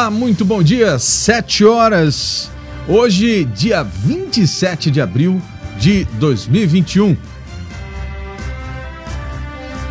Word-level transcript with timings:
Olá, 0.00 0.10
muito 0.10 0.46
bom 0.46 0.62
dia, 0.62 0.98
7 0.98 1.62
horas. 1.66 2.50
Hoje, 2.88 3.44
dia 3.44 3.82
27 3.82 4.90
de 4.90 4.98
abril 4.98 5.42
de 5.78 6.04
2021. 6.18 7.14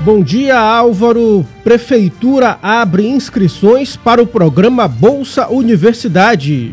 Bom 0.03 0.23
dia, 0.23 0.59
Álvaro. 0.59 1.45
Prefeitura 1.63 2.57
abre 2.59 3.07
inscrições 3.07 3.95
para 3.95 4.19
o 4.19 4.25
programa 4.25 4.87
Bolsa 4.87 5.47
Universidade. 5.47 6.71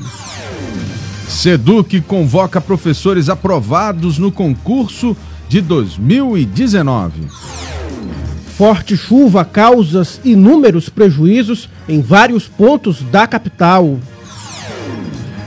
Seduc 1.28 2.00
convoca 2.00 2.58
professores 2.58 3.28
aprovados 3.28 4.16
no 4.16 4.32
concurso 4.32 5.14
de 5.47 5.60
2019. 5.60 7.55
Forte 8.56 8.96
chuva 8.96 9.44
causa 9.44 10.02
inúmeros 10.24 10.88
prejuízos 10.88 11.68
em 11.86 12.00
vários 12.00 12.48
pontos 12.48 13.02
da 13.02 13.26
capital. 13.26 13.98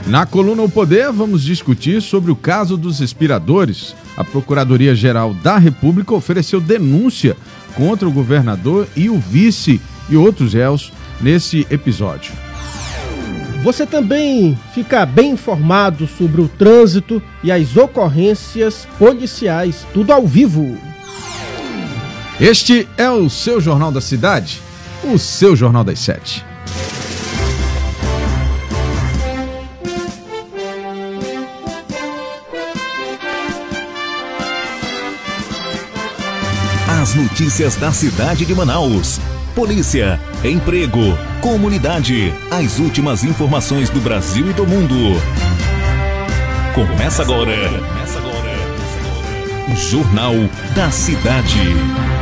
Na 0.06 0.24
coluna 0.24 0.62
O 0.62 0.68
Poder, 0.68 1.10
vamos 1.10 1.42
discutir 1.42 2.00
sobre 2.00 2.30
o 2.30 2.36
caso 2.36 2.76
dos 2.76 3.00
respiradores. 3.00 3.96
A 4.16 4.22
Procuradoria-Geral 4.22 5.34
da 5.34 5.58
República 5.58 6.14
ofereceu 6.14 6.60
denúncia 6.60 7.36
contra 7.74 8.06
o 8.06 8.12
governador 8.12 8.86
e 8.94 9.10
o 9.10 9.18
vice 9.18 9.80
e 10.08 10.16
outros 10.16 10.54
réus 10.54 10.92
nesse 11.20 11.66
episódio. 11.68 12.32
Você 13.64 13.84
também 13.84 14.56
fica 14.72 15.04
bem 15.04 15.32
informado 15.32 16.06
sobre 16.06 16.40
o 16.40 16.46
trânsito 16.46 17.20
e 17.42 17.50
as 17.50 17.76
ocorrências 17.76 18.86
policiais, 19.00 19.84
tudo 19.92 20.12
ao 20.12 20.24
vivo. 20.28 20.78
Este 22.40 22.88
é 22.96 23.10
o 23.10 23.28
seu 23.28 23.60
Jornal 23.60 23.92
da 23.92 24.00
Cidade, 24.00 24.62
o 25.04 25.18
seu 25.18 25.54
Jornal 25.54 25.84
das 25.84 25.98
Sete. 25.98 26.42
As 36.88 37.14
notícias 37.14 37.76
da 37.76 37.92
cidade 37.92 38.46
de 38.46 38.54
Manaus. 38.54 39.20
Polícia, 39.54 40.18
emprego, 40.42 41.18
comunidade. 41.42 42.32
As 42.50 42.78
últimas 42.78 43.22
informações 43.22 43.90
do 43.90 44.00
Brasil 44.00 44.48
e 44.48 44.54
do 44.54 44.66
mundo. 44.66 44.94
Começa 46.74 47.20
agora. 47.20 47.68
Começa 47.68 48.18
agora. 48.18 48.40
Jornal 49.76 50.34
da 50.74 50.90
Cidade. 50.90 52.19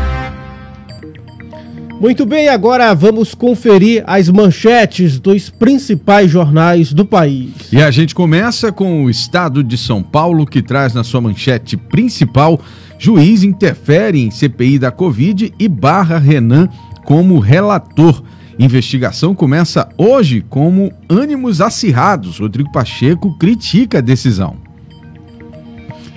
Muito 2.01 2.25
bem, 2.25 2.49
agora 2.49 2.95
vamos 2.95 3.35
conferir 3.35 4.05
as 4.07 4.29
manchetes 4.29 5.19
dos 5.19 5.51
principais 5.51 6.31
jornais 6.31 6.93
do 6.93 7.05
país. 7.05 7.51
E 7.73 7.83
a 7.83 7.91
gente 7.91 8.15
começa 8.15 8.71
com 8.71 9.05
o 9.05 9.11
Estado 9.11 9.65
de 9.65 9.77
São 9.77 10.01
Paulo, 10.01 10.47
que 10.47 10.63
traz 10.63 10.95
na 10.95 11.03
sua 11.03 11.21
manchete 11.21 11.77
principal: 11.77 12.61
juiz 13.01 13.43
interfere 13.43 14.21
em 14.21 14.31
CPI 14.31 14.79
da 14.79 14.93
Covid 14.93 15.53
e 15.59 15.69
barra 15.69 16.19
Renan 16.19 16.69
como 17.05 17.41
relator. 17.41 18.23
Investigação 18.61 19.35
começa 19.35 19.89
hoje 19.99 20.45
como 20.49 20.93
ânimos 21.09 21.61
acirrados. 21.61 22.39
Rodrigo 22.39 22.71
Pacheco 22.71 23.37
critica 23.39 23.99
a 23.99 24.01
decisão. 24.01 24.68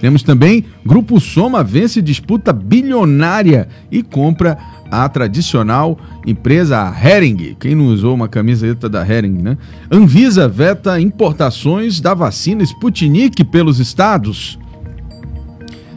Temos 0.01 0.23
também 0.23 0.65
Grupo 0.83 1.19
Soma 1.19 1.63
vence 1.63 2.01
disputa 2.01 2.51
bilionária 2.51 3.67
e 3.91 4.01
compra 4.01 4.57
a 4.89 5.07
tradicional 5.07 5.95
empresa 6.25 6.91
Hering. 6.91 7.55
Quem 7.59 7.75
não 7.75 7.85
usou 7.85 8.15
uma 8.15 8.27
camiseta 8.27 8.89
da 8.89 9.07
Hering, 9.07 9.43
né? 9.43 9.57
Anvisa 9.91 10.47
veta 10.47 10.99
importações 10.99 12.01
da 12.01 12.15
vacina 12.15 12.63
Sputnik 12.63 13.43
pelos 13.43 13.79
estados. 13.79 14.57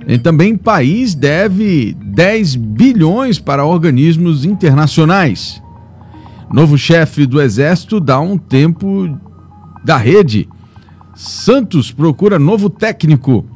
E 0.07 0.19
também 0.19 0.55
país 0.55 1.15
deve 1.15 1.97
10 1.99 2.57
bilhões 2.57 3.39
para 3.39 3.65
organismos 3.65 4.45
internacionais. 4.45 5.63
Novo 6.53 6.77
chefe 6.77 7.25
do 7.25 7.41
exército 7.41 7.99
dá 7.99 8.21
um 8.21 8.37
tempo 8.37 9.19
da 9.83 9.97
rede. 9.97 10.47
Santos 11.15 11.91
procura 11.91 12.39
novo 12.39 12.69
técnico. 12.69 13.47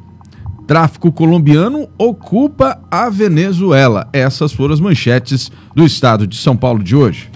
Tráfico 0.69 1.11
colombiano 1.11 1.89
ocupa 1.97 2.79
a 2.91 3.09
Venezuela. 3.09 4.07
Essas 4.13 4.53
foram 4.53 4.71
as 4.71 4.79
manchetes 4.79 5.51
do 5.73 5.83
estado 5.83 6.27
de 6.27 6.35
São 6.35 6.55
Paulo 6.55 6.83
de 6.83 6.95
hoje. 6.95 7.27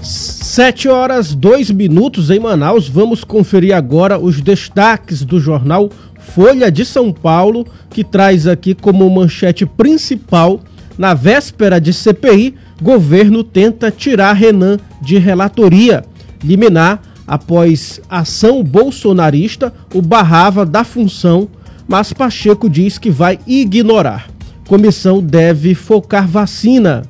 Sete 0.00 0.88
horas, 0.88 1.34
dois 1.34 1.72
minutos 1.72 2.30
em 2.30 2.38
Manaus. 2.38 2.86
Vamos 2.86 3.24
conferir 3.24 3.74
agora 3.74 4.16
os 4.16 4.40
destaques 4.40 5.24
do 5.24 5.40
jornal 5.40 5.90
Folha 6.20 6.70
de 6.70 6.84
São 6.84 7.12
Paulo, 7.12 7.66
que 7.90 8.04
traz 8.04 8.46
aqui 8.46 8.76
como 8.76 9.10
manchete 9.10 9.66
principal, 9.66 10.60
na 10.96 11.14
véspera 11.14 11.80
de 11.80 11.92
CPI, 11.92 12.54
governo 12.80 13.42
tenta 13.42 13.90
tirar 13.90 14.34
Renan 14.34 14.78
de 15.02 15.18
relatoria. 15.18 16.04
Liminar, 16.44 17.02
após 17.26 18.00
ação 18.08 18.62
bolsonarista, 18.62 19.74
o 19.92 20.00
barrava 20.00 20.64
da 20.64 20.84
função 20.84 21.48
mas 21.86 22.12
Pacheco 22.12 22.68
diz 22.68 22.98
que 22.98 23.10
vai 23.10 23.38
ignorar. 23.46 24.28
Comissão 24.66 25.22
deve 25.22 25.74
focar 25.74 26.26
vacina. 26.26 27.02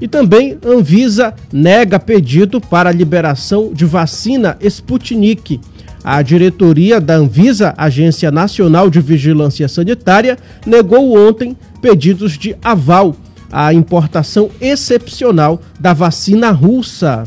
E 0.00 0.06
também 0.06 0.58
Anvisa 0.64 1.34
nega 1.52 1.98
pedido 1.98 2.60
para 2.60 2.92
liberação 2.92 3.72
de 3.72 3.84
vacina 3.84 4.56
Sputnik. 4.60 5.60
A 6.04 6.22
diretoria 6.22 7.00
da 7.00 7.16
Anvisa, 7.16 7.74
Agência 7.76 8.30
Nacional 8.30 8.88
de 8.88 9.00
Vigilância 9.00 9.66
Sanitária, 9.66 10.38
negou 10.64 11.16
ontem 11.16 11.56
pedidos 11.80 12.38
de 12.38 12.54
aval 12.62 13.16
à 13.50 13.72
importação 13.72 14.50
excepcional 14.60 15.60
da 15.80 15.92
vacina 15.92 16.50
russa. 16.50 17.24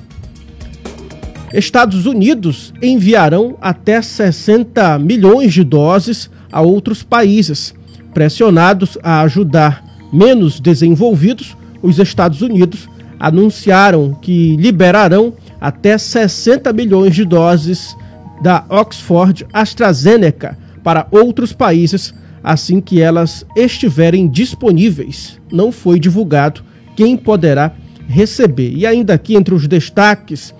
Estados 1.51 2.05
Unidos 2.05 2.71
enviarão 2.81 3.57
até 3.59 4.01
60 4.01 4.99
milhões 4.99 5.51
de 5.51 5.63
doses 5.63 6.29
a 6.51 6.61
outros 6.61 7.03
países. 7.03 7.73
Pressionados 8.13 8.97
a 9.03 9.21
ajudar 9.21 9.83
menos 10.11 10.59
desenvolvidos, 10.59 11.55
os 11.81 11.99
Estados 11.99 12.41
Unidos 12.41 12.89
anunciaram 13.19 14.17
que 14.21 14.55
liberarão 14.55 15.33
até 15.59 15.97
60 15.97 16.71
milhões 16.73 17.13
de 17.13 17.25
doses 17.25 17.95
da 18.41 18.63
Oxford 18.69 19.45
AstraZeneca 19.51 20.57
para 20.83 21.07
outros 21.11 21.51
países 21.51 22.13
assim 22.43 22.79
que 22.79 23.01
elas 23.01 23.45
estiverem 23.55 24.27
disponíveis. 24.27 25.39
Não 25.51 25.71
foi 25.71 25.99
divulgado 25.99 26.61
quem 26.95 27.17
poderá 27.17 27.73
receber. 28.07 28.73
E 28.75 28.85
ainda 28.85 29.13
aqui 29.13 29.35
entre 29.35 29.53
os 29.53 29.67
destaques 29.67 30.53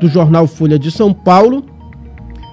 do 0.00 0.08
jornal 0.08 0.46
Folha 0.46 0.78
de 0.78 0.90
São 0.90 1.12
Paulo, 1.12 1.64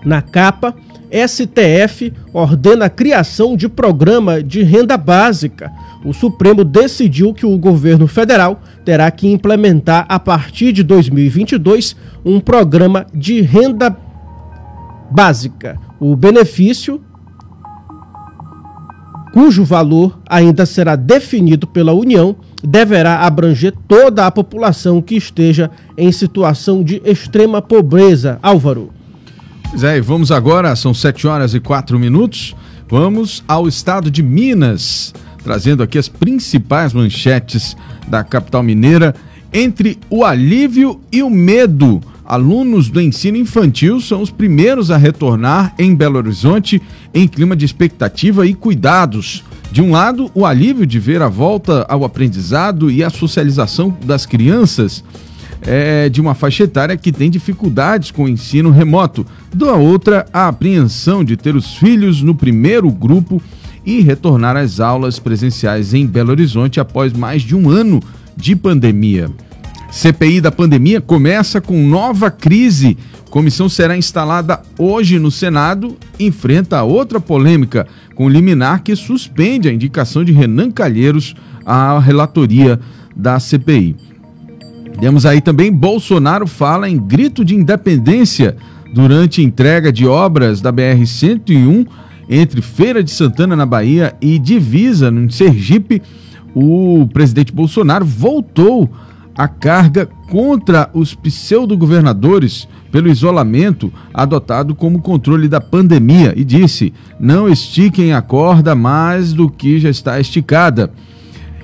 na 0.05 0.21
capa, 0.21 0.75
STF 1.11 2.13
ordena 2.33 2.85
a 2.85 2.89
criação 2.89 3.55
de 3.57 3.67
programa 3.67 4.41
de 4.43 4.61
renda 4.63 4.95
básica. 4.95 5.71
O 6.05 6.13
Supremo 6.13 6.63
decidiu 6.63 7.33
que 7.33 7.45
o 7.45 7.57
governo 7.57 8.07
federal 8.07 8.61
terá 8.85 9.09
que 9.11 9.27
implementar 9.27 10.05
a 10.07 10.19
partir 10.19 10.71
de 10.71 10.83
2022 10.83 11.95
um 12.23 12.39
programa 12.39 13.05
de 13.13 13.41
renda 13.41 13.95
básica. 15.09 15.79
O 15.99 16.15
benefício, 16.15 17.01
cujo 19.33 19.63
valor 19.63 20.19
ainda 20.29 20.65
será 20.65 20.95
definido 20.95 21.67
pela 21.67 21.93
União, 21.93 22.35
deverá 22.63 23.19
abranger 23.19 23.73
toda 23.87 24.25
a 24.25 24.31
população 24.31 25.01
que 25.01 25.15
esteja 25.15 25.71
em 25.97 26.11
situação 26.11 26.83
de 26.83 27.01
extrema 27.03 27.61
pobreza. 27.61 28.39
Álvaro. 28.41 28.98
Pois 29.69 29.83
é, 29.83 29.97
e 29.97 30.01
vamos 30.01 30.31
agora, 30.31 30.75
são 30.75 30.95
7 30.95 31.27
horas 31.27 31.53
e 31.53 31.59
4 31.59 31.99
minutos. 31.99 32.55
Vamos 32.89 33.43
ao 33.47 33.67
estado 33.67 34.09
de 34.09 34.23
Minas, 34.23 35.13
trazendo 35.43 35.83
aqui 35.83 35.99
as 35.99 36.09
principais 36.09 36.91
manchetes 36.91 37.77
da 38.07 38.23
capital 38.23 38.63
mineira. 38.63 39.13
Entre 39.53 39.99
o 40.09 40.25
alívio 40.25 40.99
e 41.11 41.21
o 41.21 41.29
medo, 41.29 42.01
alunos 42.25 42.89
do 42.89 42.99
ensino 42.99 43.37
infantil 43.37 44.01
são 44.01 44.23
os 44.23 44.31
primeiros 44.31 44.89
a 44.89 44.97
retornar 44.97 45.75
em 45.77 45.95
Belo 45.95 46.17
Horizonte 46.17 46.81
em 47.13 47.27
clima 47.27 47.55
de 47.55 47.63
expectativa 47.63 48.47
e 48.47 48.55
cuidados. 48.55 49.43
De 49.71 49.83
um 49.83 49.91
lado, 49.91 50.31
o 50.33 50.47
alívio 50.47 50.85
de 50.85 50.99
ver 50.99 51.21
a 51.21 51.27
volta 51.27 51.85
ao 51.87 52.03
aprendizado 52.03 52.89
e 52.89 53.03
a 53.03 53.09
socialização 53.11 53.95
das 54.03 54.25
crianças 54.25 55.03
é, 55.61 56.09
de 56.09 56.21
uma 56.21 56.33
faixa 56.33 56.63
etária 56.63 56.97
que 56.97 57.11
tem 57.11 57.29
dificuldades 57.29 58.11
com 58.11 58.23
o 58.23 58.29
ensino 58.29 58.71
remoto. 58.71 59.25
Da 59.53 59.73
outra, 59.73 60.25
a 60.31 60.47
apreensão 60.47 61.23
de 61.23 61.35
ter 61.35 61.55
os 61.55 61.75
filhos 61.75 62.21
no 62.21 62.35
primeiro 62.35 62.89
grupo 62.91 63.41
e 63.85 64.01
retornar 64.01 64.55
às 64.55 64.79
aulas 64.79 65.19
presenciais 65.19 65.93
em 65.93 66.05
Belo 66.05 66.31
Horizonte 66.31 66.79
após 66.79 67.13
mais 67.13 67.41
de 67.41 67.55
um 67.55 67.69
ano 67.69 68.01
de 68.35 68.55
pandemia. 68.55 69.29
CPI 69.91 70.39
da 70.39 70.51
pandemia 70.51 71.01
começa 71.01 71.59
com 71.59 71.85
nova 71.87 72.29
crise. 72.29 72.97
Comissão 73.29 73.67
será 73.67 73.97
instalada 73.97 74.61
hoje 74.77 75.17
no 75.17 75.31
Senado 75.31 75.97
enfrenta 76.19 76.83
outra 76.83 77.19
polêmica 77.19 77.87
com 78.15 78.29
liminar 78.29 78.83
que 78.83 78.95
suspende 78.95 79.67
a 79.67 79.73
indicação 79.73 80.23
de 80.23 80.31
Renan 80.31 80.71
Calheiros 80.71 81.35
à 81.65 81.99
relatoria 81.99 82.79
da 83.15 83.39
CPI. 83.39 84.08
Temos 84.99 85.25
aí 85.25 85.39
também 85.39 85.71
Bolsonaro 85.71 86.45
fala 86.45 86.89
em 86.89 86.97
grito 86.97 87.45
de 87.45 87.55
independência 87.55 88.57
durante 88.93 89.41
entrega 89.41 89.93
de 89.93 90.05
obras 90.05 90.59
da 90.59 90.73
BR-101 90.73 91.87
entre 92.29 92.61
Feira 92.61 93.01
de 93.01 93.09
Santana, 93.09 93.55
na 93.55 93.65
Bahia, 93.65 94.13
e 94.21 94.37
Divisa, 94.37 95.09
no 95.09 95.31
Sergipe. 95.31 96.01
O 96.53 97.07
presidente 97.13 97.53
Bolsonaro 97.53 98.05
voltou 98.05 98.89
a 99.37 99.47
carga 99.47 100.05
contra 100.29 100.89
os 100.93 101.15
pseudo-governadores 101.15 102.67
pelo 102.91 103.07
isolamento 103.07 103.91
adotado 104.13 104.75
como 104.75 105.01
controle 105.01 105.47
da 105.47 105.61
pandemia 105.61 106.33
e 106.35 106.43
disse: 106.43 106.93
não 107.17 107.47
estiquem 107.47 108.11
a 108.13 108.21
corda 108.21 108.75
mais 108.75 109.31
do 109.31 109.49
que 109.49 109.79
já 109.79 109.89
está 109.89 110.19
esticada. 110.19 110.91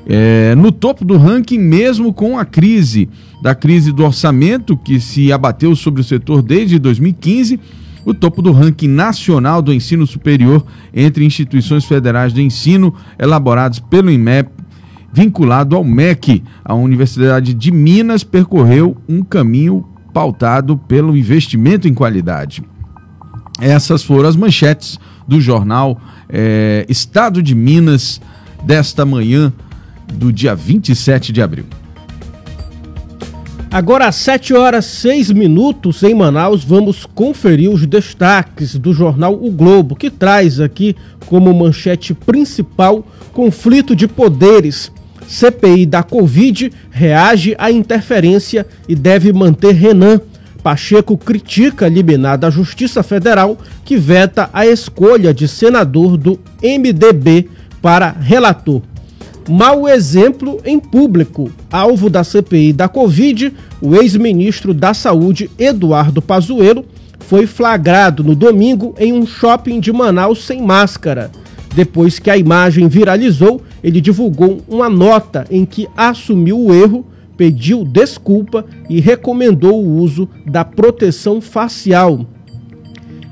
É, 0.07 0.53
no 0.55 0.71
topo 0.71 1.03
do 1.03 1.17
ranking, 1.17 1.57
mesmo 1.57 2.13
com 2.13 2.37
a 2.37 2.45
crise, 2.45 3.09
da 3.41 3.55
crise 3.55 3.91
do 3.91 4.03
orçamento 4.03 4.77
que 4.77 4.99
se 4.99 5.31
abateu 5.31 5.75
sobre 5.75 6.01
o 6.01 6.03
setor 6.03 6.41
desde 6.41 6.77
2015, 6.77 7.59
o 8.05 8.13
topo 8.13 8.41
do 8.41 8.51
ranking 8.51 8.87
nacional 8.87 9.61
do 9.61 9.73
ensino 9.73 10.05
superior 10.05 10.63
entre 10.93 11.25
instituições 11.25 11.85
federais 11.85 12.31
de 12.31 12.41
ensino 12.41 12.93
elaborados 13.17 13.79
pelo 13.79 14.11
IMEP 14.11 14.49
vinculado 15.15 15.77
ao 15.77 15.83
MEC. 15.83 16.43
A 16.63 16.75
Universidade 16.75 17.53
de 17.53 17.71
Minas 17.71 18.23
percorreu 18.23 18.97
um 19.07 19.23
caminho 19.23 19.85
pautado 20.13 20.77
pelo 20.77 21.15
investimento 21.15 21.87
em 21.87 21.93
qualidade. 21.93 22.61
Essas 23.61 24.03
foram 24.03 24.27
as 24.27 24.35
manchetes 24.35 24.99
do 25.25 25.39
jornal 25.39 25.99
é, 26.27 26.85
Estado 26.89 27.41
de 27.41 27.55
Minas 27.55 28.19
desta 28.63 29.05
manhã 29.05 29.53
do 30.13 30.31
dia 30.31 30.55
27 30.55 31.31
de 31.31 31.41
abril. 31.41 31.65
Agora 33.71 34.07
às 34.07 34.15
7 34.15 34.53
horas 34.53 34.85
6 34.85 35.31
minutos 35.31 36.01
em 36.01 36.15
Manaus, 36.15 36.63
vamos 36.63 37.05
conferir 37.05 37.69
os 37.69 37.85
destaques 37.85 38.77
do 38.77 38.93
jornal 38.93 39.33
O 39.33 39.51
Globo, 39.51 39.97
que 39.97 40.09
traz 40.09 40.61
aqui 40.61 40.95
como 41.25 41.53
manchete 41.53 42.13
principal 42.13 43.05
conflito 43.33 43.93
de 43.93 44.07
poderes 44.07 44.91
CPI 45.27 45.85
da 45.85 46.03
Covid 46.03 46.71
reage 46.89 47.55
à 47.57 47.71
interferência 47.71 48.65
e 48.87 48.95
deve 48.95 49.33
manter 49.33 49.73
Renan. 49.73 50.21
Pacheco 50.63 51.17
critica 51.17 51.85
a 51.85 51.89
liminar 51.89 52.37
da 52.37 52.49
Justiça 52.49 53.03
Federal 53.03 53.57
que 53.83 53.97
veta 53.97 54.49
a 54.51 54.65
escolha 54.65 55.33
de 55.33 55.47
senador 55.47 56.17
do 56.17 56.39
MDB 56.63 57.49
para 57.81 58.09
relator. 58.09 58.81
Mau 59.47 59.87
exemplo 59.87 60.59
em 60.65 60.79
público. 60.79 61.51
Alvo 61.71 62.09
da 62.09 62.23
CPI 62.23 62.73
da 62.73 62.87
Covid, 62.87 63.53
o 63.79 63.95
ex-ministro 63.95 64.73
da 64.73 64.91
Saúde, 64.93 65.51
Eduardo 65.59 66.19
Pazuello, 66.19 66.83
foi 67.19 67.45
flagrado 67.45 68.23
no 68.23 68.33
domingo 68.33 68.95
em 68.97 69.13
um 69.13 69.25
shopping 69.25 69.79
de 69.79 69.93
Manaus 69.93 70.43
sem 70.43 70.61
máscara. 70.63 71.31
Depois 71.75 72.17
que 72.17 72.31
a 72.31 72.37
imagem 72.37 72.87
viralizou, 72.87 73.61
ele 73.83 74.01
divulgou 74.01 74.61
uma 74.67 74.89
nota 74.89 75.45
em 75.51 75.63
que 75.63 75.87
assumiu 75.95 76.59
o 76.59 76.73
erro, 76.73 77.05
pediu 77.37 77.85
desculpa 77.85 78.65
e 78.89 78.99
recomendou 78.99 79.83
o 79.83 79.99
uso 79.99 80.27
da 80.45 80.65
proteção 80.65 81.39
facial. 81.39 82.25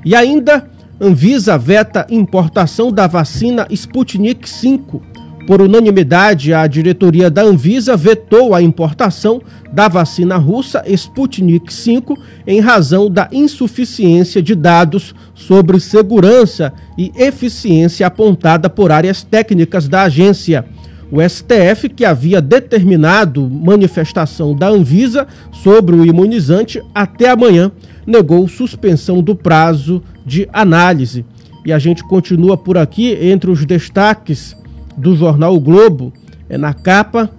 E 0.05 0.13
ainda, 0.15 0.69
Anvisa 1.01 1.57
veta 1.57 2.05
importação 2.09 2.91
da 2.91 3.07
vacina 3.07 3.67
Sputnik 3.71 4.47
V 4.47 5.01
por 5.45 5.61
unanimidade, 5.61 6.53
a 6.53 6.65
diretoria 6.67 7.29
da 7.29 7.41
Anvisa 7.41 7.97
vetou 7.97 8.55
a 8.55 8.61
importação 8.61 9.41
da 9.71 9.87
vacina 9.87 10.37
russa 10.37 10.83
Sputnik 10.87 11.73
V 11.73 12.15
em 12.47 12.61
razão 12.61 13.09
da 13.09 13.27
insuficiência 13.31 14.41
de 14.41 14.55
dados 14.55 15.13
sobre 15.35 15.79
segurança 15.79 16.73
e 16.97 17.11
eficiência 17.15 18.07
apontada 18.07 18.69
por 18.69 18.91
áreas 18.91 19.21
técnicas 19.21 19.87
da 19.87 20.03
agência. 20.03 20.65
O 21.11 21.21
STF, 21.21 21.89
que 21.89 22.05
havia 22.05 22.41
determinado 22.41 23.47
manifestação 23.47 24.55
da 24.55 24.69
Anvisa 24.69 25.27
sobre 25.51 25.95
o 25.95 26.05
imunizante 26.05 26.81
até 26.95 27.29
amanhã, 27.29 27.71
negou 28.07 28.47
suspensão 28.47 29.21
do 29.21 29.35
prazo 29.35 30.01
de 30.25 30.47
análise. 30.53 31.25
E 31.65 31.71
a 31.71 31.79
gente 31.79 32.03
continua 32.03 32.57
por 32.57 32.77
aqui 32.77 33.17
entre 33.21 33.51
os 33.51 33.65
destaques 33.65 34.55
do 34.97 35.15
jornal 35.15 35.55
o 35.55 35.59
Globo, 35.59 36.13
é 36.49 36.57
na 36.57 36.73
capa, 36.73 37.29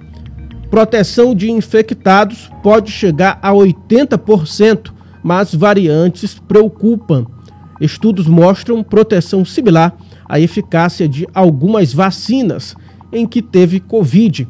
proteção 0.71 1.35
de 1.35 1.51
infectados 1.51 2.51
pode 2.63 2.91
chegar 2.91 3.39
a 3.41 3.53
80%, 3.53 4.93
mas 5.23 5.55
variantes 5.55 6.35
preocupam. 6.35 7.27
Estudos 7.81 8.27
mostram 8.27 8.83
proteção 8.83 9.45
similar 9.45 9.97
à 10.29 10.41
eficácia 10.41 11.09
de 11.09 11.27
algumas 11.35 11.93
vacinas 11.93 12.75
em 13.13 13.27
que 13.27 13.41
teve 13.41 13.81
Covid, 13.81 14.49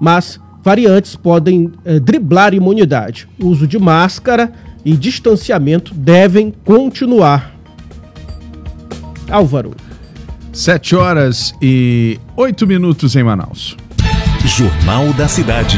mas 0.00 0.38
variantes 0.62 1.16
podem 1.16 1.72
eh, 1.84 1.98
driblar 2.00 2.54
imunidade. 2.54 3.28
O 3.40 3.48
uso 3.48 3.66
de 3.66 3.78
máscara 3.78 4.52
e 4.84 4.96
distanciamento 4.96 5.94
devem 5.94 6.52
continuar. 6.64 7.54
Álvaro. 9.30 9.72
Sete 10.54 10.94
horas 10.94 11.52
e 11.60 12.16
oito 12.36 12.64
minutos 12.64 13.16
em 13.16 13.24
Manaus. 13.24 13.76
Jornal 14.44 15.12
da 15.14 15.26
Cidade. 15.26 15.76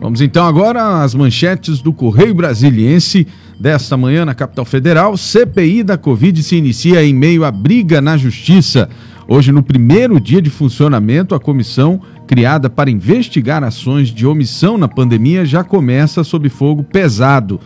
Vamos 0.00 0.22
então 0.22 0.46
agora 0.46 1.02
às 1.02 1.14
manchetes 1.14 1.82
do 1.82 1.92
Correio 1.92 2.34
Brasiliense 2.34 3.26
desta 3.60 3.98
manhã 3.98 4.24
na 4.24 4.34
capital 4.34 4.64
federal. 4.64 5.14
CPI 5.14 5.82
da 5.82 5.98
Covid 5.98 6.42
se 6.42 6.56
inicia 6.56 7.04
em 7.04 7.12
meio 7.12 7.44
à 7.44 7.50
briga 7.50 8.00
na 8.00 8.16
Justiça. 8.16 8.88
Hoje, 9.28 9.52
no 9.52 9.62
primeiro 9.62 10.18
dia 10.18 10.40
de 10.40 10.48
funcionamento, 10.48 11.34
a 11.34 11.38
comissão 11.38 12.00
criada 12.26 12.70
para 12.70 12.90
investigar 12.90 13.62
ações 13.62 14.08
de 14.08 14.26
omissão 14.26 14.78
na 14.78 14.88
pandemia 14.88 15.44
já 15.44 15.62
começa 15.62 16.24
sob 16.24 16.48
fogo 16.48 16.82
pesado. 16.82 17.60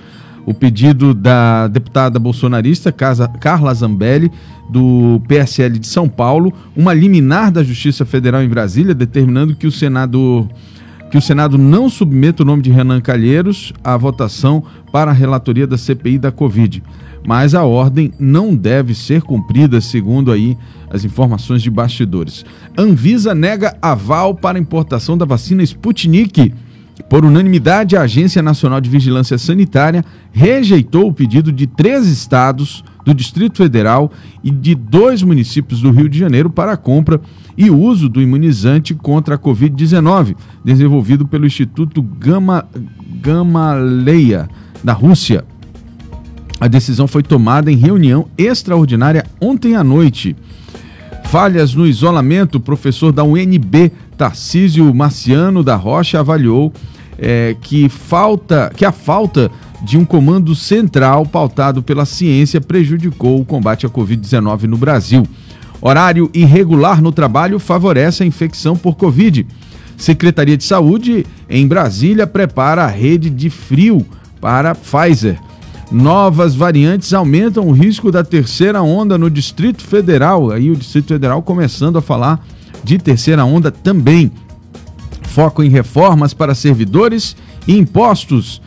O 0.45 0.53
pedido 0.53 1.15
da 1.15 1.69
deputada 1.69 2.19
bolsonarista 2.19 2.93
Carla 2.93 3.73
Zambelli 3.75 4.31
do 4.69 5.21
PSL 5.29 5.79
de 5.79 5.87
São 5.87 6.09
Paulo, 6.09 6.53
uma 6.77 6.93
liminar 6.93 7.53
da 7.53 7.63
Justiça 7.63 8.05
Federal 8.05 8.43
em 8.43 8.49
Brasília 8.49 8.95
determinando 8.95 9.55
que 9.55 9.67
o 9.67 9.73
Senado 9.73 10.49
que 11.11 11.19
o 11.19 11.21
Senado 11.21 11.59
não 11.59 11.91
submeta 11.91 12.43
o 12.43 12.47
nome 12.47 12.63
de 12.63 12.71
Renan 12.71 12.99
Calheiros 12.99 13.71
à 13.85 13.95
votação 13.99 14.65
para 14.91 15.11
a 15.11 15.15
relatoria 15.15 15.67
da 15.67 15.77
CPI 15.77 16.19
da 16.19 16.33
Covid. 16.33 16.83
Mas 17.27 17.55
a 17.55 17.65
ordem 17.65 18.11
não 18.19 18.57
deve 18.57 18.95
ser 18.95 19.21
cumprida, 19.21 19.79
segundo 19.83 20.33
aí 20.33 20.57
as 20.91 21.05
informações 21.05 21.61
de 21.61 21.71
bastidores. 21.71 22.47
Anvisa 22.79 23.35
nega 23.35 23.77
aval 23.83 24.35
para 24.35 24.59
importação 24.59 25.17
da 25.19 25.27
vacina 25.27 25.63
Sputnik. 25.63 26.55
Por 27.09 27.25
unanimidade, 27.25 27.97
a 27.97 28.03
Agência 28.03 28.43
Nacional 28.43 28.81
de 28.81 28.89
Vigilância 28.89 29.37
Sanitária 29.37 30.05
rejeitou 30.33 31.09
o 31.09 31.13
pedido 31.13 31.53
de 31.53 31.67
três 31.67 32.07
estados 32.07 32.83
do 33.05 33.13
Distrito 33.13 33.59
Federal 33.59 34.11
e 34.43 34.51
de 34.51 34.75
dois 34.75 35.23
municípios 35.23 35.81
do 35.81 35.91
Rio 35.91 36.09
de 36.09 36.19
Janeiro 36.19 36.49
para 36.49 36.73
a 36.73 36.77
compra 36.77 37.21
e 37.57 37.71
uso 37.71 38.09
do 38.09 38.23
imunizante 38.23 38.95
contra 38.95 39.35
a 39.35 39.39
Covid-19, 39.39 40.37
desenvolvido 40.65 41.27
pelo 41.27 41.47
Instituto 41.47 42.01
Gama, 42.01 42.67
Gamaleya, 43.21 44.49
da 44.83 44.93
Rússia. 44.93 45.45
A 46.61 46.69
decisão 46.69 47.09
foi 47.09 47.23
tomada 47.23 47.73
em 47.73 47.77
reunião 47.77 48.29
extraordinária 48.39 49.27
ontem 49.41 49.75
à 49.75 49.83
noite. 49.83 50.37
Falhas 51.25 51.75
no 51.75 51.87
isolamento, 51.87 52.61
professor 52.61 53.11
da 53.11 53.25
UNB, 53.25 53.91
Tarcísio 54.17 54.95
Marciano 54.95 55.65
da 55.65 55.75
Rocha, 55.75 56.21
avaliou 56.21 56.73
é, 57.25 57.55
que, 57.61 57.89
falta, 57.89 58.73
que 58.77 58.85
a 58.85 58.91
falta 58.91 59.49
de 59.81 59.97
um 59.97 60.05
comando 60.05 60.57
central 60.57 61.25
pautado 61.25 61.81
pela 61.81 62.05
ciência 62.05 62.61
prejudicou 62.61 63.41
o 63.41 63.45
combate 63.45 63.87
à 63.87 63.89
Covid-19 63.89 64.65
no 64.65 64.77
Brasil. 64.77 65.25
Horário 65.81 66.29
irregular 66.35 67.01
no 67.01 67.13
trabalho 67.13 67.61
favorece 67.61 68.25
a 68.25 68.27
infecção 68.27 68.77
por 68.77 68.97
Covid. 68.97 69.47
Secretaria 69.97 70.57
de 70.57 70.65
Saúde 70.65 71.25
em 71.49 71.67
Brasília 71.67 72.27
prepara 72.27 72.85
a 72.85 72.89
rede 72.89 73.31
de 73.31 73.49
frio 73.49 74.05
para 74.41 74.75
Pfizer. 74.75 75.39
Novas 75.93 76.57
variantes 76.57 77.13
aumentam 77.13 77.69
o 77.69 77.73
risco 77.73 78.11
da 78.11 78.25
terceira 78.25 78.83
onda 78.83 79.17
no 79.17 79.31
Distrito 79.31 79.83
Federal. 79.83 80.51
Aí 80.51 80.71
o 80.71 80.77
Distrito 80.77 81.09
Federal 81.09 81.41
começando 81.43 81.99
a 81.99 82.03
falar 82.03 82.45
de 82.83 82.99
terceira 82.99 83.45
onda 83.45 83.71
também. 83.71 84.33
Foco 85.33 85.63
em 85.63 85.71
reformas 85.71 86.35
para 86.35 86.55
servidores 86.55 87.35
e 87.67 87.77
impostos. 87.77 88.61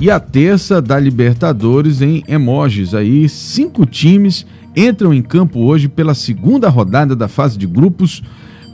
E 0.00 0.10
a 0.10 0.20
terça 0.20 0.82
da 0.82 0.98
Libertadores 0.98 2.02
em 2.02 2.22
emojis. 2.28 2.94
Aí, 2.94 3.28
cinco 3.28 3.86
times 3.86 4.44
entram 4.76 5.14
em 5.14 5.22
campo 5.22 5.60
hoje 5.60 5.88
pela 5.88 6.14
segunda 6.14 6.68
rodada 6.68 7.16
da 7.16 7.28
fase 7.28 7.56
de 7.56 7.66
grupos. 7.66 8.22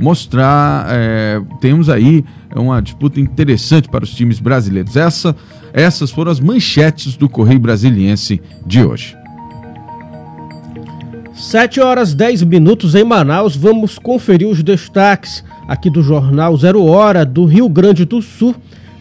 Mostrar, 0.00 0.86
é, 0.88 1.40
temos 1.60 1.88
aí 1.88 2.24
uma 2.54 2.80
disputa 2.80 3.20
interessante 3.20 3.88
para 3.88 4.04
os 4.04 4.14
times 4.14 4.40
brasileiros. 4.40 4.96
Essa, 4.96 5.36
essas 5.72 6.10
foram 6.10 6.32
as 6.32 6.40
manchetes 6.40 7.16
do 7.16 7.28
Correio 7.28 7.60
Brasiliense 7.60 8.40
de 8.66 8.82
hoje. 8.82 9.23
7 11.44 11.78
horas 11.78 12.14
10 12.14 12.42
minutos 12.44 12.94
em 12.94 13.04
Manaus. 13.04 13.54
Vamos 13.54 13.98
conferir 13.98 14.48
os 14.48 14.62
destaques 14.62 15.44
aqui 15.68 15.90
do 15.90 16.02
Jornal 16.02 16.56
Zero 16.56 16.82
Hora 16.86 17.22
do 17.24 17.44
Rio 17.44 17.68
Grande 17.68 18.06
do 18.06 18.22
Sul. 18.22 18.56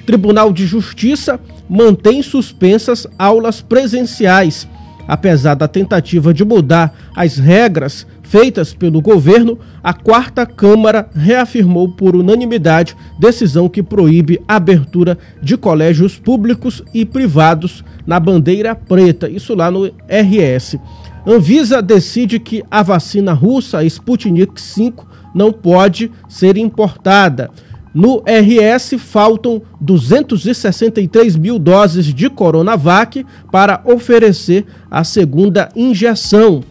Tribunal 0.05 0.51
de 0.51 0.67
Justiça 0.67 1.39
mantém 1.69 2.21
suspensas 2.21 3.07
aulas 3.17 3.61
presenciais. 3.61 4.67
Apesar 5.07 5.55
da 5.55 5.69
tentativa 5.69 6.33
de 6.33 6.43
mudar 6.43 6.93
as 7.15 7.37
regras 7.37 8.05
feitas 8.23 8.73
pelo 8.73 9.01
governo, 9.01 9.57
a 9.81 9.93
quarta 9.93 10.45
Câmara 10.45 11.09
reafirmou 11.15 11.89
por 11.89 12.13
unanimidade 12.13 12.95
decisão 13.17 13.69
que 13.69 13.81
proíbe 13.81 14.41
a 14.47 14.57
abertura 14.57 15.17
de 15.41 15.55
colégios 15.55 16.17
públicos 16.19 16.83
e 16.93 17.05
privados 17.05 17.85
na 18.05 18.19
bandeira 18.19 18.75
preta, 18.75 19.29
isso 19.29 19.55
lá 19.55 19.71
no 19.71 19.85
RS. 19.85 20.77
Anvisa 21.25 21.81
decide 21.81 22.37
que 22.37 22.63
a 22.69 22.83
vacina 22.83 23.31
russa 23.31 23.83
Sputnik 23.85 24.61
V 24.61 24.93
não 25.33 25.53
pode 25.53 26.11
ser 26.27 26.57
importada. 26.57 27.49
No 27.93 28.23
RS 28.25 28.95
faltam 28.97 29.61
263 29.79 31.35
mil 31.35 31.57
doses 31.57 32.07
de 32.07 32.29
Coronavac 32.29 33.25
para 33.51 33.81
oferecer 33.85 34.65
a 34.91 35.03
segunda 35.03 35.69
injeção. 35.75 36.63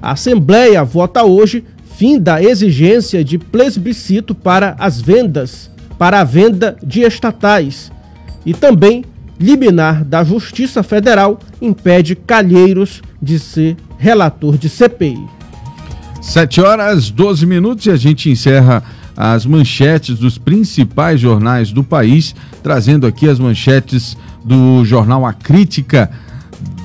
A 0.00 0.12
Assembleia 0.12 0.82
vota 0.82 1.22
hoje 1.22 1.64
fim 1.96 2.18
da 2.18 2.42
exigência 2.42 3.22
de 3.22 3.38
plebiscito 3.38 4.34
para 4.34 4.74
as 4.78 5.00
vendas, 5.00 5.70
para 5.96 6.20
a 6.20 6.24
venda 6.24 6.76
de 6.82 7.02
estatais. 7.02 7.92
E 8.44 8.52
também 8.52 9.04
liminar 9.38 10.04
da 10.04 10.24
Justiça 10.24 10.82
Federal 10.82 11.38
impede 11.60 12.16
Calheiros 12.16 13.02
de 13.22 13.38
ser 13.38 13.76
relator 13.96 14.58
de 14.58 14.68
CPI. 14.68 15.24
7 16.20 16.60
horas 16.60 17.10
12 17.10 17.46
minutos 17.46 17.86
e 17.86 17.90
a 17.90 17.96
gente 17.96 18.28
encerra 18.28 18.82
as 19.16 19.46
manchetes 19.46 20.18
dos 20.18 20.38
principais 20.38 21.20
jornais 21.20 21.72
do 21.72 21.84
país, 21.84 22.34
trazendo 22.62 23.06
aqui 23.06 23.28
as 23.28 23.38
manchetes 23.38 24.16
do 24.44 24.84
jornal 24.84 25.24
A 25.24 25.32
Crítica 25.32 26.10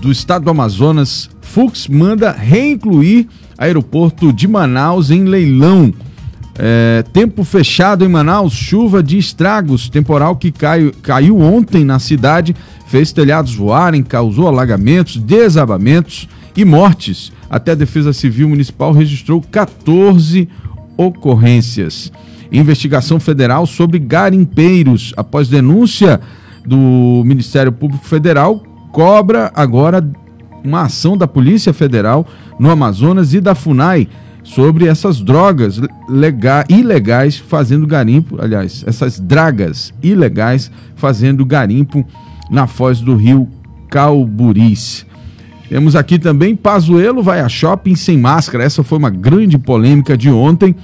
do 0.02 0.12
Estado 0.12 0.46
do 0.46 0.52
Amazonas. 0.52 1.30
Fux 1.42 1.88
manda 1.88 2.32
reincluir 2.32 3.28
aeroporto 3.58 4.32
de 4.32 4.48
Manaus 4.48 5.10
em 5.10 5.24
leilão. 5.24 5.94
É, 6.60 7.04
tempo 7.14 7.44
fechado 7.44 8.04
em 8.04 8.08
Manaus, 8.08 8.54
chuva 8.54 9.04
de 9.04 9.18
estragos, 9.18 9.90
temporal 9.90 10.36
que 10.36 10.52
caiu, 10.52 10.92
caiu 11.04 11.40
ontem 11.40 11.86
na 11.86 12.00
cidade, 12.00 12.56
fez 12.88 13.12
telhados 13.12 13.54
voarem, 13.54 14.02
causou 14.02 14.48
alagamentos, 14.48 15.18
desabamentos 15.18 16.28
e 16.56 16.66
mortes. 16.66 17.32
Até 17.50 17.72
a 17.72 17.76
Defesa 17.76 18.12
Civil 18.12 18.50
Municipal 18.50 18.92
registrou 18.92 19.42
14 19.42 20.50
ocorrências. 20.98 22.12
Investigação 22.52 23.20
federal 23.20 23.66
sobre 23.66 24.00
garimpeiros. 24.00 25.14
Após 25.16 25.48
denúncia 25.48 26.20
do 26.66 27.24
Ministério 27.26 27.72
Público 27.72 28.06
Federal, 28.06 28.64
cobra 28.92 29.52
agora 29.54 30.06
uma 30.64 30.84
ação 30.84 31.18
da 31.18 31.28
Polícia 31.28 31.74
Federal 31.74 32.26
no 32.60 32.70
Amazonas 32.70 33.34
e 33.34 33.40
da 33.40 33.54
FUNAI 33.54 34.08
sobre 34.44 34.88
essas 34.88 35.20
drogas 35.20 35.80
lega 36.08 36.66
ilegais 36.70 37.38
fazendo 37.38 37.86
garimpo, 37.86 38.42
aliás, 38.42 38.84
essas 38.88 39.20
dragas 39.20 39.94
ilegais 40.02 40.72
fazendo 40.96 41.46
garimpo 41.46 42.06
na 42.50 42.68
foz 42.68 43.02
do 43.02 43.16
rio 43.16 43.48
Calburis. 43.90 45.06
Temos 45.70 45.96
aqui 45.96 46.18
também 46.18 46.56
Pazuello 46.56 47.22
vai 47.22 47.42
a 47.42 47.50
shopping 47.50 47.96
sem 47.96 48.18
máscara. 48.18 48.64
Essa 48.64 48.84
foi 48.84 48.98
uma 48.98 49.10
grande 49.10 49.58
polêmica 49.58 50.18
de 50.18 50.30
ontem. 50.30 50.76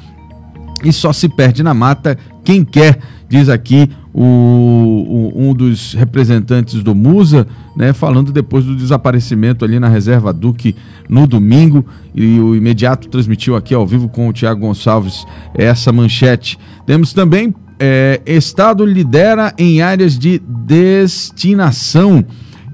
E 0.84 0.92
só 0.92 1.14
se 1.14 1.30
perde 1.30 1.64
na 1.64 1.74
mata 1.74 2.18
quem 2.44 2.66
quer, 2.66 3.00
diz 3.30 3.48
aqui 3.48 3.90
o, 4.14 4.22
o, 4.22 5.34
um 5.36 5.54
dos 5.54 5.94
representantes 5.94 6.84
do 6.84 6.94
Musa, 6.94 7.48
né, 7.78 7.94
falando 7.94 8.34
depois 8.34 8.66
do 8.66 8.76
desaparecimento 8.76 9.64
ali 9.64 9.80
na 9.80 9.88
reserva 9.88 10.34
Duque 10.34 10.76
no 11.08 11.26
domingo. 11.26 11.86
E 12.14 12.38
o 12.42 12.54
imediato 12.54 13.08
transmitiu 13.08 13.56
aqui 13.56 13.74
ao 13.74 13.88
vivo 13.88 14.10
com 14.10 14.28
o 14.28 14.34
Tiago 14.34 14.60
Gonçalves 14.60 15.26
essa 15.56 15.94
manchete. 15.94 16.60
Temos 16.86 17.14
também 17.14 17.56
é, 17.86 18.22
Estado 18.26 18.86
lidera 18.86 19.54
em 19.58 19.82
áreas 19.82 20.18
de 20.18 20.40
destinação. 20.40 22.24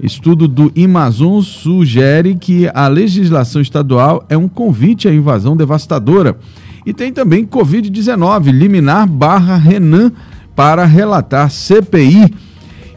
Estudo 0.00 0.46
do 0.46 0.72
Amazon 0.82 1.40
sugere 1.40 2.36
que 2.36 2.70
a 2.72 2.86
legislação 2.86 3.60
estadual 3.60 4.24
é 4.28 4.36
um 4.36 4.46
convite 4.46 5.08
à 5.08 5.12
invasão 5.12 5.56
devastadora. 5.56 6.38
E 6.86 6.92
tem 6.92 7.12
também 7.12 7.44
Covid-19, 7.44 8.52
liminar 8.52 9.04
barra 9.08 9.56
Renan 9.56 10.12
para 10.54 10.84
relatar 10.84 11.50
CPI. 11.50 12.32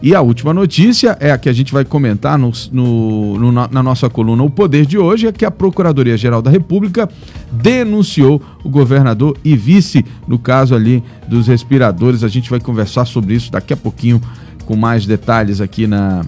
E 0.03 0.13
a 0.13 0.19
última 0.19 0.53
notícia 0.53 1.15
é 1.17 1.31
a 1.31 1.38
que 1.38 1.48
a 1.48 1.53
gente 1.53 1.72
vai 1.72 1.86
comentar 1.86 2.38
no, 2.38 2.51
no, 2.74 3.39
no, 3.39 3.51
na 3.53 3.81
nossa 3.81 4.10
coluna 4.10 4.43
O 4.43 4.50
Poder 4.50 4.86
de 4.86 4.98
hoje, 4.98 5.27
é 5.27 5.31
que 5.31 5.45
a 5.45 5.50
Procuradoria-Geral 5.50 6.41
da 6.41 6.51
República 6.51 7.07
denunciou 7.50 8.41
o 8.65 8.69
governador 8.69 9.38
e 9.45 9.55
vice 9.55 10.05
no 10.27 10.38
caso 10.38 10.75
ali 10.75 11.01
dos 11.25 11.48
respiradores. 11.48 12.22
A 12.22 12.27
gente 12.27 12.50
vai 12.50 12.60
conversar 12.60 13.05
sobre 13.05 13.33
isso 13.33 13.50
daqui 13.50 13.72
a 13.72 13.77
pouquinho 13.77 14.22
com 14.65 14.75
mais 14.75 15.05
detalhes 15.05 15.62
aqui 15.62 15.88
na, 15.88 16.25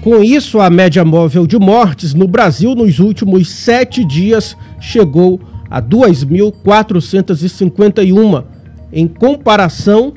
Com 0.00 0.22
isso, 0.22 0.58
a 0.58 0.70
média 0.70 1.04
móvel 1.04 1.46
de 1.46 1.58
mortes 1.58 2.14
no 2.14 2.26
Brasil 2.26 2.74
nos 2.74 2.98
últimos 2.98 3.50
sete 3.50 4.02
dias 4.06 4.56
chegou 4.80 5.38
a 5.38 5.55
2.451. 5.70 8.44
Em 8.92 9.06
comparação 9.06 10.14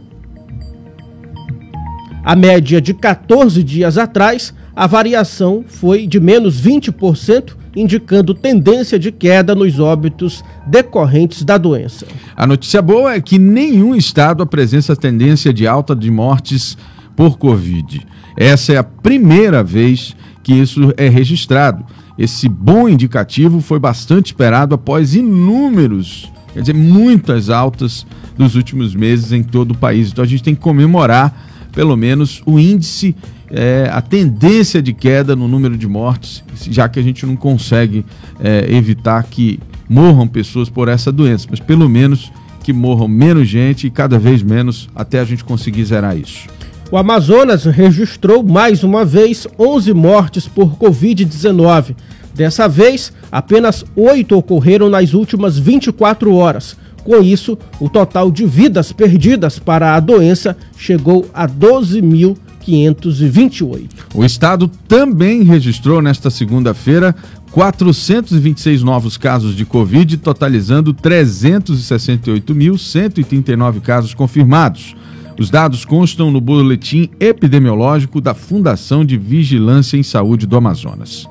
a 2.23 2.35
média 2.35 2.81
de 2.81 2.93
14 2.93 3.63
dias 3.63 3.97
atrás, 3.97 4.53
a 4.75 4.85
variação 4.85 5.63
foi 5.67 6.05
de 6.05 6.19
menos 6.19 6.61
20%, 6.61 7.55
indicando 7.75 8.33
tendência 8.33 8.99
de 8.99 9.11
queda 9.11 9.55
nos 9.55 9.79
óbitos 9.79 10.43
decorrentes 10.67 11.43
da 11.43 11.57
doença. 11.57 12.05
A 12.35 12.45
notícia 12.45 12.81
boa 12.81 13.13
é 13.13 13.21
que 13.21 13.39
nenhum 13.39 13.95
estado 13.95 14.43
apresenta 14.43 14.95
tendência 14.95 15.53
de 15.53 15.65
alta 15.65 15.95
de 15.95 16.11
mortes 16.11 16.77
por 17.15 17.37
Covid. 17.37 18.05
Essa 18.37 18.73
é 18.73 18.77
a 18.77 18.83
primeira 18.83 19.63
vez 19.63 20.15
que 20.43 20.53
isso 20.53 20.93
é 20.97 21.09
registrado. 21.09 21.85
Esse 22.19 22.49
bom 22.49 22.89
indicativo 22.89 23.61
foi 23.61 23.79
bastante 23.79 24.27
esperado 24.27 24.75
após 24.75 25.15
inúmeros 25.15 26.29
quer 26.53 26.61
dizer, 26.61 26.73
muitas 26.73 27.49
altas 27.49 28.05
dos 28.37 28.55
últimos 28.55 28.95
meses 28.95 29.31
em 29.31 29.43
todo 29.43 29.71
o 29.71 29.77
país. 29.77 30.11
Então 30.11 30.23
a 30.23 30.27
gente 30.27 30.43
tem 30.43 30.55
que 30.55 30.61
comemorar 30.61 31.47
pelo 31.71 31.95
menos 31.95 32.41
o 32.45 32.59
índice, 32.59 33.15
é, 33.49 33.89
a 33.91 34.01
tendência 34.01 34.81
de 34.81 34.91
queda 34.91 35.35
no 35.35 35.47
número 35.47 35.77
de 35.77 35.87
mortes, 35.87 36.43
já 36.69 36.89
que 36.89 36.99
a 36.99 37.03
gente 37.03 37.25
não 37.25 37.35
consegue 37.35 38.05
é, 38.39 38.65
evitar 38.69 39.23
que 39.23 39.59
morram 39.87 40.27
pessoas 40.27 40.69
por 40.69 40.87
essa 40.87 41.11
doença, 41.11 41.47
mas 41.49 41.59
pelo 41.59 41.87
menos 41.87 42.31
que 42.63 42.73
morram 42.73 43.07
menos 43.07 43.47
gente 43.47 43.87
e 43.87 43.89
cada 43.89 44.19
vez 44.19 44.43
menos 44.43 44.89
até 44.95 45.19
a 45.19 45.23
gente 45.23 45.43
conseguir 45.43 45.85
zerar 45.85 46.17
isso. 46.17 46.47
O 46.91 46.97
Amazonas 46.97 47.65
registrou 47.65 48.41
mais 48.41 48.83
uma 48.83 49.05
vez 49.05 49.45
11 49.59 49.93
mortes 49.93 50.47
por 50.47 50.75
Covid-19. 50.75 51.95
Dessa 52.33 52.67
vez, 52.67 53.13
apenas 53.31 53.85
oito 53.95 54.35
ocorreram 54.35 54.89
nas 54.89 55.13
últimas 55.13 55.59
24 55.59 56.33
horas. 56.33 56.75
Com 57.03 57.21
isso, 57.21 57.55
o 57.79 57.87
total 57.89 58.31
de 58.31 58.43
vidas 58.43 58.91
perdidas 58.91 59.59
para 59.59 59.95
a 59.95 59.99
doença 59.99 60.57
chegou 60.75 61.29
a 61.31 61.47
12.528. 61.47 63.87
O 64.15 64.25
estado 64.25 64.67
também 64.87 65.43
registrou 65.43 66.01
nesta 66.01 66.31
segunda-feira 66.31 67.15
426 67.51 68.81
novos 68.81 69.15
casos 69.15 69.55
de 69.55 69.63
Covid, 69.63 70.17
totalizando 70.17 70.91
368.139 70.91 73.79
casos 73.79 74.15
confirmados. 74.15 74.95
Os 75.39 75.49
dados 75.49 75.85
constam 75.85 76.29
no 76.29 76.41
boletim 76.41 77.09
epidemiológico 77.17 78.19
da 78.19 78.33
Fundação 78.33 79.05
de 79.05 79.17
Vigilância 79.17 79.95
em 79.95 80.03
Saúde 80.03 80.45
do 80.45 80.57
Amazonas. 80.57 81.29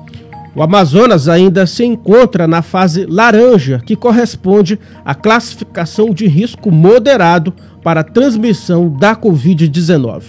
O 0.55 0.63
Amazonas 0.63 1.29
ainda 1.29 1.67
se 1.67 1.85
encontra 1.85 2.47
na 2.47 2.63
fase 2.63 3.05
laranja, 3.05 3.79
que 3.85 3.95
corresponde 3.95 4.79
à 5.05 5.13
classificação 5.13 6.11
de 6.11 6.25
risco 6.25 6.71
moderado 6.71 7.53
para 7.83 7.99
a 7.99 8.03
transmissão 8.03 8.89
da 8.89 9.15
Covid-19. 9.15 10.23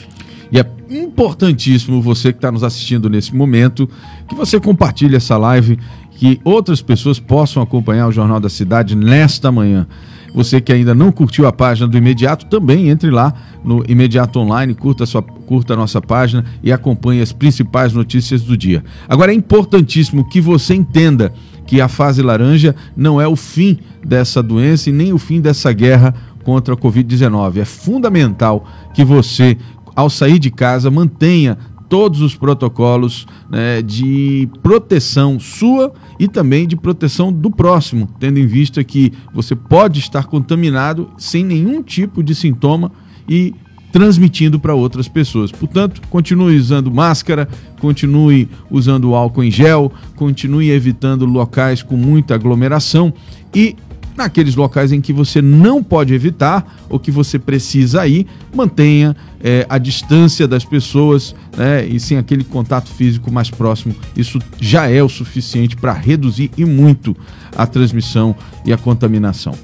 E 0.52 0.60
é 0.60 0.66
importantíssimo 0.90 2.02
você 2.02 2.32
que 2.32 2.38
está 2.38 2.52
nos 2.52 2.62
assistindo 2.62 3.08
nesse 3.08 3.34
momento 3.34 3.88
que 4.28 4.34
você 4.34 4.60
compartilhe 4.60 5.16
essa 5.16 5.38
live, 5.38 5.78
que 6.16 6.38
outras 6.44 6.82
pessoas 6.82 7.18
possam 7.18 7.62
acompanhar 7.62 8.08
o 8.08 8.12
Jornal 8.12 8.40
da 8.40 8.50
Cidade 8.50 8.94
nesta 8.94 9.50
manhã. 9.50 9.86
Você 10.34 10.60
que 10.60 10.72
ainda 10.72 10.94
não 10.94 11.10
curtiu 11.10 11.46
a 11.46 11.52
página 11.52 11.88
do 11.88 11.96
Imediato, 11.96 12.46
também 12.46 12.88
entre 12.88 13.10
lá 13.10 13.32
no 13.64 13.84
Imediato 13.88 14.38
Online, 14.38 14.74
curta 14.74 15.04
a, 15.04 15.06
sua, 15.06 15.22
curta 15.22 15.74
a 15.74 15.76
nossa 15.76 16.00
página 16.00 16.44
e 16.62 16.72
acompanhe 16.72 17.20
as 17.20 17.32
principais 17.32 17.92
notícias 17.92 18.42
do 18.42 18.56
dia. 18.56 18.84
Agora 19.08 19.32
é 19.32 19.34
importantíssimo 19.34 20.28
que 20.28 20.40
você 20.40 20.74
entenda 20.74 21.32
que 21.66 21.80
a 21.80 21.88
fase 21.88 22.22
laranja 22.22 22.74
não 22.96 23.20
é 23.20 23.28
o 23.28 23.36
fim 23.36 23.78
dessa 24.04 24.42
doença 24.42 24.90
e 24.90 24.92
nem 24.92 25.12
o 25.12 25.18
fim 25.18 25.40
dessa 25.40 25.72
guerra 25.72 26.14
contra 26.44 26.74
a 26.74 26.76
Covid-19. 26.76 27.58
É 27.58 27.64
fundamental 27.64 28.66
que 28.94 29.04
você, 29.04 29.56
ao 29.94 30.08
sair 30.08 30.38
de 30.38 30.50
casa, 30.50 30.90
mantenha 30.90 31.58
todos 31.90 32.22
os 32.22 32.36
protocolos 32.36 33.26
né, 33.50 33.82
de 33.82 34.48
proteção 34.62 35.40
sua 35.40 35.92
e 36.20 36.28
também 36.28 36.66
de 36.66 36.76
proteção 36.76 37.32
do 37.32 37.50
próximo, 37.50 38.08
tendo 38.20 38.38
em 38.38 38.46
vista 38.46 38.82
que 38.84 39.12
você 39.34 39.56
pode 39.56 39.98
estar 39.98 40.26
contaminado 40.26 41.10
sem 41.18 41.44
nenhum 41.44 41.82
tipo 41.82 42.22
de 42.22 42.32
sintoma 42.32 42.92
e 43.28 43.52
transmitindo 43.90 44.60
para 44.60 44.72
outras 44.72 45.08
pessoas. 45.08 45.50
Portanto, 45.50 46.00
continue 46.08 46.56
usando 46.56 46.92
máscara, 46.92 47.48
continue 47.80 48.48
usando 48.70 49.12
álcool 49.16 49.42
em 49.42 49.50
gel, 49.50 49.92
continue 50.14 50.70
evitando 50.70 51.26
locais 51.26 51.82
com 51.82 51.96
muita 51.96 52.36
aglomeração 52.36 53.12
e 53.52 53.74
naqueles 54.20 54.54
locais 54.54 54.92
em 54.92 55.00
que 55.00 55.12
você 55.12 55.40
não 55.40 55.82
pode 55.82 56.14
evitar 56.14 56.76
ou 56.88 56.98
que 56.98 57.10
você 57.10 57.38
precisa 57.38 58.06
ir, 58.06 58.26
mantenha 58.54 59.16
é, 59.42 59.66
a 59.68 59.78
distância 59.78 60.46
das 60.46 60.64
pessoas 60.64 61.34
né, 61.56 61.84
e 61.86 61.98
sem 61.98 62.18
aquele 62.18 62.44
contato 62.44 62.88
físico 62.90 63.32
mais 63.32 63.50
próximo. 63.50 63.94
Isso 64.16 64.38
já 64.60 64.88
é 64.88 65.02
o 65.02 65.08
suficiente 65.08 65.76
para 65.76 65.92
reduzir 65.92 66.50
e 66.56 66.64
muito 66.64 67.16
a 67.56 67.66
transmissão 67.66 68.36
e 68.64 68.72
a 68.72 68.76
contaminação. 68.76 69.54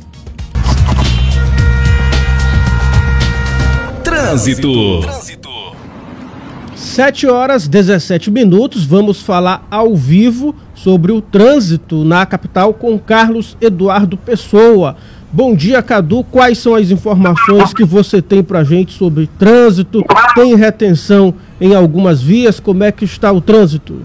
Trânsito. 4.03 5.01
7 6.75 7.27
horas 7.27 7.69
17 7.69 8.31
minutos, 8.31 8.85
vamos 8.85 9.21
falar 9.21 9.67
ao 9.71 9.95
vivo 9.95 10.55
sobre 10.87 11.11
o 11.11 11.21
trânsito 11.21 12.05
na 12.05 12.25
capital 12.25 12.73
com 12.73 12.97
Carlos 12.97 13.57
Eduardo 13.61 14.17
Pessoa. 14.17 14.95
Bom 15.33 15.53
dia, 15.53 15.83
Cadu. 15.83 16.23
Quais 16.23 16.59
são 16.59 16.77
as 16.77 16.93
informações 16.93 17.75
que 17.75 17.83
você 17.83 18.23
tem 18.23 18.41
para 18.41 18.61
a 18.61 18.65
gente 18.65 18.93
sobre 18.93 19.29
trânsito? 19.37 20.05
Tem 20.37 20.55
retenção 20.55 21.35
em 21.61 21.75
algumas 21.75 22.23
vias? 22.23 22.61
Como 22.61 22.85
é 22.85 22.93
que 22.93 23.05
está 23.05 23.33
o 23.33 23.41
trânsito? 23.41 24.01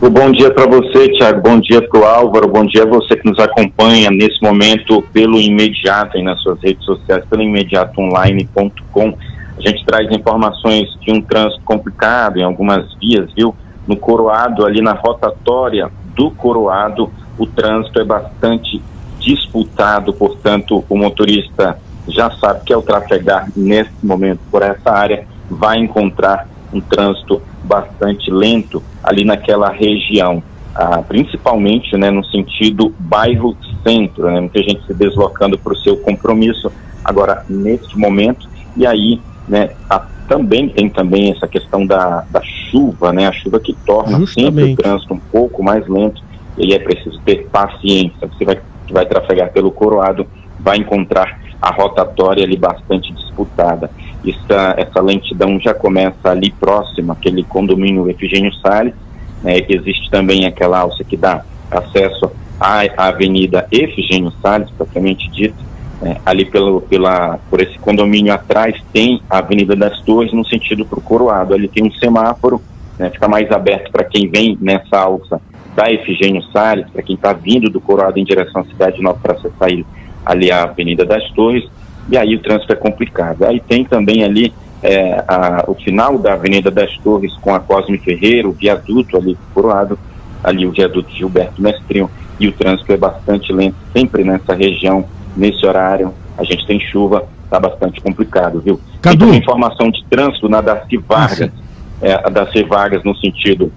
Bom 0.00 0.32
dia 0.32 0.50
para 0.50 0.64
você, 0.66 1.08
Tiago. 1.10 1.42
Bom 1.42 1.60
dia 1.60 1.86
para 1.86 2.00
o 2.00 2.04
Álvaro. 2.04 2.48
Bom 2.48 2.64
dia 2.64 2.84
a 2.84 2.86
você 2.86 3.16
que 3.16 3.28
nos 3.28 3.38
acompanha 3.38 4.08
nesse 4.10 4.42
momento 4.42 5.02
pelo 5.12 5.38
imediato 5.38 6.16
em 6.16 6.24
nas 6.24 6.40
suas 6.40 6.58
redes 6.62 6.82
sociais, 6.86 7.22
pelo 7.28 7.42
imediatoonline.com. 7.42 9.14
A 9.58 9.60
gente 9.60 9.84
traz 9.84 10.10
informações 10.10 10.88
de 11.02 11.12
um 11.12 11.20
trânsito 11.20 11.60
complicado 11.66 12.38
em 12.38 12.42
algumas 12.42 12.94
vias, 12.94 13.30
viu? 13.36 13.54
No 13.86 13.96
Coroado, 13.96 14.64
ali 14.66 14.80
na 14.80 14.92
rotatória 14.92 15.90
do 16.14 16.30
Coroado, 16.30 17.10
o 17.38 17.46
trânsito 17.46 18.00
é 18.00 18.04
bastante 18.04 18.82
disputado, 19.18 20.12
portanto, 20.12 20.84
o 20.88 20.96
motorista 20.96 21.78
já 22.08 22.30
sabe 22.30 22.60
que 22.64 22.72
ao 22.72 22.82
trafegar 22.82 23.48
nesse 23.56 23.92
momento 24.02 24.40
por 24.50 24.62
essa 24.62 24.90
área, 24.90 25.26
vai 25.50 25.78
encontrar 25.78 26.48
um 26.72 26.80
trânsito 26.80 27.42
bastante 27.64 28.30
lento 28.30 28.82
ali 29.02 29.24
naquela 29.24 29.70
região, 29.70 30.42
ah, 30.74 31.02
principalmente 31.02 31.96
né, 31.96 32.10
no 32.10 32.24
sentido 32.24 32.94
bairro 32.98 33.56
centro, 33.82 34.30
né, 34.30 34.40
muita 34.40 34.62
gente 34.62 34.84
se 34.86 34.94
deslocando 34.94 35.58
para 35.58 35.72
o 35.72 35.76
seu 35.76 35.96
compromisso 35.96 36.70
agora 37.04 37.44
neste 37.48 37.96
momento, 37.98 38.48
e 38.76 38.86
aí 38.86 39.20
né, 39.48 39.70
a 39.88 40.00
também 40.28 40.68
tem 40.68 40.88
também 40.88 41.30
essa 41.30 41.46
questão 41.48 41.86
da, 41.86 42.24
da 42.30 42.42
chuva, 42.42 43.12
né? 43.12 43.26
A 43.26 43.32
chuva 43.32 43.58
que 43.60 43.72
torna 43.84 44.18
Justamente. 44.18 44.54
sempre 44.54 44.72
o 44.72 44.76
trânsito 44.76 45.14
um 45.14 45.18
pouco 45.18 45.62
mais 45.62 45.86
lento 45.88 46.22
e 46.58 46.64
aí 46.64 46.72
é 46.72 46.78
preciso 46.78 47.20
ter 47.24 47.46
paciência. 47.48 48.28
Você 48.28 48.44
vai, 48.44 48.58
que 48.86 48.92
vai 48.92 49.06
trafegar 49.06 49.52
pelo 49.52 49.70
Coroado, 49.70 50.26
vai 50.58 50.78
encontrar 50.78 51.40
a 51.60 51.70
rotatória 51.72 52.44
ali 52.44 52.56
bastante 52.56 53.12
disputada. 53.12 53.90
Essa, 54.26 54.74
essa 54.76 55.00
lentidão 55.00 55.58
já 55.60 55.72
começa 55.72 56.30
ali 56.30 56.50
próximo, 56.50 57.12
aquele 57.12 57.42
condomínio 57.44 58.08
Efigênio 58.10 58.52
Salles, 58.54 58.94
né? 59.42 59.58
Existe 59.68 60.10
também 60.10 60.46
aquela 60.46 60.80
alça 60.80 61.04
que 61.04 61.16
dá 61.16 61.44
acesso 61.70 62.30
à, 62.60 62.80
à 62.96 63.08
Avenida 63.08 63.66
Efigênio 63.70 64.32
Salles, 64.42 64.70
propriamente 64.70 65.30
dita, 65.30 65.65
é, 66.02 66.16
ali 66.26 66.44
pelo, 66.44 66.82
pela, 66.82 67.38
por 67.50 67.60
esse 67.60 67.78
condomínio 67.78 68.32
atrás 68.32 68.76
tem 68.92 69.22
a 69.30 69.38
Avenida 69.38 69.74
das 69.74 70.00
Torres 70.02 70.32
no 70.32 70.44
sentido 70.44 70.84
para 70.84 70.98
o 70.98 71.02
Coroado. 71.02 71.54
Ali 71.54 71.68
tem 71.68 71.84
um 71.84 71.92
semáforo, 71.92 72.60
né, 72.98 73.10
fica 73.10 73.28
mais 73.28 73.50
aberto 73.50 73.90
para 73.90 74.04
quem 74.04 74.28
vem 74.28 74.58
nessa 74.60 74.98
alça 74.98 75.40
da 75.74 75.90
Efigênio 75.90 76.42
Salles, 76.52 76.88
para 76.90 77.02
quem 77.02 77.14
está 77.14 77.32
vindo 77.32 77.70
do 77.70 77.80
Coroado 77.80 78.18
em 78.18 78.24
direção 78.24 78.62
à 78.62 78.64
Cidade 78.64 79.02
Nova 79.02 79.18
para 79.22 79.36
sair 79.58 79.84
ali 80.24 80.50
a 80.50 80.64
Avenida 80.64 81.04
das 81.04 81.28
Torres, 81.30 81.64
e 82.08 82.16
aí 82.16 82.34
o 82.34 82.40
trânsito 82.40 82.72
é 82.72 82.76
complicado. 82.76 83.44
Aí 83.44 83.60
tem 83.60 83.84
também 83.84 84.24
ali 84.24 84.52
é, 84.82 85.22
a, 85.26 85.64
o 85.66 85.74
final 85.74 86.18
da 86.18 86.34
Avenida 86.34 86.70
das 86.70 86.96
Torres 86.98 87.34
com 87.36 87.54
a 87.54 87.60
Cosme 87.60 87.98
Ferreira, 87.98 88.48
o 88.48 88.52
viaduto 88.52 89.16
ali 89.16 89.34
do 89.34 89.54
Coroado, 89.54 89.98
ali 90.42 90.66
o 90.66 90.72
viaduto 90.72 91.10
Gilberto 91.10 91.60
Mestrinho, 91.60 92.10
e 92.38 92.48
o 92.48 92.52
trânsito 92.52 92.92
é 92.92 92.96
bastante 92.96 93.52
lento, 93.52 93.76
sempre 93.92 94.24
nessa 94.24 94.54
região 94.54 95.04
nesse 95.36 95.64
horário. 95.66 96.12
A 96.36 96.44
gente 96.44 96.66
tem 96.66 96.80
chuva, 96.80 97.26
está 97.44 97.58
bastante 97.60 98.00
complicado, 98.00 98.60
viu? 98.60 98.80
Cadu. 99.00 99.30
Tem 99.30 99.38
informação 99.38 99.90
de 99.90 100.04
trânsito 100.06 100.48
na 100.48 100.60
Darcy 100.60 100.96
Vargas, 100.96 101.50
ah, 101.50 102.06
é, 102.06 102.14
a 102.14 102.28
Darcy 102.28 102.62
Vargas 102.64 103.04
no 103.04 103.16
sentido 103.16 103.72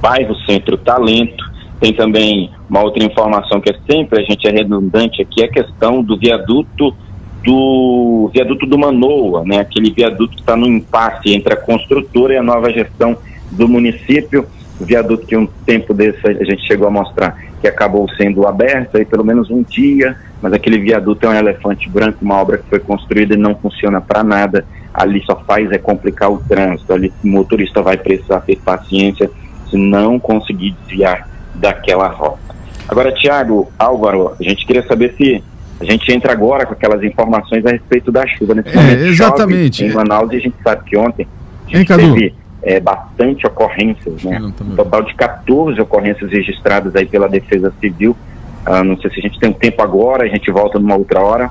bairro 0.00 0.34
Centro 0.46 0.76
Talento. 0.78 1.50
Tem 1.80 1.92
também 1.94 2.50
uma 2.68 2.82
outra 2.82 3.02
informação 3.02 3.60
que 3.60 3.70
é 3.70 3.76
sempre 3.90 4.20
a 4.20 4.22
gente 4.22 4.46
é 4.46 4.50
redundante 4.50 5.22
aqui, 5.22 5.42
é 5.42 5.46
a 5.46 5.50
questão 5.50 6.02
do 6.02 6.16
viaduto 6.16 6.94
do 7.42 8.30
viaduto 8.34 8.66
do 8.66 8.78
Manoa, 8.78 9.44
né? 9.44 9.60
Aquele 9.60 9.90
viaduto 9.90 10.34
que 10.34 10.42
está 10.42 10.54
no 10.56 10.66
impasse 10.66 11.32
entre 11.32 11.54
a 11.54 11.56
construtora 11.56 12.34
e 12.34 12.36
a 12.36 12.42
nova 12.42 12.70
gestão 12.70 13.16
do 13.50 13.66
município. 13.66 14.46
O 14.80 14.84
viaduto 14.84 15.26
que 15.26 15.36
um 15.36 15.46
tempo 15.66 15.92
desse 15.92 16.26
a 16.26 16.44
gente 16.44 16.66
chegou 16.66 16.88
a 16.88 16.90
mostrar 16.90 17.36
que 17.60 17.68
acabou 17.68 18.08
sendo 18.16 18.46
aberto 18.46 18.96
aí 18.96 19.04
pelo 19.04 19.22
menos 19.24 19.50
um 19.50 19.62
dia, 19.62 20.16
mas 20.40 20.52
aquele 20.52 20.78
viaduto 20.78 21.26
é 21.26 21.28
um 21.28 21.34
elefante 21.34 21.88
branco, 21.88 22.18
uma 22.22 22.36
obra 22.36 22.56
que 22.58 22.68
foi 22.68 22.80
construída 22.80 23.34
e 23.34 23.36
não 23.36 23.54
funciona 23.54 24.00
para 24.00 24.24
nada. 24.24 24.64
Ali 24.92 25.22
só 25.24 25.36
faz 25.46 25.70
é 25.70 25.78
complicar 25.78 26.32
o 26.32 26.38
trânsito. 26.38 26.92
Ali 26.92 27.12
o 27.22 27.28
motorista 27.28 27.82
vai 27.82 27.96
precisar 27.98 28.40
ter 28.40 28.56
paciência 28.56 29.30
se 29.68 29.76
não 29.76 30.18
conseguir 30.18 30.74
desviar 30.82 31.28
daquela 31.54 32.08
rota. 32.08 32.50
Agora, 32.88 33.12
Tiago, 33.12 33.70
Álvaro, 33.78 34.32
a 34.40 34.42
gente 34.42 34.66
queria 34.66 34.84
saber 34.86 35.14
se 35.16 35.44
a 35.80 35.84
gente 35.84 36.12
entra 36.12 36.32
agora 36.32 36.66
com 36.66 36.72
aquelas 36.72 37.02
informações 37.02 37.64
a 37.64 37.70
respeito 37.70 38.10
da 38.10 38.26
chuva. 38.26 38.54
Nesse 38.54 38.70
é, 38.70 38.76
momento, 38.76 39.02
exatamente. 39.02 39.84
em 39.84 39.92
Manaus, 39.92 40.32
e 40.32 40.36
a 40.36 40.40
gente 40.40 40.56
sabe 40.62 40.84
que 40.84 40.96
ontem 40.96 41.26
a 41.68 41.76
gente 41.76 41.86
teve 41.86 42.34
é, 42.62 42.78
bastante 42.80 43.46
ocorrências, 43.46 44.22
né? 44.22 44.40
Um 44.40 44.76
total 44.76 45.02
de 45.02 45.14
14 45.14 45.80
ocorrências 45.80 46.30
registradas 46.30 46.94
aí 46.94 47.06
pela 47.06 47.28
Defesa 47.28 47.72
Civil. 47.80 48.16
Ah, 48.64 48.84
não 48.84 48.98
sei 49.00 49.10
se 49.10 49.18
a 49.18 49.22
gente 49.22 49.38
tem 49.38 49.48
um 49.48 49.54
tempo 49.54 49.80
agora, 49.82 50.24
a 50.24 50.28
gente 50.28 50.50
volta 50.50 50.78
numa 50.78 50.96
outra 50.96 51.20
hora. 51.20 51.50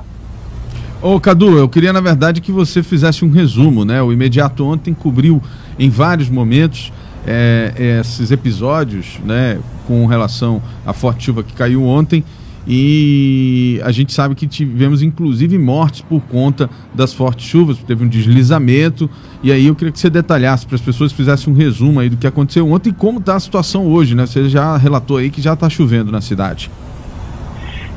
Ô 1.02 1.18
Cadu, 1.18 1.58
eu 1.58 1.68
queria 1.68 1.92
na 1.92 2.00
verdade 2.00 2.40
que 2.40 2.52
você 2.52 2.82
fizesse 2.82 3.24
um 3.24 3.30
resumo, 3.30 3.84
né? 3.84 4.02
O 4.02 4.12
imediato 4.12 4.64
ontem 4.64 4.94
cobriu 4.94 5.42
em 5.78 5.88
vários 5.88 6.28
momentos 6.28 6.92
é, 7.26 7.72
esses 8.00 8.30
episódios, 8.30 9.18
né? 9.24 9.58
Com 9.86 10.06
relação 10.06 10.62
à 10.86 10.92
forte 10.92 11.24
chuva 11.24 11.42
que 11.42 11.54
caiu 11.54 11.84
ontem 11.84 12.22
e 12.66 13.80
a 13.82 13.90
gente 13.90 14.12
sabe 14.12 14.34
que 14.34 14.46
tivemos 14.46 15.02
inclusive 15.02 15.56
mortes 15.58 16.02
por 16.02 16.20
conta 16.22 16.68
das 16.94 17.12
fortes 17.12 17.46
chuvas, 17.46 17.78
teve 17.78 18.04
um 18.04 18.08
deslizamento. 18.08 19.08
E 19.42 19.50
aí 19.50 19.66
eu 19.66 19.74
queria 19.74 19.92
que 19.92 19.98
você 19.98 20.10
detalhasse 20.10 20.66
para 20.66 20.76
as 20.76 20.82
pessoas 20.82 21.12
fizessem 21.12 21.52
um 21.52 21.56
resumo 21.56 22.00
aí 22.00 22.08
do 22.08 22.16
que 22.16 22.26
aconteceu 22.26 22.70
ontem 22.70 22.90
e 22.90 22.92
como 22.92 23.18
está 23.18 23.36
a 23.36 23.40
situação 23.40 23.86
hoje, 23.86 24.14
né? 24.14 24.26
Você 24.26 24.48
já 24.48 24.76
relatou 24.76 25.16
aí 25.16 25.30
que 25.30 25.40
já 25.40 25.54
está 25.54 25.70
chovendo 25.70 26.12
na 26.12 26.20
cidade. 26.20 26.70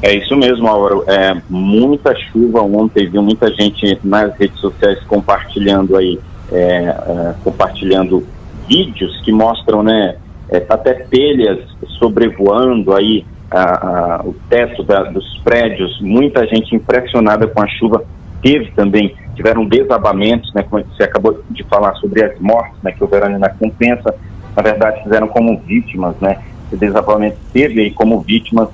É 0.01 0.15
isso 0.15 0.35
mesmo, 0.35 0.67
Álvaro. 0.67 1.03
É 1.07 1.41
muita 1.49 2.13
chuva 2.15 2.61
ontem, 2.61 3.09
viu 3.09 3.21
muita 3.21 3.49
gente 3.53 3.97
nas 4.03 4.35
redes 4.37 4.59
sociais 4.59 4.99
compartilhando 5.05 5.95
aí, 5.95 6.19
é, 6.51 6.57
é, 6.57 7.35
compartilhando 7.43 8.25
vídeos 8.67 9.21
que 9.21 9.31
mostram, 9.31 9.83
né, 9.83 10.15
é, 10.49 10.65
até 10.69 10.93
telhas 10.93 11.59
sobrevoando 11.99 12.93
aí 12.93 13.25
a, 13.53 14.17
a, 14.17 14.21
o 14.23 14.33
teto 14.49 14.83
da, 14.83 15.03
dos 15.03 15.37
prédios, 15.43 16.01
muita 16.01 16.45
gente 16.47 16.75
impressionada 16.75 17.45
com 17.47 17.61
a 17.61 17.67
chuva. 17.67 18.03
Teve 18.41 18.71
também, 18.71 19.15
tiveram 19.35 19.65
desabamentos, 19.65 20.51
né, 20.53 20.63
como 20.63 20.83
você 20.83 21.03
acabou 21.03 21.41
de 21.49 21.63
falar 21.63 21.93
sobre 21.95 22.23
as 22.23 22.37
mortes, 22.39 22.75
né, 22.81 22.91
que 22.91 23.01
houveram 23.01 23.37
na 23.39 23.49
compensa, 23.49 24.13
na 24.55 24.61
verdade 24.61 25.03
fizeram 25.03 25.27
como 25.27 25.57
vítimas, 25.59 26.15
né, 26.19 26.43
esse 26.67 26.75
desabamento 26.75 27.37
teve 27.53 27.79
aí 27.79 27.91
como 27.91 28.19
vítimas 28.19 28.67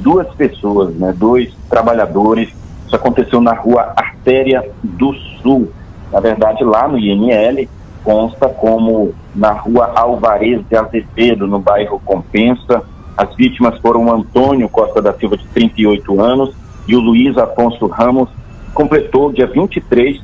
duas 0.00 0.26
pessoas, 0.34 0.92
né, 0.96 1.14
dois 1.16 1.54
trabalhadores, 1.70 2.48
isso 2.84 2.96
aconteceu 2.96 3.40
na 3.40 3.54
rua 3.54 3.92
Artéria 3.94 4.68
do 4.82 5.14
Sul, 5.40 5.70
na 6.10 6.18
verdade 6.18 6.64
lá 6.64 6.88
no 6.88 6.98
INL, 6.98 7.68
consta 8.02 8.48
como 8.48 9.14
na 9.34 9.52
rua 9.52 9.92
Alvarez 9.94 10.60
de 10.68 10.76
Azevedo, 10.76 11.46
no 11.46 11.60
bairro 11.60 12.00
Compensa, 12.04 12.82
as 13.16 13.34
vítimas 13.34 13.78
foram 13.78 14.06
o 14.06 14.12
Antônio 14.12 14.68
Costa 14.68 15.02
da 15.02 15.12
Silva, 15.14 15.36
de 15.36 15.46
38 15.48 16.20
anos, 16.20 16.54
e 16.86 16.96
o 16.96 17.00
Luiz 17.00 17.36
Afonso 17.36 17.86
Ramos, 17.86 18.28
completou 18.74 19.32
dia 19.32 19.46
23, 19.46 20.20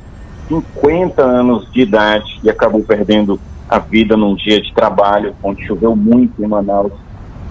50 0.47 1.21
anos 1.21 1.71
de 1.71 1.81
idade 1.81 2.39
e 2.43 2.49
acabou 2.49 2.83
perdendo 2.83 3.39
a 3.69 3.77
vida 3.77 4.17
num 4.17 4.35
dia 4.35 4.59
de 4.59 4.73
trabalho, 4.73 5.35
onde 5.43 5.65
choveu 5.65 5.95
muito 5.95 6.43
em 6.43 6.47
Manaus. 6.47 6.91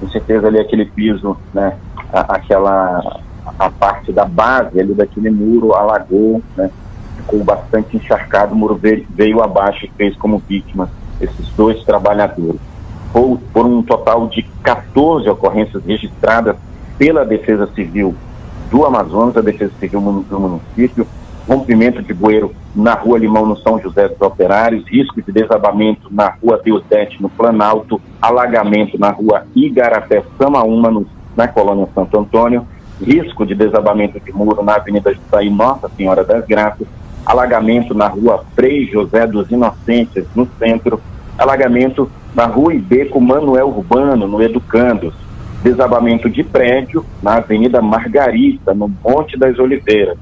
Com 0.00 0.08
certeza 0.08 0.48
ali 0.48 0.58
aquele 0.58 0.84
piso, 0.84 1.36
né, 1.54 1.76
aquela 2.12 3.20
a 3.58 3.70
parte 3.70 4.12
da 4.12 4.24
base 4.24 4.78
ali 4.78 4.94
daquele 4.94 5.30
muro 5.30 5.74
alagou, 5.74 6.42
né, 6.56 6.70
ficou 7.16 7.42
bastante 7.42 7.96
encharcado, 7.96 8.54
o 8.54 8.56
muro 8.56 8.74
veio, 8.74 9.06
veio 9.10 9.42
abaixo 9.42 9.86
e 9.86 9.90
fez 9.96 10.16
como 10.16 10.42
vítimas 10.46 10.88
esses 11.20 11.48
dois 11.56 11.82
trabalhadores 11.84 12.67
por 13.12 13.66
um 13.66 13.82
total 13.82 14.28
de 14.28 14.42
14 14.62 15.28
ocorrências 15.28 15.82
registradas 15.84 16.56
pela 16.98 17.24
Defesa 17.24 17.66
Civil 17.74 18.14
do 18.70 18.84
Amazonas, 18.84 19.36
a 19.36 19.40
Defesa 19.40 19.72
Civil 19.80 20.24
do 20.28 20.40
município, 20.40 21.06
rompimento 21.48 22.02
de 22.02 22.12
bueiro 22.12 22.54
na 22.74 22.92
Rua 22.92 23.18
Limão, 23.18 23.46
no 23.46 23.56
São 23.56 23.80
José 23.80 24.08
dos 24.08 24.20
Operários, 24.20 24.84
risco 24.86 25.22
de 25.22 25.32
desabamento 25.32 26.08
na 26.12 26.34
Rua 26.42 26.60
Deusete, 26.62 27.20
no 27.22 27.30
Planalto, 27.30 28.00
alagamento 28.20 28.98
na 28.98 29.10
Rua 29.10 29.46
Igarapé 29.56 30.22
Samaúma, 30.36 30.90
no, 30.90 31.06
na 31.34 31.48
Colônia 31.48 31.88
Santo 31.94 32.18
Antônio, 32.18 32.66
risco 33.00 33.46
de 33.46 33.54
desabamento 33.54 34.20
de 34.20 34.32
muro 34.32 34.62
na 34.62 34.74
Avenida 34.74 35.14
Jusaí 35.14 35.48
Nossa 35.48 35.88
Senhora 35.96 36.22
das 36.22 36.44
Graças, 36.46 36.86
alagamento 37.24 37.94
na 37.94 38.08
Rua 38.08 38.44
Frei 38.54 38.86
José 38.86 39.26
dos 39.26 39.50
Inocentes, 39.50 40.26
no 40.34 40.46
centro, 40.58 41.00
alagamento 41.38 42.10
na 42.34 42.46
rua 42.46 42.74
Ibeco 42.74 43.20
Manuel 43.20 43.68
Urbano, 43.68 44.26
no 44.26 44.42
Educandos, 44.42 45.14
desabamento 45.62 46.28
de 46.28 46.44
prédio 46.44 47.04
na 47.22 47.36
Avenida 47.36 47.82
Margarita, 47.82 48.72
no 48.74 48.90
Monte 49.04 49.36
das 49.36 49.58
Oliveiras, 49.58 50.16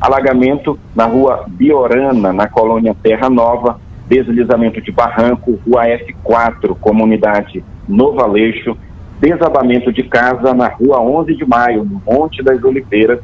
alagamento 0.00 0.78
na 0.94 1.06
rua 1.06 1.44
Biorana, 1.48 2.32
na 2.32 2.48
colônia 2.48 2.94
Terra 3.02 3.30
Nova, 3.30 3.80
deslizamento 4.08 4.80
de 4.80 4.90
barranco, 4.90 5.58
rua 5.66 5.84
F4, 5.86 6.76
comunidade 6.80 7.64
Novo 7.88 8.20
Aleixo, 8.20 8.76
desabamento 9.20 9.92
de 9.92 10.02
casa 10.02 10.52
na 10.52 10.68
rua 10.68 11.00
11 11.00 11.34
de 11.34 11.46
Maio, 11.46 11.84
no 11.84 12.02
Monte 12.04 12.42
das 12.42 12.62
Oliveiras, 12.62 13.20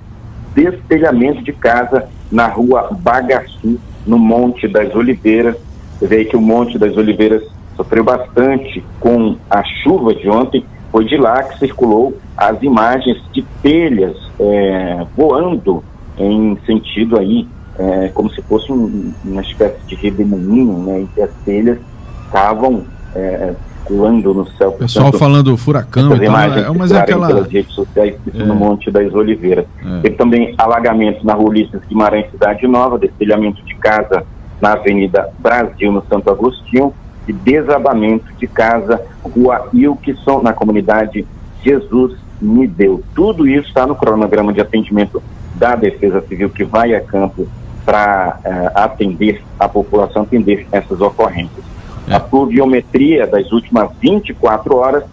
destelhamento 0.55 1.43
de 1.43 1.53
casa 1.53 2.09
na 2.31 2.47
rua 2.47 2.89
Bagaçu, 3.01 3.79
no 4.07 4.19
Monte 4.19 4.67
das 4.69 4.95
Oliveiras, 4.95 5.57
você 5.99 6.07
vê 6.07 6.25
que 6.25 6.37
o 6.37 6.41
Monte 6.41 6.79
das 6.79 6.97
Oliveiras 6.97 7.43
sofreu 7.79 8.03
bastante 8.03 8.85
com 8.99 9.37
a 9.49 9.63
chuva 9.83 10.13
de 10.15 10.29
ontem. 10.29 10.65
Foi 10.91 11.05
de 11.05 11.17
lá 11.17 11.43
que 11.45 11.59
circulou 11.59 12.19
as 12.37 12.61
imagens 12.63 13.23
de 13.33 13.43
telhas 13.63 14.17
é, 14.41 15.07
voando 15.17 15.85
em 16.19 16.59
sentido 16.67 17.19
aí, 17.19 17.47
é, 17.79 18.09
como 18.09 18.29
se 18.31 18.43
fosse 18.43 18.73
um, 18.73 19.13
uma 19.25 19.43
espécie 19.43 19.79
de 19.87 19.95
redemoinho, 19.95 20.79
né, 20.79 21.01
em 21.01 21.07
que 21.07 21.23
as 21.23 21.31
telhas 21.45 21.79
estavam 22.27 22.85
é, 23.15 23.55
circulando 23.89 24.35
no 24.35 24.47
céu. 24.53 24.73
Pessoal 24.73 25.05
Portanto, 25.05 25.21
falando 25.21 25.57
furacão 25.57 26.17
e 26.17 26.27
tal, 26.27 26.37
é, 26.37 26.71
mas 26.71 26.91
é 26.91 26.99
aquela... 26.99 27.29
pelas 27.29 27.49
redes 27.49 27.73
sociais 27.75 28.17
é. 28.35 28.43
no 28.43 28.55
Monte 28.55 28.91
das 28.91 29.13
Oliveiras. 29.15 29.67
É. 29.85 30.01
Teve 30.01 30.17
também 30.17 30.55
alagamento 30.59 31.25
na 31.25 31.35
Rua 31.35 31.51
Ulisses 31.51 31.81
Guimarães, 31.89 32.31
Cidade 32.31 32.67
Nova, 32.67 32.99
destelhamento 32.99 33.63
de 33.65 33.75
casa 33.77 34.25
na 34.61 34.73
Avenida 34.73 35.29
Brasil, 35.39 35.93
no 35.93 36.03
Santo 36.11 36.31
Agostinho, 36.31 36.93
e 37.29 37.33
desabamento 37.33 38.33
de 38.39 38.47
casa, 38.47 39.01
Rua 39.23 39.69
Wilkson, 39.73 40.43
na 40.43 40.53
comunidade 40.53 41.27
Jesus 41.63 42.17
me 42.41 42.67
deu. 42.67 43.03
Tudo 43.15 43.47
isso 43.47 43.69
está 43.69 43.87
no 43.87 43.95
cronograma 43.95 44.53
de 44.53 44.61
atendimento 44.61 45.23
da 45.55 45.75
Defesa 45.75 46.21
Civil, 46.23 46.51
que 46.51 46.65
vai 46.65 46.95
a 46.95 47.01
campo 47.01 47.47
para 47.85 48.39
uh, 48.45 48.79
atender 48.79 49.43
a 49.59 49.69
população, 49.69 50.23
atender 50.23 50.67
essas 50.71 51.01
ocorrências. 51.01 51.65
É. 52.09 52.15
A 52.15 52.21
pluviometria 52.21 53.27
das 53.27 53.51
últimas 53.51 53.91
24 54.01 54.77
horas, 54.77 55.05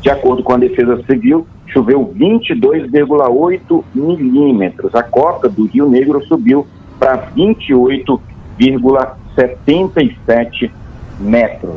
de 0.00 0.10
acordo 0.10 0.42
com 0.42 0.52
a 0.52 0.58
Defesa 0.58 1.02
Civil, 1.04 1.46
choveu 1.66 2.12
22,8 2.16 3.84
milímetros. 3.94 4.94
A 4.94 5.02
cota 5.02 5.48
do 5.48 5.66
Rio 5.66 5.88
Negro 5.88 6.24
subiu 6.26 6.66
para 6.98 7.16
28 7.34 8.20
1,77 8.58 10.70
metros. 11.18 11.76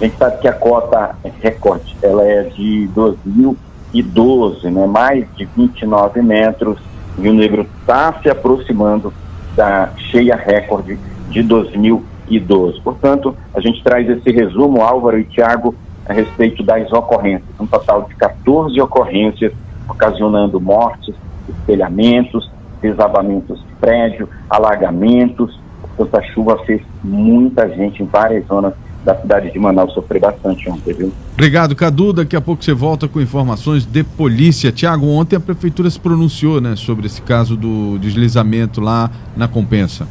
A 0.00 0.04
gente 0.04 0.16
sabe 0.16 0.38
que 0.38 0.48
a 0.48 0.52
cota 0.52 1.14
recorde 1.42 1.96
ela 2.02 2.24
é 2.24 2.44
de 2.44 2.88
2012, 2.94 4.70
né? 4.70 4.86
mais 4.86 5.26
de 5.36 5.44
29 5.44 6.22
metros, 6.22 6.78
e 7.18 7.28
o 7.28 7.34
Negro 7.34 7.66
está 7.80 8.14
se 8.22 8.30
aproximando 8.30 9.12
da 9.54 9.90
cheia 10.10 10.36
recorde 10.36 10.98
de 11.28 11.42
2012. 11.42 12.80
Portanto, 12.80 13.36
a 13.52 13.60
gente 13.60 13.82
traz 13.82 14.08
esse 14.08 14.30
resumo, 14.30 14.80
Álvaro 14.80 15.18
e 15.18 15.24
Tiago, 15.24 15.74
a 16.08 16.12
respeito 16.12 16.62
das 16.62 16.90
ocorrências. 16.92 17.48
Um 17.60 17.66
total 17.66 18.02
de 18.02 18.14
14 18.14 18.80
ocorrências, 18.80 19.52
ocasionando 19.88 20.60
mortes, 20.60 21.14
espelhamentos, 21.48 22.50
desabamentos 22.80 23.60
de 23.60 23.74
prédio, 23.74 24.28
alagamentos, 24.48 25.58
essa 26.04 26.22
chuva 26.32 26.58
fez 26.64 26.80
muita 27.02 27.68
gente 27.68 28.02
em 28.02 28.06
várias 28.06 28.46
zonas 28.46 28.74
da 29.04 29.14
cidade 29.16 29.50
de 29.50 29.58
Manaus 29.58 29.94
sofrer 29.94 30.20
bastante 30.20 30.68
ontem, 30.68 30.92
viu? 30.92 31.12
Obrigado, 31.32 31.74
Cadu. 31.74 32.12
Daqui 32.12 32.36
a 32.36 32.40
pouco 32.40 32.62
você 32.62 32.74
volta 32.74 33.08
com 33.08 33.20
informações 33.20 33.86
de 33.86 34.04
polícia. 34.04 34.70
Tiago, 34.70 35.06
ontem 35.06 35.36
a 35.36 35.40
prefeitura 35.40 35.88
se 35.88 35.98
pronunciou 35.98 36.60
né, 36.60 36.76
sobre 36.76 37.06
esse 37.06 37.22
caso 37.22 37.56
do 37.56 37.98
deslizamento 37.98 38.80
lá 38.80 39.10
na 39.36 39.48
compensa. 39.48 40.06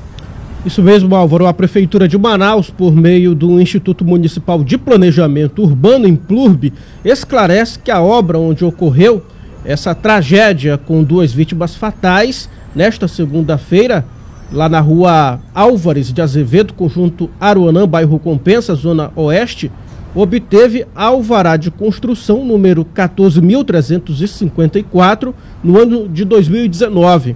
Isso 0.65 0.81
mesmo, 0.81 1.15
Álvaro. 1.15 1.47
A 1.47 1.53
Prefeitura 1.53 2.05
de 2.07 2.17
Manaus, 2.17 2.69
por 2.69 2.93
meio 2.93 3.33
do 3.33 3.61
Instituto 3.61 4.03
Municipal 4.03 4.61
de 4.61 4.77
Planejamento 4.77 5.63
Urbano, 5.63 6.05
Implurb, 6.05 6.73
esclarece 7.05 7.79
que 7.79 7.89
a 7.89 8.01
obra 8.01 8.37
onde 8.37 8.65
ocorreu 8.65 9.23
essa 9.63 9.95
tragédia 9.95 10.77
com 10.77 11.03
duas 11.03 11.31
vítimas 11.31 11.75
fatais, 11.75 12.49
nesta 12.75 13.07
segunda-feira, 13.07 14.05
lá 14.51 14.67
na 14.67 14.79
rua 14.79 15.39
Álvares 15.53 16.11
de 16.11 16.19
Azevedo, 16.21 16.73
conjunto 16.73 17.29
Aruanã, 17.39 17.87
bairro 17.87 18.17
Compensa, 18.19 18.73
zona 18.75 19.11
oeste, 19.15 19.71
obteve 20.15 20.87
alvará 20.95 21.55
de 21.55 21.69
construção 21.69 22.43
número 22.43 22.83
14.354 22.83 25.35
no 25.63 25.79
ano 25.79 26.09
de 26.09 26.25
2019. 26.25 27.35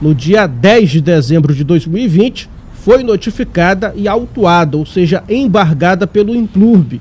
No 0.00 0.14
dia 0.14 0.46
10 0.46 0.90
de 0.90 1.00
dezembro 1.00 1.52
de 1.54 1.64
2020, 1.64 2.48
foi 2.74 3.02
notificada 3.02 3.92
e 3.96 4.06
autuada, 4.08 4.76
ou 4.76 4.84
seja, 4.84 5.22
embargada 5.28 6.06
pelo 6.06 6.34
Implurb, 6.34 7.00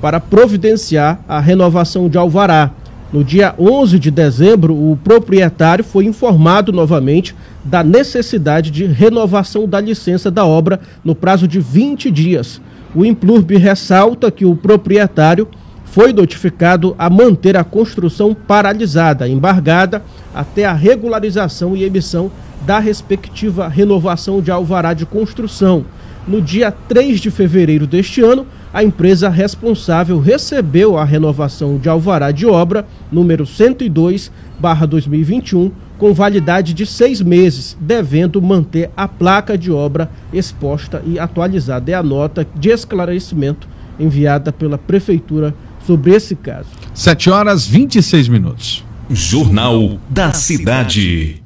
para 0.00 0.20
providenciar 0.20 1.20
a 1.28 1.40
renovação 1.40 2.08
de 2.08 2.16
alvará. 2.18 2.70
No 3.12 3.22
dia 3.22 3.54
11 3.58 3.98
de 3.98 4.10
dezembro, 4.10 4.74
o 4.74 4.96
proprietário 4.96 5.84
foi 5.84 6.06
informado 6.06 6.72
novamente 6.72 7.36
da 7.62 7.84
necessidade 7.84 8.70
de 8.70 8.86
renovação 8.86 9.68
da 9.68 9.78
licença 9.78 10.30
da 10.30 10.46
obra 10.46 10.80
no 11.04 11.14
prazo 11.14 11.46
de 11.46 11.60
20 11.60 12.10
dias. 12.10 12.58
O 12.94 13.04
Implurb 13.04 13.54
ressalta 13.58 14.30
que 14.30 14.46
o 14.46 14.56
proprietário 14.56 15.46
foi 15.84 16.10
notificado 16.10 16.94
a 16.98 17.10
manter 17.10 17.54
a 17.54 17.62
construção 17.62 18.34
paralisada, 18.34 19.28
embargada, 19.28 20.02
até 20.34 20.64
a 20.64 20.72
regularização 20.72 21.76
e 21.76 21.84
emissão 21.84 22.32
da 22.64 22.78
respectiva 22.78 23.68
renovação 23.68 24.40
de 24.40 24.50
alvará 24.50 24.94
de 24.94 25.04
construção. 25.04 25.84
No 26.26 26.40
dia 26.40 26.70
3 26.70 27.20
de 27.20 27.30
fevereiro 27.30 27.86
deste 27.86 28.22
ano, 28.22 28.46
a 28.72 28.82
empresa 28.82 29.28
responsável 29.28 30.18
recebeu 30.18 30.96
a 30.96 31.04
renovação 31.04 31.76
de 31.76 31.86
alvará 31.88 32.30
de 32.30 32.46
obra 32.46 32.86
número 33.10 33.44
102/2021 33.44 35.72
com 35.98 36.14
validade 36.14 36.72
de 36.74 36.86
seis 36.86 37.20
meses, 37.20 37.76
devendo 37.80 38.42
manter 38.42 38.90
a 38.96 39.06
placa 39.06 39.58
de 39.58 39.70
obra 39.70 40.10
exposta 40.32 41.02
e 41.06 41.18
atualizada. 41.18 41.92
É 41.92 41.94
a 41.94 42.02
nota 42.02 42.46
de 42.56 42.70
esclarecimento 42.70 43.68
enviada 44.00 44.50
pela 44.52 44.78
prefeitura 44.78 45.54
sobre 45.86 46.12
esse 46.12 46.34
caso. 46.34 46.70
7 46.94 47.30
horas 47.30 47.66
26 47.66 48.28
minutos. 48.28 48.84
Jornal 49.10 49.98
da 50.08 50.32
Cidade. 50.32 51.42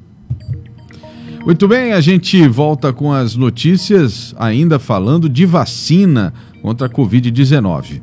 Muito 1.45 1.67
bem, 1.67 1.91
a 1.93 2.01
gente 2.01 2.47
volta 2.47 2.91
com 2.91 3.13
as 3.13 3.35
notícias, 3.35 4.33
ainda 4.37 4.79
falando 4.79 5.29
de 5.29 5.45
vacina 5.45 6.33
contra 6.61 6.87
a 6.87 6.89
Covid-19. 6.89 8.01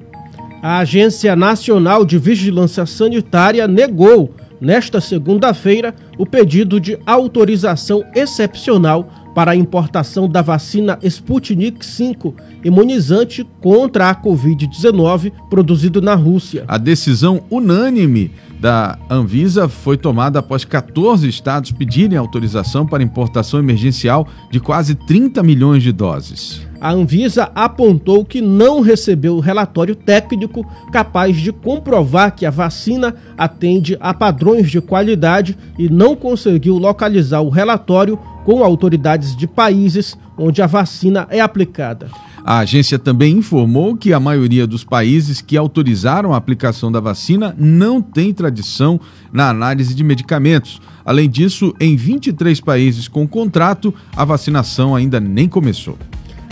A 0.63 0.79
Agência 0.79 1.37
Nacional 1.37 2.05
de 2.05 2.19
Vigilância 2.19 2.87
Sanitária 2.87 3.69
negou, 3.69 4.35
nesta 4.61 5.01
segunda-feira, 5.01 5.95
o 6.17 6.25
pedido 6.25 6.81
de 6.81 6.99
autorização 7.05 8.03
excepcional 8.15 9.11
para 9.35 9.51
a 9.51 9.57
importação 9.57 10.29
da 10.29 10.41
vacina 10.41 10.99
Sputnik 11.03 11.85
V, 11.85 12.35
imunizante 12.65 13.47
contra 13.61 14.09
a 14.09 14.15
Covid-19, 14.15 15.33
produzido 15.51 16.01
na 16.01 16.15
Rússia. 16.15 16.65
A 16.69 16.79
decisão 16.79 17.43
unânime 17.51 18.31
da 18.61 18.99
Anvisa 19.11 19.69
foi 19.69 19.99
tomada 19.99 20.39
após 20.39 20.65
14 20.65 21.29
estados 21.29 21.73
pedirem 21.73 22.17
autorização 22.17 22.87
para 22.87 23.03
importação 23.03 23.61
emergencial 23.61 24.27
de 24.51 24.61
quase 24.61 24.95
30 24.95 25.43
milhões 25.43 25.83
de 25.83 25.93
doses. 25.93 26.67
A 26.85 26.93
Anvisa 26.93 27.51
apontou 27.55 28.27
que 28.27 28.43
não 28.43 28.83
recebeu 28.83 29.41
relatório 29.41 29.97
técnico 29.97 30.71
capaz 30.93 31.35
de 31.35 31.51
comprovar 31.51 32.37
que 32.37 32.45
a 32.45 32.51
vacina 32.51 33.15
atende 33.39 33.97
a 33.99 34.13
padrões 34.13 34.71
de 34.71 34.83
qualidade 34.83 35.57
e 35.79 35.89
não 35.89 36.15
conseguiu 36.15 36.77
localizar 36.77 37.41
o 37.41 37.49
relatório 37.49 38.19
com 38.45 38.63
autoridades 38.63 39.35
de 39.35 39.47
países 39.47 40.15
onde 40.37 40.61
a 40.61 40.67
vacina 40.67 41.27
é 41.31 41.41
aplicada. 41.41 42.09
A 42.45 42.59
agência 42.59 42.99
também 42.99 43.39
informou 43.39 43.97
que 43.97 44.13
a 44.13 44.21
maioria 44.21 44.67
dos 44.67 44.85
países 44.85 45.41
que 45.41 45.57
autorizaram 45.57 46.35
a 46.35 46.37
aplicação 46.37 46.93
da 46.93 47.01
vacina 47.01 47.57
não 47.59 48.03
tem 48.03 48.31
tradição 48.31 49.01
na 49.33 49.49
análise 49.49 49.95
de 49.95 50.05
medicamentos. 50.05 50.83
Além 51.03 51.31
disso, 51.31 51.75
em 51.81 51.97
23 51.97 52.61
países 52.61 53.09
com 53.09 53.27
contrato, 53.27 53.95
a 54.15 54.23
vacinação 54.27 54.95
ainda 54.95 55.19
nem 55.19 55.49
começou. 55.49 55.97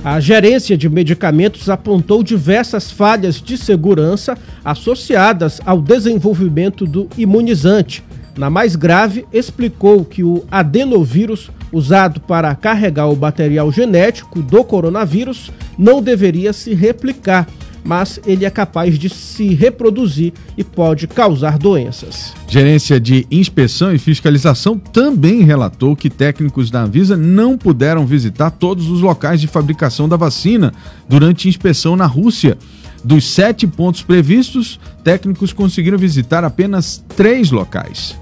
A 0.04 0.18
gerência 0.18 0.76
de 0.76 0.88
medicamentos 0.88 1.70
apontou 1.70 2.24
diversas 2.24 2.90
falhas 2.90 3.40
de 3.40 3.56
segurança 3.56 4.36
associadas 4.64 5.60
ao 5.64 5.80
desenvolvimento 5.80 6.84
do 6.84 7.08
imunizante. 7.16 8.02
Na 8.36 8.50
mais 8.50 8.74
grave, 8.74 9.24
explicou 9.32 10.04
que 10.04 10.24
o 10.24 10.44
adenovírus 10.50 11.52
usado 11.70 12.20
para 12.20 12.52
carregar 12.56 13.08
o 13.10 13.16
material 13.16 13.70
genético 13.70 14.42
do 14.42 14.64
coronavírus 14.64 15.52
não 15.78 16.02
deveria 16.02 16.52
se 16.52 16.74
replicar, 16.74 17.46
mas 17.84 18.20
ele 18.26 18.44
é 18.44 18.50
capaz 18.50 18.98
de 18.98 19.08
se 19.08 19.54
reproduzir 19.54 20.32
e 20.56 20.62
pode 20.62 21.06
causar 21.06 21.58
doenças. 21.58 22.32
Gerência 22.48 23.00
de 23.00 23.26
Inspeção 23.30 23.92
e 23.92 23.98
Fiscalização 23.98 24.78
também 24.78 25.42
relatou 25.42 25.96
que 25.96 26.10
técnicos 26.10 26.70
da 26.70 26.82
Anvisa 26.82 27.16
não 27.16 27.56
puderam 27.56 28.06
visitar 28.06 28.50
todos 28.50 28.88
os 28.88 29.00
locais 29.00 29.40
de 29.40 29.46
fabricação 29.46 30.08
da 30.08 30.16
vacina 30.16 30.72
durante 31.08 31.48
inspeção 31.48 31.96
na 31.96 32.06
Rússia. 32.06 32.56
Dos 33.04 33.24
sete 33.24 33.66
pontos 33.66 34.02
previstos, 34.02 34.78
técnicos 35.02 35.52
conseguiram 35.52 35.98
visitar 35.98 36.44
apenas 36.44 37.04
três 37.16 37.50
locais. 37.50 38.16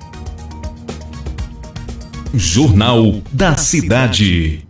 Jornal 2.32 3.20
da 3.32 3.56
Cidade. 3.56 4.69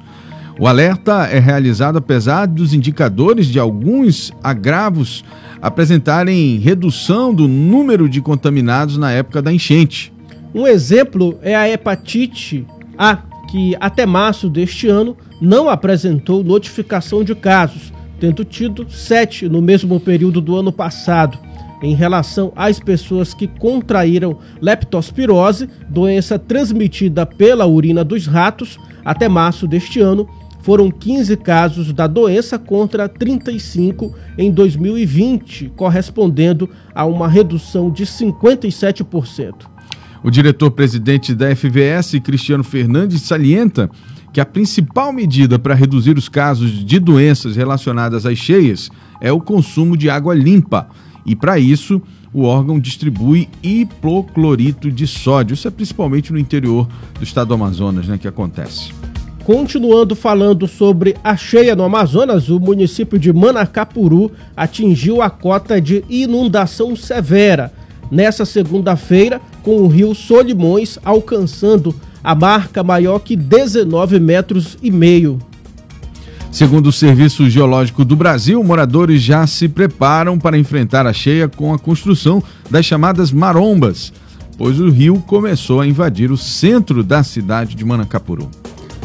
O 0.59 0.67
alerta 0.67 1.29
é 1.31 1.39
realizado 1.39 1.99
apesar 1.99 2.47
dos 2.47 2.75
indicadores 2.75 3.47
de 3.47 3.61
alguns 3.61 4.33
agravos 4.43 5.25
apresentarem 5.63 6.59
redução 6.59 7.33
do 7.33 7.47
número 7.47 8.09
de 8.09 8.21
contaminados 8.21 8.99
na 8.99 9.13
época 9.13 9.41
da 9.41 9.53
enchente. 9.53 10.13
Um 10.53 10.67
exemplo 10.67 11.39
é 11.43 11.55
a 11.55 11.69
hepatite 11.69 12.67
A, 12.97 13.19
que 13.49 13.77
até 13.79 14.05
março 14.05 14.49
deste 14.49 14.89
ano 14.89 15.17
não 15.41 15.69
apresentou 15.69 16.43
notificação 16.43 17.23
de 17.23 17.37
casos, 17.37 17.93
tendo 18.19 18.45
tido 18.45 18.85
sete 18.91 19.49
no 19.49 19.63
mesmo 19.63 20.01
período 20.01 20.41
do 20.41 20.57
ano 20.57 20.73
passado 20.73 21.39
em 21.81 21.95
relação 21.95 22.53
às 22.57 22.81
pessoas 22.81 23.33
que 23.33 23.47
contraíram 23.47 24.39
leptospirose, 24.61 25.69
doença 25.89 26.37
transmitida 26.37 27.25
pela 27.25 27.65
urina 27.67 28.03
dos 28.03 28.27
ratos, 28.27 28.77
até 29.05 29.29
março 29.29 29.67
deste 29.67 30.01
ano, 30.01 30.29
foram 30.69 30.91
15 30.91 31.35
casos 31.39 31.95
da 31.95 32.07
doença 32.07 32.59
contra 32.59 33.09
35 33.09 34.15
em 34.37 34.53
2020, 34.53 35.73
correspondendo 35.75 36.69
a 36.95 37.07
uma 37.07 37.27
redução 37.27 37.91
de 37.91 38.05
57%. 38.05 39.55
O 40.23 40.31
diretor-presidente 40.31 41.35
da 41.35 41.57
FVS, 41.57 42.21
Cristiano 42.23 42.63
Fernandes, 42.63 43.23
salienta 43.23 43.89
que 44.31 44.43
a 44.43 44.45
principal 44.45 45.11
medida 45.11 45.59
para 45.59 45.73
reduzir 45.73 46.19
os 46.19 46.29
casos 46.29 46.85
de 46.85 46.99
doenças 46.99 47.57
relacionadas 47.57 48.27
às 48.27 48.37
cheias 48.37 48.91
é 49.23 49.33
o 49.33 49.41
consumo 49.41 49.97
de 49.97 50.11
água 50.11 50.35
limpa 50.35 50.87
e 51.25 51.35
para 51.35 51.59
isso, 51.59 52.03
o 52.31 52.43
órgão 52.43 52.79
distribui 52.79 53.49
hipoclorito 53.63 54.93
de 54.93 55.07
sódio. 55.07 55.55
Isso 55.55 55.67
é 55.67 55.71
principalmente 55.71 56.31
no 56.31 56.39
interior 56.39 56.87
do 57.19 57.25
estado 57.25 57.49
do 57.49 57.55
Amazonas, 57.55 58.07
né, 58.07 58.19
que 58.19 58.29
acontece. 58.29 58.93
Continuando 59.49 60.15
falando 60.15 60.69
sobre 60.69 61.17
a 61.25 61.35
cheia 61.35 61.75
no 61.75 61.83
Amazonas, 61.83 62.51
o 62.51 62.61
município 62.61 63.19
de 63.19 63.33
Manacapuru 63.33 64.31
atingiu 64.55 65.23
a 65.23 65.31
cota 65.31 65.81
de 65.81 66.05
inundação 66.07 66.95
severa. 66.95 67.73
nessa 68.11 68.45
segunda-feira, 68.45 69.41
com 69.63 69.79
o 69.79 69.89
rio 69.89 70.15
Solimões 70.15 70.99
alcançando 71.03 71.95
a 72.23 72.35
marca 72.35 72.83
maior 72.83 73.21
que 73.21 73.35
19 73.37 74.21
metros 74.21 74.77
e 74.83 74.91
meio. 74.91 75.39
Segundo 76.53 76.89
o 76.89 76.93
Serviço 76.93 77.49
Geológico 77.49 78.05
do 78.05 78.17
Brasil, 78.17 78.63
moradores 78.63 79.23
já 79.23 79.47
se 79.47 79.67
preparam 79.67 80.39
para 80.39 80.59
enfrentar 80.59 81.07
a 81.07 81.13
cheia 81.15 81.49
com 81.49 81.73
a 81.73 81.79
construção 81.79 82.43
das 82.71 82.85
chamadas 82.85 83.33
marombas, 83.33 84.13
pois 84.59 84.79
o 84.79 84.91
rio 84.91 85.23
começou 85.27 85.81
a 85.81 85.87
invadir 85.87 86.31
o 86.31 86.37
centro 86.37 87.03
da 87.03 87.23
cidade 87.23 87.75
de 87.75 87.83
Manacapuru. 87.83 88.51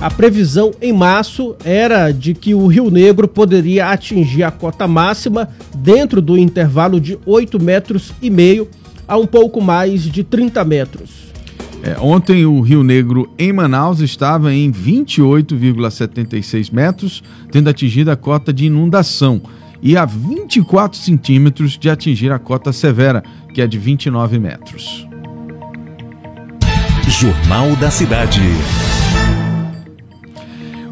A 0.04 0.12
previsão 0.12 0.72
em 0.82 0.92
março 0.92 1.56
era 1.64 2.12
de 2.12 2.34
que 2.34 2.54
o 2.54 2.68
Rio 2.68 2.92
Negro 2.92 3.26
poderia 3.26 3.88
atingir 3.88 4.44
a 4.44 4.52
cota 4.52 4.86
máxima 4.86 5.48
dentro 5.74 6.22
do 6.22 6.38
intervalo 6.38 7.00
de 7.00 7.18
8 7.26 7.64
metros 7.64 8.12
e 8.22 8.30
meio 8.30 8.68
a 9.08 9.18
um 9.18 9.26
pouco 9.26 9.62
mais 9.62 10.04
de 10.04 10.22
30 10.22 10.66
metros. 10.66 11.32
É, 11.82 11.96
ontem 12.02 12.46
o 12.46 12.60
Rio 12.60 12.84
Negro 12.84 13.32
em 13.40 13.54
Manaus 13.54 14.02
estava 14.02 14.54
em 14.54 14.70
28,76 14.74 16.74
metros, 16.74 17.24
tendo 17.50 17.70
atingido 17.70 18.12
a 18.12 18.18
cota 18.18 18.52
de 18.52 18.66
inundação 18.66 19.42
e 19.82 19.96
a 19.96 20.04
24 20.04 21.00
centímetros 21.00 21.78
de 21.78 21.90
atingir 21.90 22.30
a 22.30 22.40
cota 22.40 22.74
severa, 22.74 23.24
que 23.54 23.62
é 23.62 23.68
de 23.68 23.78
29 23.78 24.38
metros. 24.38 25.08
Jornal 27.08 27.74
da 27.78 27.90
Cidade. 27.90 28.42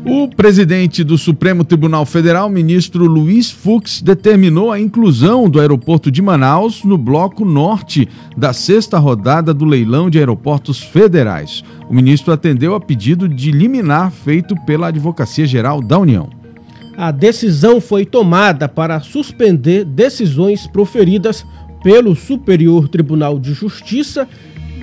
O 0.03 0.27
presidente 0.27 1.03
do 1.03 1.15
Supremo 1.15 1.63
Tribunal 1.63 2.07
Federal, 2.07 2.49
ministro 2.49 3.05
Luiz 3.05 3.51
Fux, 3.51 4.01
determinou 4.01 4.71
a 4.71 4.79
inclusão 4.79 5.47
do 5.47 5.59
aeroporto 5.59 6.09
de 6.09 6.23
Manaus 6.23 6.83
no 6.83 6.97
bloco 6.97 7.45
norte 7.45 8.09
da 8.35 8.51
sexta 8.51 8.97
rodada 8.97 9.53
do 9.53 9.63
leilão 9.63 10.09
de 10.09 10.17
aeroportos 10.17 10.79
federais. 10.79 11.63
O 11.87 11.93
ministro 11.93 12.33
atendeu 12.33 12.73
a 12.73 12.81
pedido 12.81 13.29
de 13.29 13.51
liminar 13.51 14.09
feito 14.09 14.55
pela 14.65 14.87
Advocacia 14.87 15.45
Geral 15.45 15.81
da 15.81 15.99
União. 15.99 16.29
A 16.97 17.11
decisão 17.11 17.79
foi 17.79 18.03
tomada 18.03 18.67
para 18.67 18.99
suspender 19.01 19.85
decisões 19.85 20.65
proferidas 20.65 21.45
pelo 21.83 22.15
Superior 22.15 22.89
Tribunal 22.89 23.39
de 23.39 23.53
Justiça 23.53 24.27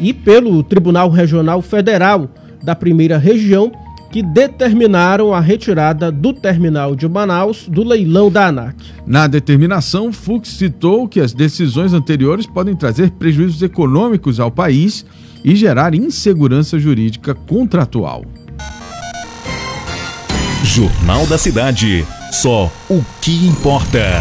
e 0.00 0.12
pelo 0.12 0.62
Tribunal 0.62 1.10
Regional 1.10 1.60
Federal 1.60 2.30
da 2.62 2.76
Primeira 2.76 3.18
Região 3.18 3.72
que 4.10 4.22
determinaram 4.22 5.34
a 5.34 5.40
retirada 5.40 6.10
do 6.10 6.32
terminal 6.32 6.96
de 6.96 7.08
Manaus 7.08 7.68
do 7.68 7.84
leilão 7.84 8.30
da 8.30 8.46
ANAC. 8.46 8.76
Na 9.06 9.26
determinação, 9.26 10.12
Fux 10.12 10.48
citou 10.48 11.06
que 11.06 11.20
as 11.20 11.32
decisões 11.32 11.92
anteriores 11.92 12.46
podem 12.46 12.74
trazer 12.74 13.10
prejuízos 13.12 13.62
econômicos 13.62 14.40
ao 14.40 14.50
país 14.50 15.04
e 15.44 15.54
gerar 15.54 15.94
insegurança 15.94 16.78
jurídica 16.78 17.34
contratual. 17.34 18.24
Jornal 20.64 21.26
da 21.26 21.38
Cidade. 21.38 22.06
Só 22.30 22.70
o 22.90 23.02
que 23.22 23.46
importa. 23.46 24.20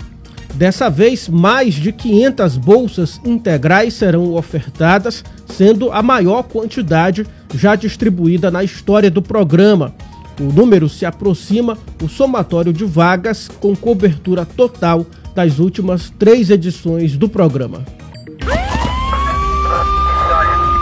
Dessa 0.54 0.90
vez, 0.90 1.28
mais 1.28 1.74
de 1.76 1.92
500 1.92 2.56
bolsas 2.58 3.20
integrais 3.24 3.94
serão 3.94 4.34
ofertadas, 4.34 5.24
sendo 5.46 5.92
a 5.92 6.02
maior 6.02 6.42
quantidade 6.44 7.28
já 7.54 7.76
distribuída 7.76 8.50
na 8.50 8.64
história 8.64 9.12
do 9.12 9.22
programa. 9.22 9.94
O 10.40 10.46
número 10.46 10.88
se 10.88 11.06
aproxima 11.06 11.78
o 12.02 12.08
somatório 12.08 12.72
de 12.72 12.86
vagas 12.86 13.50
com 13.60 13.76
cobertura 13.76 14.46
total 14.46 15.06
das 15.36 15.60
últimas 15.60 16.12
três 16.18 16.50
edições 16.50 17.18
do 17.18 17.28
programa. 17.30 17.84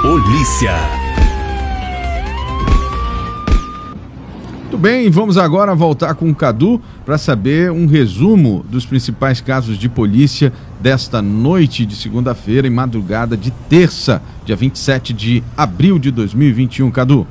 Polícia. 0.08 0.72
Muito 4.62 4.78
bem, 4.78 5.10
vamos 5.10 5.36
agora 5.36 5.74
voltar 5.74 6.14
com 6.14 6.30
o 6.30 6.36
Cadu 6.36 6.80
para 7.03 7.18
saber 7.18 7.72
um 7.72 7.88
resumo 7.88 8.64
dos 8.70 8.86
principais 8.86 9.41
casos 9.41 9.80
de 9.80 9.89
polícia 9.89 10.53
desta 10.80 11.24
noite 11.24 11.88
de 11.88 11.95
segunda-feira 11.95 12.68
e 12.68 12.70
madrugada 12.70 13.36
de 13.36 13.49
terça, 13.49 14.22
dia 14.45 14.56
27 14.56 15.12
de 15.12 15.43
abril 15.58 15.97
de 15.97 16.12
2021. 16.12 16.91
Cadu. 16.91 17.26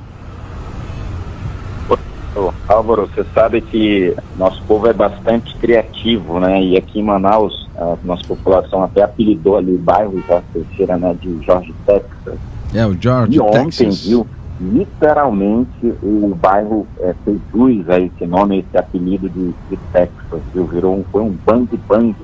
Álvaro, 2.67 3.07
você 3.07 3.25
sabe 3.33 3.61
que 3.61 4.17
nosso 4.37 4.61
povo 4.65 4.89
é 4.89 4.93
bastante 4.93 5.55
criativo, 5.59 6.41
né? 6.41 6.61
E 6.61 6.77
aqui 6.77 6.99
em 6.99 7.05
Manaus, 7.05 7.69
a 7.77 7.97
nossa 8.03 8.27
população 8.27 8.83
até 8.83 9.03
apelidou 9.03 9.57
ali 9.57 9.73
o 9.73 9.79
bairro 9.79 10.21
Jorge 10.27 10.45
Teixeira, 10.53 10.99
né? 10.99 11.15
De 11.21 11.41
Jorge 11.45 11.73
Texas. 11.87 12.54
É, 12.75 12.85
o 12.87 12.97
George 13.01 13.37
e 13.37 13.41
ontem, 13.41 13.65
Texas. 13.65 14.07
viu? 14.07 14.27
literalmente 14.61 15.95
o 16.03 16.35
bairro 16.41 16.87
é, 17.01 17.15
fez 17.25 17.39
jus 17.53 17.89
a 17.89 17.99
esse 17.99 18.25
nome, 18.27 18.61
esse 18.61 18.79
apelido 18.79 19.29
de, 19.29 19.53
de 19.69 19.77
Texas, 19.93 20.41
viu? 20.53 20.65
Virou 20.67 20.97
um, 20.97 21.05
foi 21.11 21.23
um 21.23 21.37
bang 21.45 21.69
bang 21.89 22.15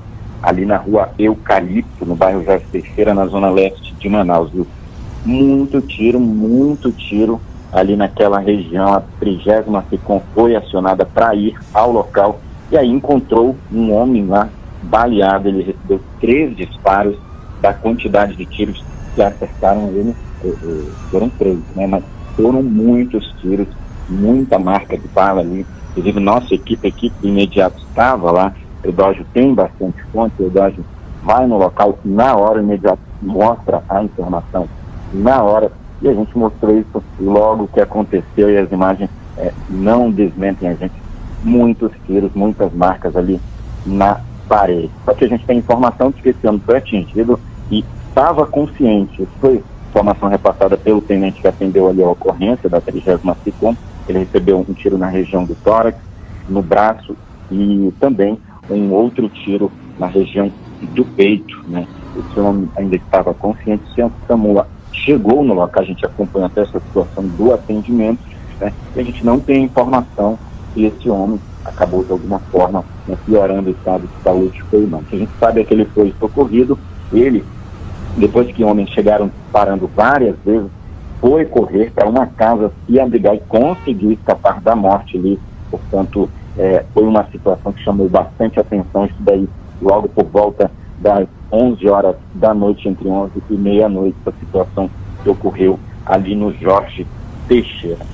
ali 0.41 0.65
na 0.65 0.77
rua 0.77 1.09
Eucalipto, 1.19 2.05
no 2.05 2.15
bairro 2.15 2.43
Jorge 2.43 2.65
Teixeira, 2.71 3.13
na 3.13 3.27
zona 3.27 3.49
leste 3.49 3.93
de 3.93 4.09
Manaus, 4.09 4.49
viu? 4.51 4.65
Muito 5.25 5.81
tiro, 5.81 6.19
muito 6.19 6.91
tiro 6.91 7.39
ali 7.71 7.95
naquela 7.95 8.39
região. 8.39 8.93
A 8.93 9.01
trigésima 9.19 9.85
SECOM 9.89 10.21
foi 10.33 10.55
acionada 10.55 11.05
para 11.05 11.35
ir 11.35 11.55
ao 11.73 11.91
local 11.91 12.39
e 12.71 12.77
aí 12.77 12.89
encontrou 12.89 13.55
um 13.71 13.93
homem 13.93 14.25
lá 14.25 14.49
baleado. 14.83 15.47
Ele 15.47 15.63
recebeu 15.63 16.01
três 16.19 16.55
disparos 16.55 17.17
da 17.61 17.73
quantidade 17.73 18.35
de 18.35 18.45
tiros 18.45 18.83
que 19.13 19.21
acertaram 19.21 19.89
ele. 19.89 20.15
Foram 21.09 21.29
três, 21.29 21.59
né? 21.75 21.87
Mas 21.87 22.03
foram 22.35 22.63
muitos 22.63 23.33
tiros, 23.41 23.67
muita 24.09 24.57
marca 24.57 24.97
de 24.97 25.07
bala 25.07 25.41
ali. 25.41 25.65
Inclusive, 25.91 26.19
nossa 26.19 26.53
equipe, 26.53 26.87
a 26.87 26.89
equipe 26.89 27.15
de 27.21 27.27
imediato 27.27 27.81
estava 27.89 28.31
lá. 28.31 28.53
O 28.83 28.87
Eudógio 28.87 29.25
tem 29.33 29.53
bastante 29.53 30.01
fonte, 30.11 30.33
o 30.39 30.45
Eudógio 30.45 30.83
vai 31.23 31.45
no 31.45 31.57
local 31.57 31.99
na 32.03 32.35
hora, 32.35 32.61
imediato 32.61 33.01
mostra 33.21 33.83
a 33.87 34.03
informação 34.03 34.67
na 35.13 35.43
hora. 35.43 35.71
E 36.01 36.07
a 36.07 36.13
gente 36.13 36.35
mostrou 36.35 36.77
isso 36.79 37.03
logo 37.19 37.67
que 37.67 37.79
aconteceu 37.79 38.49
e 38.49 38.57
as 38.57 38.71
imagens 38.71 39.09
é, 39.37 39.53
não 39.69 40.09
desmentem 40.09 40.69
a 40.69 40.73
gente. 40.73 40.93
Muitos 41.43 41.91
tiros, 42.05 42.31
muitas 42.33 42.71
marcas 42.73 43.15
ali 43.15 43.39
na 43.85 44.19
parede. 44.47 44.91
Só 45.05 45.13
que 45.13 45.25
a 45.25 45.27
gente 45.27 45.45
tem 45.45 45.59
informação 45.59 46.11
de 46.11 46.21
que 46.21 46.29
esse 46.29 46.47
homem 46.47 46.61
foi 46.65 46.77
atingido 46.77 47.39
e 47.69 47.85
estava 48.07 48.45
consciente. 48.45 49.21
Isso 49.21 49.31
foi 49.39 49.63
informação 49.91 50.29
repassada 50.29 50.77
pelo 50.77 51.01
tenente 51.01 51.41
que 51.41 51.47
atendeu 51.47 51.89
ali 51.89 52.01
a 52.01 52.09
ocorrência 52.09 52.69
da 52.69 52.79
30 52.79 53.19
SICOM. 53.43 53.75
Ele 54.07 54.19
recebeu 54.19 54.65
um 54.67 54.73
tiro 54.73 54.97
na 54.97 55.07
região 55.07 55.43
do 55.43 55.53
tórax, 55.55 55.99
no 56.49 56.61
braço 56.61 57.15
e 57.51 57.93
também 57.99 58.39
um 58.69 58.91
outro 58.91 59.27
tiro 59.27 59.69
na 59.99 60.07
região 60.07 60.49
do 60.93 61.03
peito. 61.03 61.61
Né? 61.67 61.85
Esse 62.17 62.39
homem 62.39 62.69
ainda 62.77 62.95
estava 62.95 63.33
consciente. 63.33 63.83
Se 63.93 64.01
a 64.01 64.09
SAMUA 64.27 64.65
chegou 64.93 65.43
no 65.43 65.53
local, 65.53 65.83
a 65.83 65.85
gente 65.85 66.05
acompanha 66.05 66.45
até 66.45 66.61
essa 66.61 66.79
situação 66.79 67.27
do 67.27 67.53
atendimento, 67.53 68.19
né? 68.59 68.71
e 68.95 68.99
a 68.99 69.03
gente 69.03 69.25
não 69.25 69.39
tem 69.39 69.63
informação 69.63 70.39
se 70.73 70.85
esse 70.85 71.09
homem 71.09 71.39
acabou 71.65 72.03
de 72.03 72.11
alguma 72.11 72.39
forma 72.39 72.83
né, 73.07 73.17
piorando 73.25 73.69
o 73.69 73.73
estado 73.73 74.07
de 74.07 74.23
saúde 74.23 74.63
ou 74.71 74.87
não. 74.87 74.99
O 74.99 75.03
que 75.03 75.15
a 75.15 75.19
gente 75.19 75.31
sabe 75.39 75.61
é 75.61 75.63
que 75.63 75.73
ele 75.73 75.85
foi 75.85 76.13
socorrido, 76.19 76.79
ele, 77.13 77.43
depois 78.17 78.51
que 78.51 78.63
homens 78.63 78.89
chegaram 78.89 79.31
parando 79.51 79.87
várias 79.87 80.35
vezes, 80.45 80.69
foi 81.19 81.45
correr 81.45 81.91
para 81.91 82.09
uma 82.09 82.25
casa 82.25 82.71
se 82.85 82.99
abrigar 82.99 83.35
e 83.35 83.39
conseguiu 83.41 84.11
escapar 84.11 84.59
da 84.59 84.75
morte 84.75 85.17
ali. 85.17 85.39
Portanto, 85.69 86.29
é, 86.57 86.83
foi 86.93 87.03
uma 87.03 87.25
situação 87.31 87.71
que 87.71 87.83
chamou 87.83 88.09
bastante 88.09 88.59
atenção. 88.59 89.05
Isso 89.05 89.15
daí, 89.19 89.47
logo 89.81 90.09
por 90.09 90.25
volta 90.25 90.71
das 90.99 91.27
11 91.51 91.87
horas 91.87 92.15
da 92.33 92.53
noite, 92.53 92.87
entre 92.87 93.07
11 93.07 93.31
e 93.49 93.53
meia-noite, 93.53 94.17
a 94.25 94.31
situação 94.31 94.89
que 95.21 95.29
ocorreu 95.29 95.79
ali 96.05 96.35
no 96.35 96.53
Jorge 96.53 97.05
Teixeira. 97.47 98.05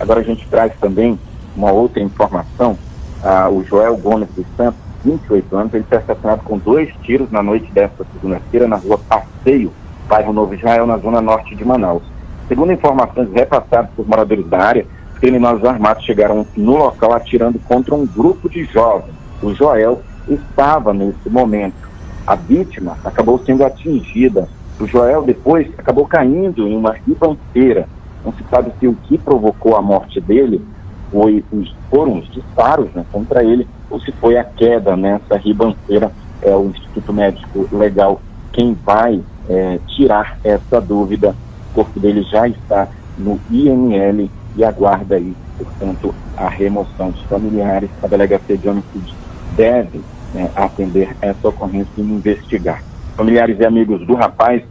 Agora 0.00 0.20
a 0.20 0.24
gente 0.24 0.46
traz 0.48 0.72
também 0.80 1.18
uma 1.56 1.70
outra 1.70 2.02
informação. 2.02 2.76
Ah, 3.22 3.48
o 3.48 3.62
Joel 3.64 3.96
Gomes 3.96 4.28
dos 4.34 4.46
Santos, 4.56 4.80
28 5.04 5.56
anos, 5.56 5.74
ele 5.74 5.84
foi 5.84 5.98
assassinado 5.98 6.42
com 6.42 6.58
dois 6.58 6.92
tiros 7.02 7.30
na 7.30 7.42
noite 7.42 7.70
desta 7.72 8.04
segunda-feira 8.12 8.66
na 8.66 8.76
rua 8.76 8.98
Passeio, 8.98 9.70
bairro 10.08 10.32
Novo 10.32 10.54
Israel, 10.54 10.86
na 10.86 10.96
zona 10.98 11.20
norte 11.20 11.54
de 11.54 11.64
Manaus. 11.64 12.02
Segundo 12.48 12.72
informações 12.72 13.30
repassadas 13.32 13.90
por 13.94 14.08
moradores 14.08 14.46
da 14.46 14.58
área, 14.58 14.86
os 15.12 15.18
criminosos 15.18 15.64
armados 15.64 16.04
chegaram 16.04 16.46
no 16.56 16.76
local 16.76 17.12
atirando 17.12 17.58
contra 17.60 17.94
um 17.94 18.06
grupo 18.06 18.48
de 18.48 18.64
jovens. 18.64 19.14
O 19.42 19.54
Joel 19.54 20.00
estava 20.28 20.92
nesse 20.92 21.28
momento. 21.28 21.88
A 22.26 22.34
vítima 22.34 22.96
acabou 23.04 23.38
sendo 23.38 23.64
atingida. 23.64 24.48
O 24.80 24.86
Joel 24.86 25.22
depois 25.22 25.68
acabou 25.78 26.06
caindo 26.06 26.66
em 26.66 26.76
uma 26.76 26.92
ribanceira. 26.92 27.86
Não 28.24 28.32
se 28.32 28.42
sabe 28.50 28.72
se 28.80 28.86
o 28.86 28.94
que 28.94 29.18
provocou 29.18 29.76
a 29.76 29.82
morte 29.82 30.20
dele 30.20 30.64
foi 31.10 31.44
foram 31.90 32.18
os 32.18 32.28
disparos 32.32 32.90
né, 32.92 33.04
contra 33.12 33.44
ele 33.44 33.68
ou 33.90 34.00
se 34.00 34.12
foi 34.12 34.36
a 34.36 34.44
queda 34.44 34.96
nessa 34.96 35.36
ribanceira. 35.36 36.10
É 36.42 36.54
o 36.54 36.66
Instituto 36.66 37.12
Médico 37.12 37.68
Legal 37.72 38.20
quem 38.52 38.74
vai 38.84 39.20
é, 39.48 39.78
tirar 39.88 40.38
essa 40.42 40.80
dúvida. 40.80 41.34
O 41.70 41.74
corpo 41.74 41.98
dele 41.98 42.22
já 42.22 42.48
está 42.48 42.88
no 43.18 43.38
IML 43.50 44.30
e 44.56 44.64
aguarda 44.64 45.16
aí, 45.16 45.34
portanto, 45.58 46.14
a 46.36 46.48
remoção 46.48 47.10
dos 47.10 47.22
familiares. 47.22 47.90
A 48.02 48.06
delegacia 48.06 48.56
de 48.56 48.68
homicídio 48.68 49.14
deve 49.56 50.00
né, 50.32 50.50
atender 50.54 51.14
essa 51.20 51.48
ocorrência 51.48 51.90
e 51.98 52.02
investigar. 52.02 52.82
Familiares 53.16 53.58
e 53.58 53.64
amigos 53.64 54.06
do 54.06 54.14
rapaz 54.14 54.62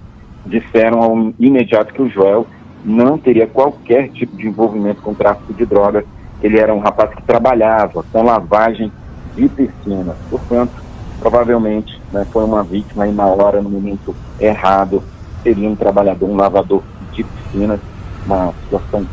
disseram 0.46 1.02
ao 1.02 1.34
imediato 1.40 1.94
que 1.94 2.02
o 2.02 2.10
Joel 2.10 2.48
não 2.84 3.18
teria 3.18 3.48
qualquer 3.48 4.10
tipo 4.10 4.36
de 4.36 4.48
envolvimento 4.48 5.02
com 5.02 5.14
tráfico 5.14 5.54
de 5.54 5.66
drogas. 5.66 6.06
Ele 6.42 6.60
era 6.60 6.74
um 6.74 6.80
rapaz 6.80 7.14
que 7.14 7.24
trabalhava 7.24 8.04
com 8.12 8.24
lavagem 8.24 8.92
de 9.36 9.50
piscinas. 9.50 10.16
Portanto, 10.30 10.74
provavelmente 11.20 12.02
né, 12.12 12.26
foi 12.32 12.44
uma 12.44 12.64
vítima 12.64 13.04
aí 13.04 13.12
na 13.12 13.26
hora, 13.26 13.62
no 13.62 13.70
momento 13.70 14.16
errado. 14.40 15.04
Seria 15.42 15.70
um 15.70 15.76
trabalhador, 15.76 16.30
um 16.30 16.36
lavador 16.36 16.84
de 17.12 17.24
piscinas. 17.24 17.80
Uma 18.26 18.54
situação 18.64 19.06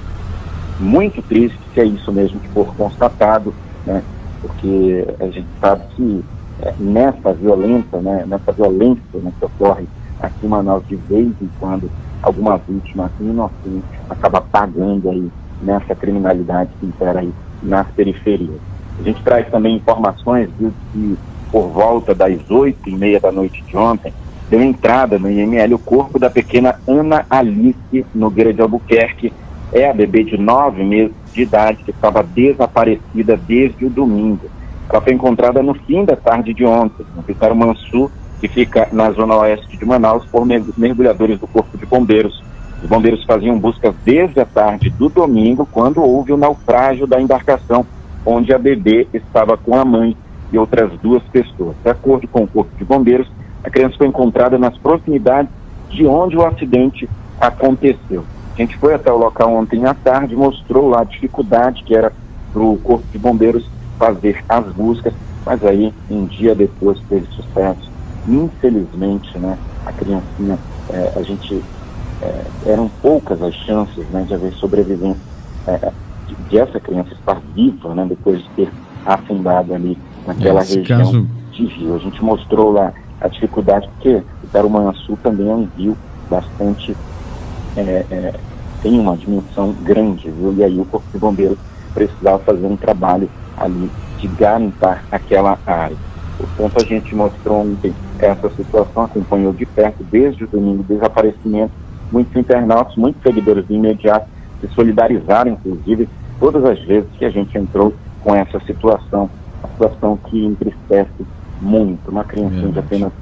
muito 0.79 1.21
triste 1.23 1.59
se 1.75 1.81
é 1.81 1.85
isso 1.85 2.13
mesmo 2.13 2.41
que 2.41 2.49
for 2.49 2.75
constatado, 2.75 3.55
né? 3.85 4.03
Porque 4.41 5.07
a 5.21 5.27
gente 5.27 5.49
sabe 5.61 5.83
que 5.95 6.25
é, 6.63 6.75
nessa 6.79 7.33
violência, 7.33 8.01
né, 8.01 8.25
nessa 8.27 8.53
violência 8.53 9.03
né, 9.15 9.33
que 9.39 9.45
ocorre 9.45 9.87
aqui 10.21 10.47
em 10.47 10.49
Manaus 10.49 10.87
de 10.87 10.97
vez 10.97 11.29
em 11.41 11.51
quando, 11.59 11.91
alguma 12.23 12.57
vítima 12.57 13.11
inocente 13.21 13.85
acaba 14.09 14.41
pagando 14.41 15.11
aí 15.11 15.31
nessa 15.63 15.95
criminalidade 15.95 16.71
que 16.79 16.87
impera 16.87 17.21
aí 17.21 17.33
nas 17.63 17.87
periferias. 17.89 18.70
A 19.01 19.03
gente 19.03 19.23
traz 19.23 19.49
também 19.51 19.77
informações 19.77 20.51
de 20.59 20.71
que 20.93 21.19
por 21.51 21.69
volta 21.69 22.15
das 22.15 22.39
oito 22.51 22.89
e 22.89 22.95
meia 22.95 23.19
da 23.19 23.33
noite 23.33 23.63
de 23.63 23.77
ontem, 23.77 24.13
deu 24.49 24.63
entrada 24.63 25.19
no 25.19 25.31
IML 25.31 25.75
o 25.75 25.79
corpo 25.79 26.19
da 26.19 26.31
pequena 26.31 26.81
Ana 26.87 27.25
Alice 27.29 28.07
Nogueira 28.15 28.53
de 28.53 28.61
Albuquerque, 28.61 29.33
é 29.73 29.89
a 29.89 29.93
bebê 29.93 30.25
de 30.25 30.37
nove 30.37 30.83
meses 30.85 31.15
de 31.33 31.43
idade 31.43 31.83
que 31.85 31.91
estava 31.91 32.23
desaparecida 32.23 33.37
desde 33.37 33.87
o 33.87 33.91
domingo. 33.91 34.47
Ela 34.89 35.01
foi 35.01 35.13
encontrada 35.13 35.63
no 35.63 35.75
fim 35.75 36.05
da 36.05 36.17
tarde 36.17 36.53
de 36.53 36.65
ontem, 36.65 37.07
no 37.15 37.23
Vitário 37.23 37.55
Mansu, 37.55 38.11
que 38.41 38.49
fica 38.49 38.89
na 38.91 39.11
zona 39.13 39.37
oeste 39.37 39.77
de 39.77 39.85
Manaus, 39.85 40.25
por 40.27 40.45
mergulhadores 40.45 41.39
do 41.39 41.47
Corpo 41.47 41.79
de 41.79 41.87
Bombeiros. 41.87 42.43
Os 42.83 42.89
bombeiros 42.89 43.25
faziam 43.25 43.59
buscas 43.59 43.95
desde 44.05 44.41
a 44.41 44.45
tarde 44.45 44.91
do 44.91 45.09
domingo, 45.09 45.69
quando 45.71 46.03
houve 46.03 46.33
o 46.33 46.37
naufrágio 46.37 47.07
da 47.07 47.21
embarcação, 47.21 47.87
onde 48.25 48.53
a 48.53 48.59
bebê 48.59 49.09
estava 49.13 49.57
com 49.57 49.75
a 49.75 49.85
mãe 49.85 50.17
e 50.53 50.59
outras 50.59 50.93
duas 51.01 51.23
pessoas. 51.25 51.77
De 51.83 51.91
acordo 51.91 52.27
com 52.29 52.45
o 52.45 52.49
Corpo 52.49 52.77
de 52.77 52.85
Bombeiros, 52.85 53.31
a 53.63 53.71
criança 53.71 53.97
foi 53.99 54.07
encontrada 54.07 54.59
nas 54.59 54.77
proximidades 54.79 55.51
de 55.89 56.07
onde 56.07 56.37
o 56.37 56.45
acidente 56.45 57.09
aconteceu. 57.41 58.25
A 58.55 58.57
gente 58.61 58.77
foi 58.77 58.95
até 58.95 59.11
o 59.11 59.17
local 59.17 59.55
ontem 59.55 59.85
à 59.87 59.95
tarde, 59.95 60.37
mostrou 60.37 60.89
lá 60.89 61.01
a 61.01 61.05
dificuldade 61.05 61.83
que 61.85 61.95
era 61.95 62.13
para 62.53 62.63
o 62.63 62.77
Corpo 62.79 63.05
de 63.11 63.19
Bombeiros 63.19 63.69
fazer 63.99 64.43
as 64.49 64.67
buscas, 64.73 65.15
mas 65.45 65.65
aí 65.65 65.93
um 66.11 66.27
dia 66.27 66.55
depois 66.55 66.99
teve 67.09 67.27
sucesso. 67.27 67.91
Infelizmente, 68.29 69.39
né, 69.39 69.57
a 69.87 69.93
criancinha, 69.93 70.59
é, 70.91 71.13
a 71.17 71.23
gente, 71.23 71.63
é, 72.23 72.45
eram 72.67 72.91
poucas 73.01 73.41
as 73.43 73.55
chances 73.55 74.07
né, 74.11 74.25
de 74.27 74.35
haver 74.35 74.53
sobrevivência, 74.55 75.21
é, 75.67 75.93
de, 76.35 76.49
de, 76.49 76.59
essa 76.59 76.79
criança 76.79 77.13
estar 77.13 77.41
viva, 77.55 77.95
né, 77.95 78.07
depois 78.09 78.39
de 78.43 78.49
ter 78.51 78.69
afundado 79.05 79.75
ali 79.75 79.99
naquela 80.27 80.63
Esse 80.63 80.79
região 80.79 80.99
caso... 80.99 81.27
de 81.53 81.67
rio. 81.67 81.95
A 81.95 81.99
gente 81.99 82.23
mostrou 82.25 82.73
lá 82.73 82.93
a 83.21 83.29
dificuldade, 83.29 83.89
porque 83.89 84.23
o 84.45 84.47
Tarumanhaçu 84.53 85.19
também 85.23 85.49
é 85.49 85.55
um 85.55 85.69
rio 85.77 85.97
bastante 86.31 86.97
é, 87.77 88.05
é, 88.11 88.35
tem 88.83 88.99
uma 88.99 89.17
dimensão 89.17 89.73
grande, 89.83 90.31
viu? 90.31 90.55
E 90.57 90.65
aí 90.65 90.79
o 90.79 90.85
Corpo 90.85 91.07
de 91.13 91.19
Bombeiros 91.19 91.59
precisava 91.95 92.39
fazer 92.41 92.67
um 92.67 92.77
trabalho 92.77 93.29
ali 93.57 93.91
de 94.19 94.29
garimpar 94.29 95.05
aquela 95.11 95.59
área. 95.67 95.97
Portanto, 96.37 96.83
a 96.83 96.85
gente 96.85 97.15
mostrou 97.15 97.61
ontem 97.61 97.93
essa 98.19 98.49
situação, 98.51 99.05
acompanhou 99.05 99.53
de 99.53 99.67
perto 99.67 100.03
desde 100.05 100.45
o 100.45 100.49
domingo 100.49 100.83
do 100.83 100.95
desaparecimento. 100.95 101.73
Muitos 102.11 102.35
internautas, 102.35 102.97
muitos 102.97 103.23
seguidores 103.23 103.67
do 103.67 103.75
imediato 103.75 104.27
se 104.61 104.69
solidarizaram, 104.69 105.53
inclusive, 105.53 106.09
todas 106.41 106.65
as 106.65 106.81
vezes 106.81 107.09
que 107.19 107.25
a 107.25 107.31
gente 107.31 107.57
entrou 107.57 107.95
com 108.25 108.35
essa 108.35 108.59
situação, 108.61 109.31
uma 109.63 109.73
situação 109.73 110.17
que 110.17 110.45
entristece 110.45 111.27
muito. 111.61 112.11
Uma 112.11 112.25
criança 112.25 112.69
de 112.69 112.79
apenas 112.79 113.13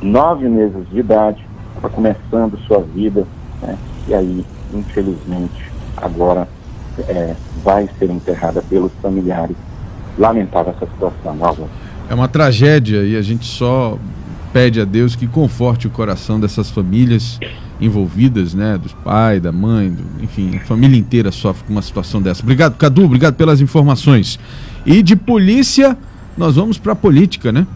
nove 0.00 0.48
meses 0.48 0.88
de 0.90 0.98
idade, 0.98 1.46
estava 1.68 1.88
começando 1.90 2.58
sua 2.66 2.80
vida, 2.80 3.24
né? 3.62 3.78
e 4.08 4.14
aí 4.14 4.44
infelizmente, 4.74 5.70
agora 5.96 6.48
é, 7.08 7.34
vai 7.62 7.88
ser 7.98 8.10
enterrada 8.10 8.62
pelos 8.62 8.92
familiares. 9.00 9.56
Lamentável 10.18 10.74
essa 10.76 10.90
situação, 10.90 11.32
Álvaro. 11.40 11.68
É 12.08 12.14
uma 12.14 12.28
tragédia 12.28 13.02
e 13.04 13.16
a 13.16 13.22
gente 13.22 13.46
só 13.46 13.96
pede 14.52 14.80
a 14.80 14.84
Deus 14.84 15.16
que 15.16 15.26
conforte 15.26 15.86
o 15.86 15.90
coração 15.90 16.38
dessas 16.38 16.70
famílias 16.70 17.38
envolvidas, 17.82 18.54
né, 18.54 18.78
dos 18.78 18.92
pais, 18.92 19.42
da 19.42 19.50
mãe, 19.50 19.90
do, 19.90 20.04
enfim, 20.22 20.56
a 20.56 20.60
família 20.60 20.96
inteira 20.96 21.32
sofre 21.32 21.64
com 21.64 21.72
uma 21.72 21.82
situação 21.82 22.22
dessa. 22.22 22.42
Obrigado, 22.42 22.76
Cadu, 22.76 23.04
obrigado 23.04 23.34
pelas 23.34 23.60
informações. 23.60 24.38
E 24.86 25.02
de 25.02 25.16
polícia, 25.16 25.98
nós 26.38 26.54
vamos 26.54 26.78
para 26.78 26.94
política, 26.94 27.50
né? 27.50 27.66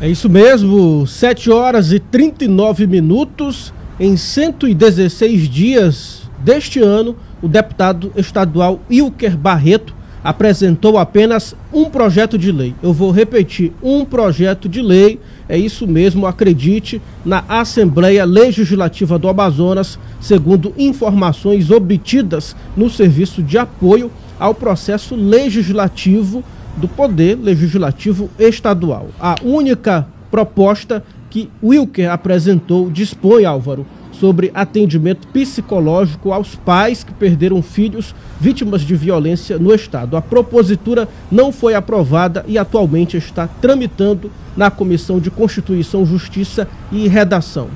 É 0.00 0.08
isso 0.08 0.28
mesmo, 0.28 1.06
7 1.06 1.50
horas 1.50 1.92
e 1.92 1.98
39 1.98 2.86
minutos. 2.86 3.74
Em 4.00 4.16
116 4.16 5.48
dias 5.48 6.30
deste 6.38 6.80
ano, 6.80 7.16
o 7.42 7.48
deputado 7.48 8.12
estadual 8.16 8.80
Wilker 8.88 9.36
Barreto 9.36 9.92
apresentou 10.22 10.98
apenas 10.98 11.54
um 11.72 11.86
projeto 11.86 12.38
de 12.38 12.50
lei. 12.52 12.74
Eu 12.82 12.92
vou 12.92 13.10
repetir: 13.10 13.72
um 13.82 14.04
projeto 14.04 14.68
de 14.68 14.82
lei. 14.82 15.20
É 15.48 15.56
isso 15.56 15.86
mesmo, 15.86 16.26
acredite, 16.26 17.00
na 17.24 17.42
Assembleia 17.48 18.24
Legislativa 18.24 19.18
do 19.18 19.28
Amazonas, 19.28 19.98
segundo 20.20 20.74
informações 20.76 21.70
obtidas 21.70 22.54
no 22.76 22.90
Serviço 22.90 23.42
de 23.42 23.56
Apoio 23.56 24.10
ao 24.38 24.54
Processo 24.54 25.14
Legislativo 25.14 26.44
do 26.76 26.86
Poder 26.86 27.36
Legislativo 27.36 28.30
Estadual. 28.38 29.08
A 29.18 29.36
única 29.42 30.06
proposta 30.30 31.02
que 31.30 31.50
Wilker 31.62 32.10
apresentou 32.10 32.90
dispõe, 32.90 33.44
Álvaro, 33.44 33.86
sobre 34.18 34.50
atendimento 34.54 35.26
psicológico 35.28 36.32
aos 36.32 36.54
pais 36.54 37.04
que 37.04 37.12
perderam 37.12 37.62
filhos 37.62 38.14
vítimas 38.40 38.82
de 38.82 38.94
violência 38.94 39.58
no 39.58 39.74
Estado. 39.74 40.16
A 40.16 40.22
propositura 40.22 41.08
não 41.30 41.52
foi 41.52 41.74
aprovada 41.74 42.44
e 42.48 42.58
atualmente 42.58 43.16
está 43.16 43.46
tramitando 43.46 44.30
na 44.56 44.70
Comissão 44.70 45.20
de 45.20 45.30
Constituição, 45.30 46.04
Justiça 46.04 46.68
e 46.90 47.06
Redação. 47.06 47.68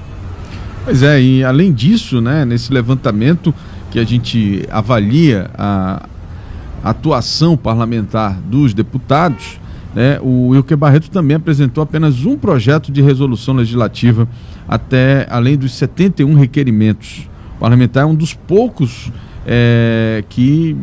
Pois 0.84 1.02
é, 1.02 1.20
e 1.20 1.44
além 1.44 1.72
disso, 1.72 2.20
né, 2.20 2.44
nesse 2.44 2.72
levantamento 2.72 3.54
que 3.90 3.98
a 3.98 4.04
gente 4.04 4.66
avalia 4.70 5.48
a 5.56 6.08
atuação 6.82 7.56
parlamentar 7.56 8.40
dos 8.40 8.74
deputados, 8.74 9.60
né, 9.94 10.18
o 10.22 10.48
Wilker 10.48 10.76
Barreto 10.76 11.10
também 11.10 11.36
apresentou 11.36 11.82
apenas 11.82 12.24
um 12.24 12.36
projeto 12.36 12.90
de 12.90 13.02
resolução 13.02 13.54
legislativa 13.54 14.26
até 14.66 15.26
além 15.30 15.56
dos 15.56 15.74
71 15.74 16.34
requerimentos. 16.34 17.28
O 17.56 17.60
parlamentar 17.60 18.04
é 18.04 18.06
um 18.06 18.14
dos 18.14 18.32
poucos 18.32 19.12
é, 19.46 20.24
que, 20.28 20.76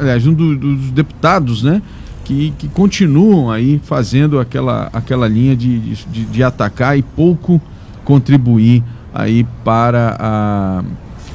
aliás, 0.00 0.26
um 0.26 0.32
do, 0.32 0.56
dos 0.56 0.90
deputados, 0.90 1.62
né, 1.62 1.82
que, 2.24 2.52
que 2.58 2.68
continuam 2.68 3.50
aí 3.50 3.80
fazendo 3.84 4.40
aquela, 4.40 4.88
aquela 4.92 5.28
linha 5.28 5.54
de, 5.54 5.78
de, 5.78 6.24
de 6.24 6.42
atacar 6.42 6.98
e 6.98 7.02
pouco 7.02 7.60
contribuir 8.04 8.82
aí 9.14 9.46
para 9.64 10.16
a, 10.18 10.82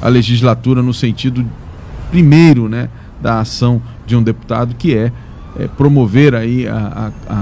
a 0.00 0.08
legislatura 0.08 0.82
no 0.82 0.92
sentido 0.92 1.46
primeiro, 2.10 2.68
né, 2.68 2.88
da 3.22 3.40
ação 3.40 3.80
de 4.06 4.16
um 4.16 4.22
deputado 4.22 4.74
que 4.74 4.94
é, 4.94 5.12
é 5.58 5.66
promover 5.66 6.34
aí 6.34 6.66
a, 6.66 7.12
a, 7.28 7.34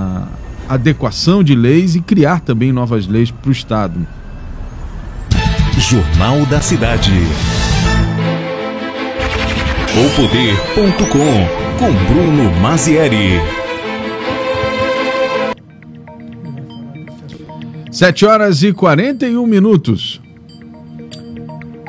a 0.69 0.75
adequação 0.75 1.43
de 1.43 1.55
leis 1.55 1.95
e 1.95 2.01
criar 2.01 2.41
também 2.41 2.73
novas 2.73 3.07
leis 3.07 3.31
para 3.31 3.49
o 3.49 3.53
Estado. 3.53 4.07
Jornal 5.79 6.45
da 6.47 6.61
Cidade. 6.61 7.13
O 9.93 10.17
Poder.com 10.17 11.61
com 11.79 11.93
Bruno 12.13 12.61
Mazieri. 12.61 13.41
Sete 17.91 18.25
horas 18.25 18.63
e 18.63 18.73
quarenta 18.73 19.27
e 19.27 19.37
um 19.37 19.47
minutos. 19.47 20.21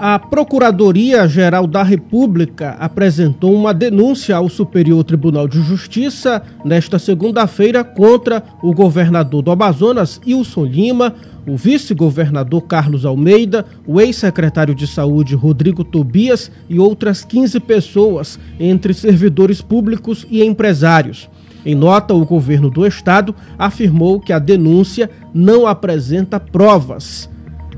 A 0.04 0.18
Procuradoria-Geral 0.18 1.68
da 1.68 1.84
República 1.84 2.72
apresentou 2.80 3.54
uma 3.54 3.72
denúncia 3.72 4.36
ao 4.36 4.50
Superior 4.50 5.04
Tribunal 5.04 5.48
de 5.48 5.62
Justiça 5.62 6.42
nesta 6.66 6.98
segunda-feira 6.98 7.84
contra 7.84 8.42
o 8.64 8.74
governador 8.74 9.44
do 9.44 9.52
Amazonas, 9.52 10.20
Wilson 10.26 10.66
Lima, 10.66 11.14
o 11.48 11.56
vice-governador 11.56 12.64
Carlos 12.64 13.06
Almeida, 13.06 13.64
o 13.86 14.02
ex-secretário 14.02 14.74
de 14.74 14.88
Saúde 14.88 15.36
Rodrigo 15.36 15.84
Tobias 15.84 16.52
e 16.68 16.80
outras 16.80 17.24
15 17.24 17.60
pessoas, 17.60 18.40
entre 18.60 18.96
servidores 18.96 19.62
públicos 19.62 20.26
e 20.32 20.44
empresários. 20.44 21.30
Em 21.64 21.76
nota, 21.76 22.12
o 22.12 22.26
governo 22.26 22.72
do 22.72 22.88
estado 22.88 23.36
afirmou 23.56 24.20
que 24.20 24.34
a 24.34 24.40
denúncia 24.40 25.12
não 25.32 25.68
apresenta 25.68 26.40
provas. 26.40 27.30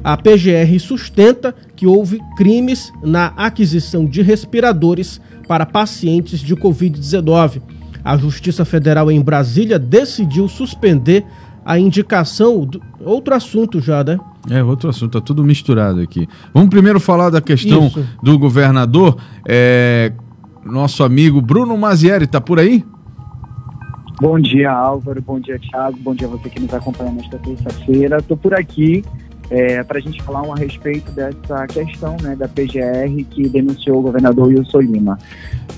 A 0.03 0.17
PGR 0.17 0.77
sustenta 0.81 1.55
que 1.83 1.87
houve 1.87 2.21
crimes 2.37 2.93
na 3.03 3.33
aquisição 3.35 4.05
de 4.05 4.21
respiradores 4.21 5.19
para 5.49 5.65
pacientes 5.65 6.39
de 6.39 6.55
Covid-19. 6.55 7.61
A 8.01 8.15
Justiça 8.15 8.63
Federal 8.63 9.11
em 9.11 9.21
Brasília 9.21 9.77
decidiu 9.77 10.47
suspender 10.47 11.25
a 11.65 11.77
indicação. 11.77 12.65
Do... 12.65 12.81
Outro 13.01 13.35
assunto 13.35 13.81
já, 13.81 14.01
né? 14.01 14.17
É, 14.49 14.63
outro 14.63 14.89
assunto, 14.89 15.19
tá 15.19 15.25
tudo 15.25 15.43
misturado 15.43 15.99
aqui. 15.99 16.25
Vamos 16.53 16.69
primeiro 16.69 17.01
falar 17.01 17.29
da 17.29 17.41
questão 17.41 17.87
Isso. 17.87 18.07
do 18.23 18.39
governador. 18.39 19.17
É... 19.45 20.13
Nosso 20.65 21.03
amigo 21.03 21.41
Bruno 21.41 21.77
Mazieri, 21.77 22.27
tá 22.27 22.39
por 22.39 22.59
aí? 22.59 22.85
Bom 24.21 24.39
dia, 24.39 24.71
Álvaro. 24.71 25.21
Bom 25.21 25.37
dia, 25.37 25.59
Thiago. 25.59 25.97
Bom 25.99 26.15
dia 26.15 26.27
a 26.27 26.31
você 26.31 26.49
que 26.49 26.61
nos 26.61 26.73
acompanha 26.73 27.11
nesta 27.11 27.37
terça-feira. 27.39 28.19
Estou 28.19 28.37
por 28.37 28.53
aqui 28.53 29.03
é, 29.53 29.83
para 29.83 29.99
a 29.99 30.01
gente 30.01 30.19
falar 30.23 30.41
um 30.41 30.51
a 30.51 30.55
respeito 30.55 31.11
dessa 31.11 31.67
questão 31.67 32.17
né, 32.23 32.35
da 32.35 32.47
PGR 32.47 33.23
que 33.29 33.47
denunciou 33.47 33.99
o 33.99 34.01
governador 34.01 34.47
Wilson 34.47 34.79
Lima. 34.79 35.19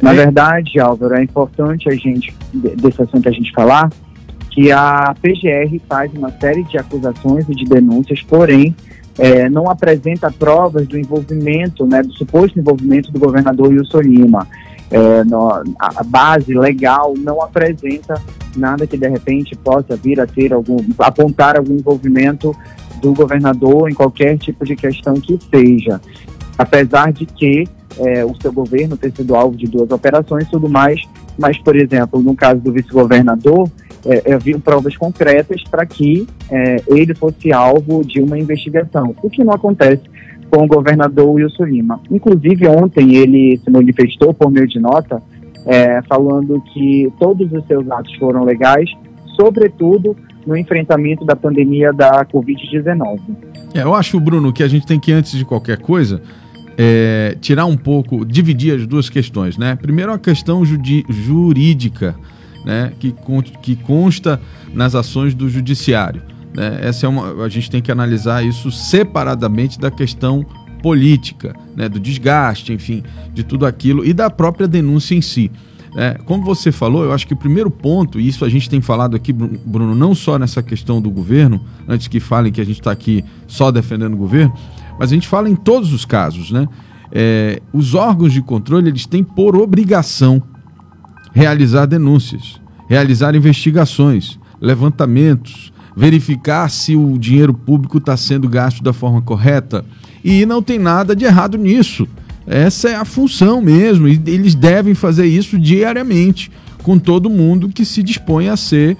Na 0.02 0.14
é. 0.14 0.16
verdade, 0.16 0.80
Álvaro, 0.80 1.16
é 1.16 1.22
importante 1.22 1.90
a 1.90 1.92
gente, 1.92 2.34
desse 2.54 3.02
assunto 3.02 3.28
a 3.28 3.32
gente 3.34 3.52
falar, 3.52 3.90
que 4.50 4.72
a 4.72 5.14
PGR 5.22 5.78
faz 5.90 6.10
uma 6.14 6.32
série 6.40 6.64
de 6.64 6.78
acusações 6.78 7.50
e 7.50 7.54
de 7.54 7.66
denúncias, 7.66 8.22
porém, 8.22 8.74
é, 9.20 9.50
não 9.50 9.70
apresenta 9.70 10.32
provas 10.32 10.88
do 10.88 10.98
envolvimento, 10.98 11.86
né, 11.86 12.02
do 12.02 12.14
suposto 12.14 12.58
envolvimento 12.58 13.12
do 13.12 13.20
governador 13.20 13.68
Wilson 13.68 14.00
Lima. 14.00 14.48
É, 14.90 15.24
no, 15.26 15.50
a 15.80 16.04
base 16.06 16.54
legal 16.54 17.14
não 17.18 17.42
apresenta 17.42 18.22
nada 18.56 18.88
que 18.88 18.96
de 18.96 19.10
repente 19.10 19.54
possa 19.56 19.98
vir 19.98 20.22
a 20.22 20.28
ter 20.28 20.54
algum, 20.54 20.78
apontar 21.00 21.58
algum 21.58 21.74
envolvimento 21.74 22.56
do 23.02 23.14
governador 23.14 23.90
em 23.90 23.94
qualquer 23.94 24.38
tipo 24.38 24.66
de 24.66 24.76
questão 24.76 25.16
que 25.16 25.38
seja. 25.50 26.00
Apesar 26.58 27.12
de 27.12 27.26
que 27.26 27.66
é, 28.00 28.26
o 28.26 28.34
seu 28.42 28.52
governo 28.52 28.98
ter 28.98 29.12
sido 29.12 29.36
alvo 29.36 29.56
de 29.56 29.68
duas 29.68 29.90
operações 29.92 30.46
e 30.46 30.52
tudo 30.52 30.70
mais, 30.70 31.02
mas, 31.38 31.58
por 31.58 31.76
exemplo, 31.76 32.22
no 32.22 32.36
caso 32.36 32.62
do 32.62 32.72
vice-governador, 32.72 33.70
é, 34.06 34.34
havia 34.34 34.58
provas 34.60 34.96
concretas 34.96 35.64
para 35.64 35.86
que 35.86 36.28
é, 36.50 36.78
ele 36.88 37.14
fosse 37.16 37.52
alvo 37.52 38.04
de 38.06 38.22
uma 38.22 38.38
investigação, 38.38 39.16
o 39.22 39.30
que 39.30 39.44
não 39.44 39.54
acontece 39.54 40.04
com 40.50 40.64
o 40.64 40.68
governador 40.68 41.28
Wilson 41.28 41.66
Lima. 41.66 42.00
Inclusive, 42.10 42.68
ontem 42.68 43.16
ele 43.16 43.58
se 43.58 43.70
manifestou 43.70 44.34
por 44.34 44.52
meio 44.52 44.68
de 44.68 44.80
nota, 44.80 45.22
é, 45.66 46.02
falando 46.04 46.62
que 46.74 47.12
todos 47.20 47.52
os 47.52 47.66
seus 47.66 47.90
atos 47.90 48.14
foram 48.16 48.44
legais, 48.44 48.90
sobretudo 49.36 50.16
no 50.46 50.56
enfrentamento 50.56 51.26
da 51.26 51.36
pandemia 51.36 51.92
da 51.92 52.26
Covid-19. 52.26 53.20
É, 53.74 53.82
eu 53.82 53.94
acho, 53.94 54.20
Bruno, 54.20 54.54
que 54.54 54.64
a 54.64 54.68
gente 54.68 54.86
tem 54.86 55.00
que, 55.00 55.12
antes 55.12 55.38
de 55.38 55.44
qualquer 55.44 55.78
coisa, 55.78 56.22
é, 56.78 57.38
tirar 57.42 57.66
um 57.66 57.78
pouco, 57.78 58.26
dividir 58.26 58.76
as 58.76 58.86
duas 58.86 59.10
questões, 59.10 59.58
né? 59.58 59.76
Primeiro 59.76 60.12
a 60.12 60.20
questão 60.20 60.64
jurídica, 60.66 62.16
né? 62.64 62.92
Que, 63.00 63.14
que 63.62 63.76
consta 63.76 64.40
nas 64.74 64.96
ações 64.96 65.34
do 65.34 65.50
judiciário. 65.50 66.22
Né? 66.54 66.80
Essa 66.82 67.06
é 67.06 67.10
uma, 67.10 67.44
a 67.44 67.50
gente 67.50 67.70
tem 67.70 67.82
que 67.82 67.92
analisar 67.92 68.44
isso 68.46 68.72
separadamente 68.72 69.80
da 69.80 69.92
questão 69.92 70.46
política, 70.82 71.56
né? 71.76 71.90
Do 71.90 72.00
desgaste, 72.00 72.74
enfim, 72.74 73.04
de 73.34 73.44
tudo 73.44 73.66
aquilo 73.66 74.06
e 74.06 74.14
da 74.14 74.30
própria 74.30 74.68
denúncia 74.68 75.16
em 75.16 75.22
si. 75.22 75.52
É, 75.96 76.20
como 76.26 76.44
você 76.44 76.72
falou, 76.72 77.06
eu 77.06 77.14
acho 77.14 77.26
que 77.26 77.34
o 77.34 77.38
primeiro 77.38 77.72
ponto, 77.72 78.20
e 78.20 78.28
isso 78.28 78.44
a 78.44 78.50
gente 78.50 78.70
tem 78.70 78.82
falado 78.82 79.16
aqui, 79.16 79.32
Bruno, 79.32 79.96
não 79.96 80.14
só 80.14 80.38
nessa 80.38 80.62
questão 80.62 81.02
do 81.02 81.10
governo, 81.10 81.62
antes 81.88 82.08
que 82.08 82.20
falem 82.20 82.52
que 82.52 82.60
a 82.60 82.66
gente 82.66 82.80
está 82.82 82.92
aqui 82.92 83.24
só 83.48 83.72
defendendo 83.72 84.14
o 84.14 84.18
governo, 84.18 84.54
mas 85.00 85.12
a 85.12 85.16
gente 85.16 85.28
fala 85.28 85.50
em 85.50 85.56
todos 85.56 85.94
os 85.94 86.04
casos, 86.04 86.52
né? 86.52 86.68
É, 87.12 87.62
os 87.72 87.94
órgãos 87.94 88.34
de 88.34 88.42
controle 88.42 88.90
eles 88.90 89.06
têm 89.06 89.24
por 89.24 89.56
obrigação 89.56 90.44
realizar 91.34 91.86
denúncias, 91.86 92.60
realizar 92.90 93.36
investigações, 93.36 94.38
levantamentos, 94.60 95.72
verificar 95.96 96.70
se 96.70 96.96
o 96.96 97.18
dinheiro 97.18 97.54
público 97.54 98.00
está 98.00 98.18
sendo 98.18 98.50
gasto 98.50 98.84
da 98.84 98.92
forma 98.92 99.22
correta. 99.22 99.86
E 100.24 100.46
não 100.46 100.62
tem 100.62 100.78
nada 100.78 101.16
de 101.16 101.24
errado 101.24 101.58
nisso. 101.58 102.08
Essa 102.48 102.90
é 102.90 102.96
a 102.96 103.06
função 103.06 103.62
mesmo, 103.62 104.08
e 104.08 104.22
eles 104.28 104.54
devem 104.54 104.94
fazer 104.94 105.26
isso 105.26 105.58
diariamente 105.58 106.52
com 106.84 107.00
todo 107.00 107.30
mundo 107.30 107.70
que 107.70 107.84
se 107.84 108.04
dispõe 108.04 108.50
a 108.50 108.56
ser 108.56 108.96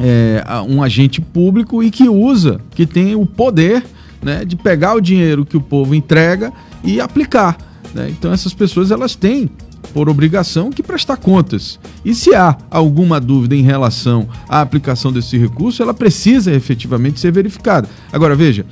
é, 0.00 0.42
um 0.68 0.82
agente 0.82 1.20
público 1.20 1.82
e 1.82 1.90
que 1.90 2.08
usa, 2.08 2.60
que 2.74 2.86
tem 2.86 3.14
o 3.14 3.24
poder 3.24 3.84
né, 4.22 4.44
de 4.44 4.56
pegar 4.56 4.94
o 4.94 5.00
dinheiro 5.00 5.46
que 5.46 5.56
o 5.56 5.60
povo 5.60 5.94
entrega 5.94 6.52
e 6.82 7.00
aplicar. 7.00 7.56
Né? 7.94 8.08
Então 8.10 8.32
essas 8.32 8.52
pessoas 8.52 8.90
elas 8.90 9.14
têm 9.14 9.50
por 9.92 10.08
obrigação 10.08 10.70
que 10.70 10.82
prestar 10.82 11.16
contas. 11.16 11.78
E 12.04 12.14
se 12.14 12.34
há 12.34 12.56
alguma 12.70 13.20
dúvida 13.20 13.56
em 13.56 13.62
relação 13.62 14.28
à 14.48 14.60
aplicação 14.60 15.12
desse 15.12 15.36
recurso, 15.36 15.82
ela 15.82 15.94
precisa 15.94 16.52
efetivamente 16.52 17.18
ser 17.18 17.32
verificada. 17.32 17.88
Agora 18.12 18.36
veja, 18.36 18.64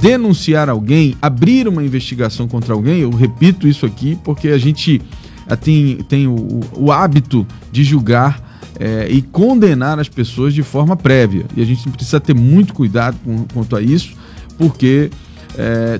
denunciar 0.00 0.68
alguém, 0.68 1.16
abrir 1.20 1.66
uma 1.66 1.82
investigação 1.82 2.46
contra 2.46 2.72
alguém, 2.72 3.00
eu 3.00 3.10
repito 3.10 3.66
isso 3.66 3.84
aqui 3.84 4.16
porque 4.22 4.48
a 4.48 4.58
gente 4.58 5.02
eh, 5.48 5.56
tem, 5.56 5.96
tem 6.08 6.26
o, 6.26 6.60
o 6.76 6.92
hábito 6.92 7.46
de 7.72 7.82
julgar 7.82 8.48
é, 8.78 9.08
e 9.10 9.20
condenar 9.20 9.98
as 9.98 10.08
pessoas 10.08 10.54
de 10.54 10.62
forma 10.62 10.96
prévia. 10.96 11.44
E 11.56 11.60
a 11.60 11.64
gente 11.64 11.88
precisa 11.88 12.20
ter 12.20 12.34
muito 12.34 12.72
cuidado 12.72 13.16
com, 13.24 13.44
quanto 13.52 13.74
a 13.74 13.82
isso, 13.82 14.14
porque 14.56 15.10
é, 15.56 15.98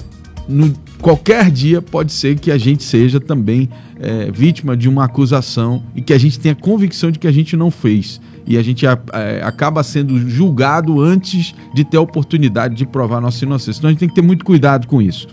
no, 0.48 0.72
qualquer 1.00 1.50
dia 1.50 1.82
pode 1.82 2.12
ser 2.12 2.38
que 2.38 2.52
a 2.52 2.58
gente 2.58 2.84
seja 2.84 3.18
também 3.18 3.68
é, 3.98 4.30
vítima 4.30 4.76
de 4.76 4.88
uma 4.88 5.04
acusação 5.04 5.82
e 5.94 6.00
que 6.00 6.12
a 6.12 6.18
gente 6.18 6.38
tenha 6.38 6.54
convicção 6.54 7.10
de 7.10 7.18
que 7.18 7.26
a 7.26 7.32
gente 7.32 7.56
não 7.56 7.70
fez. 7.70 8.20
E 8.48 8.56
a 8.56 8.62
gente 8.62 8.86
é, 8.86 9.42
acaba 9.44 9.82
sendo 9.82 10.18
julgado 10.26 11.02
antes 11.02 11.54
de 11.74 11.84
ter 11.84 11.98
a 11.98 12.00
oportunidade 12.00 12.74
de 12.74 12.86
provar 12.86 13.20
nossa 13.20 13.44
inocência. 13.44 13.78
Então 13.78 13.88
a 13.88 13.92
gente 13.92 14.00
tem 14.00 14.08
que 14.08 14.14
ter 14.14 14.22
muito 14.22 14.42
cuidado 14.42 14.88
com 14.88 15.02
isso. 15.02 15.28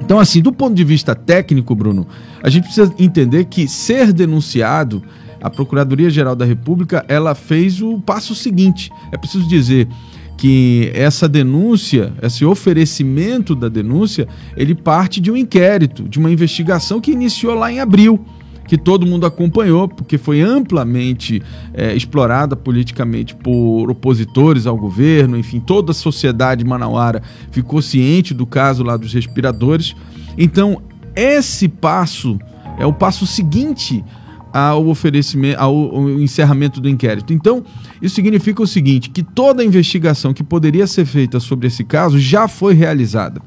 Então, 0.00 0.20
assim, 0.20 0.40
do 0.40 0.52
ponto 0.52 0.74
de 0.74 0.84
vista 0.84 1.12
técnico, 1.12 1.74
Bruno, 1.74 2.06
a 2.40 2.48
gente 2.48 2.64
precisa 2.64 2.94
entender 3.00 3.46
que 3.46 3.66
ser 3.66 4.12
denunciado, 4.12 5.02
a 5.42 5.50
Procuradoria-Geral 5.50 6.36
da 6.36 6.44
República, 6.44 7.04
ela 7.08 7.34
fez 7.34 7.82
o 7.82 7.98
passo 7.98 8.34
seguinte. 8.34 8.92
É 9.10 9.18
preciso 9.18 9.48
dizer 9.48 9.88
que 10.36 10.90
essa 10.94 11.28
denúncia, 11.28 12.12
esse 12.22 12.44
oferecimento 12.44 13.54
da 13.54 13.68
denúncia, 13.68 14.28
ele 14.56 14.74
parte 14.74 15.20
de 15.20 15.30
um 15.30 15.36
inquérito, 15.36 16.08
de 16.08 16.18
uma 16.18 16.30
investigação 16.30 17.00
que 17.00 17.10
iniciou 17.10 17.54
lá 17.54 17.72
em 17.72 17.80
abril, 17.80 18.24
que 18.70 18.78
todo 18.78 19.04
mundo 19.04 19.26
acompanhou, 19.26 19.88
porque 19.88 20.16
foi 20.16 20.40
amplamente 20.40 21.42
é, 21.74 21.92
explorada 21.92 22.54
politicamente 22.54 23.34
por 23.34 23.90
opositores 23.90 24.64
ao 24.64 24.76
governo, 24.76 25.36
enfim, 25.36 25.58
toda 25.58 25.90
a 25.90 25.94
sociedade 25.94 26.64
manauara 26.64 27.20
ficou 27.50 27.82
ciente 27.82 28.32
do 28.32 28.46
caso 28.46 28.84
lá 28.84 28.96
dos 28.96 29.12
respiradores. 29.12 29.96
Então, 30.38 30.82
esse 31.16 31.66
passo 31.66 32.38
é 32.78 32.86
o 32.86 32.92
passo 32.92 33.26
seguinte 33.26 34.04
ao 34.52 34.86
oferecimento, 34.86 35.58
ao, 35.58 35.74
ao, 35.74 36.08
encerramento 36.08 36.80
do 36.80 36.88
inquérito. 36.88 37.32
Então, 37.32 37.64
isso 38.00 38.14
significa 38.14 38.62
o 38.62 38.68
seguinte: 38.68 39.10
que 39.10 39.24
toda 39.24 39.64
a 39.64 39.66
investigação 39.66 40.32
que 40.32 40.44
poderia 40.44 40.86
ser 40.86 41.06
feita 41.06 41.40
sobre 41.40 41.66
esse 41.66 41.82
caso 41.82 42.20
já 42.20 42.46
foi 42.46 42.74
realizada. 42.74 43.42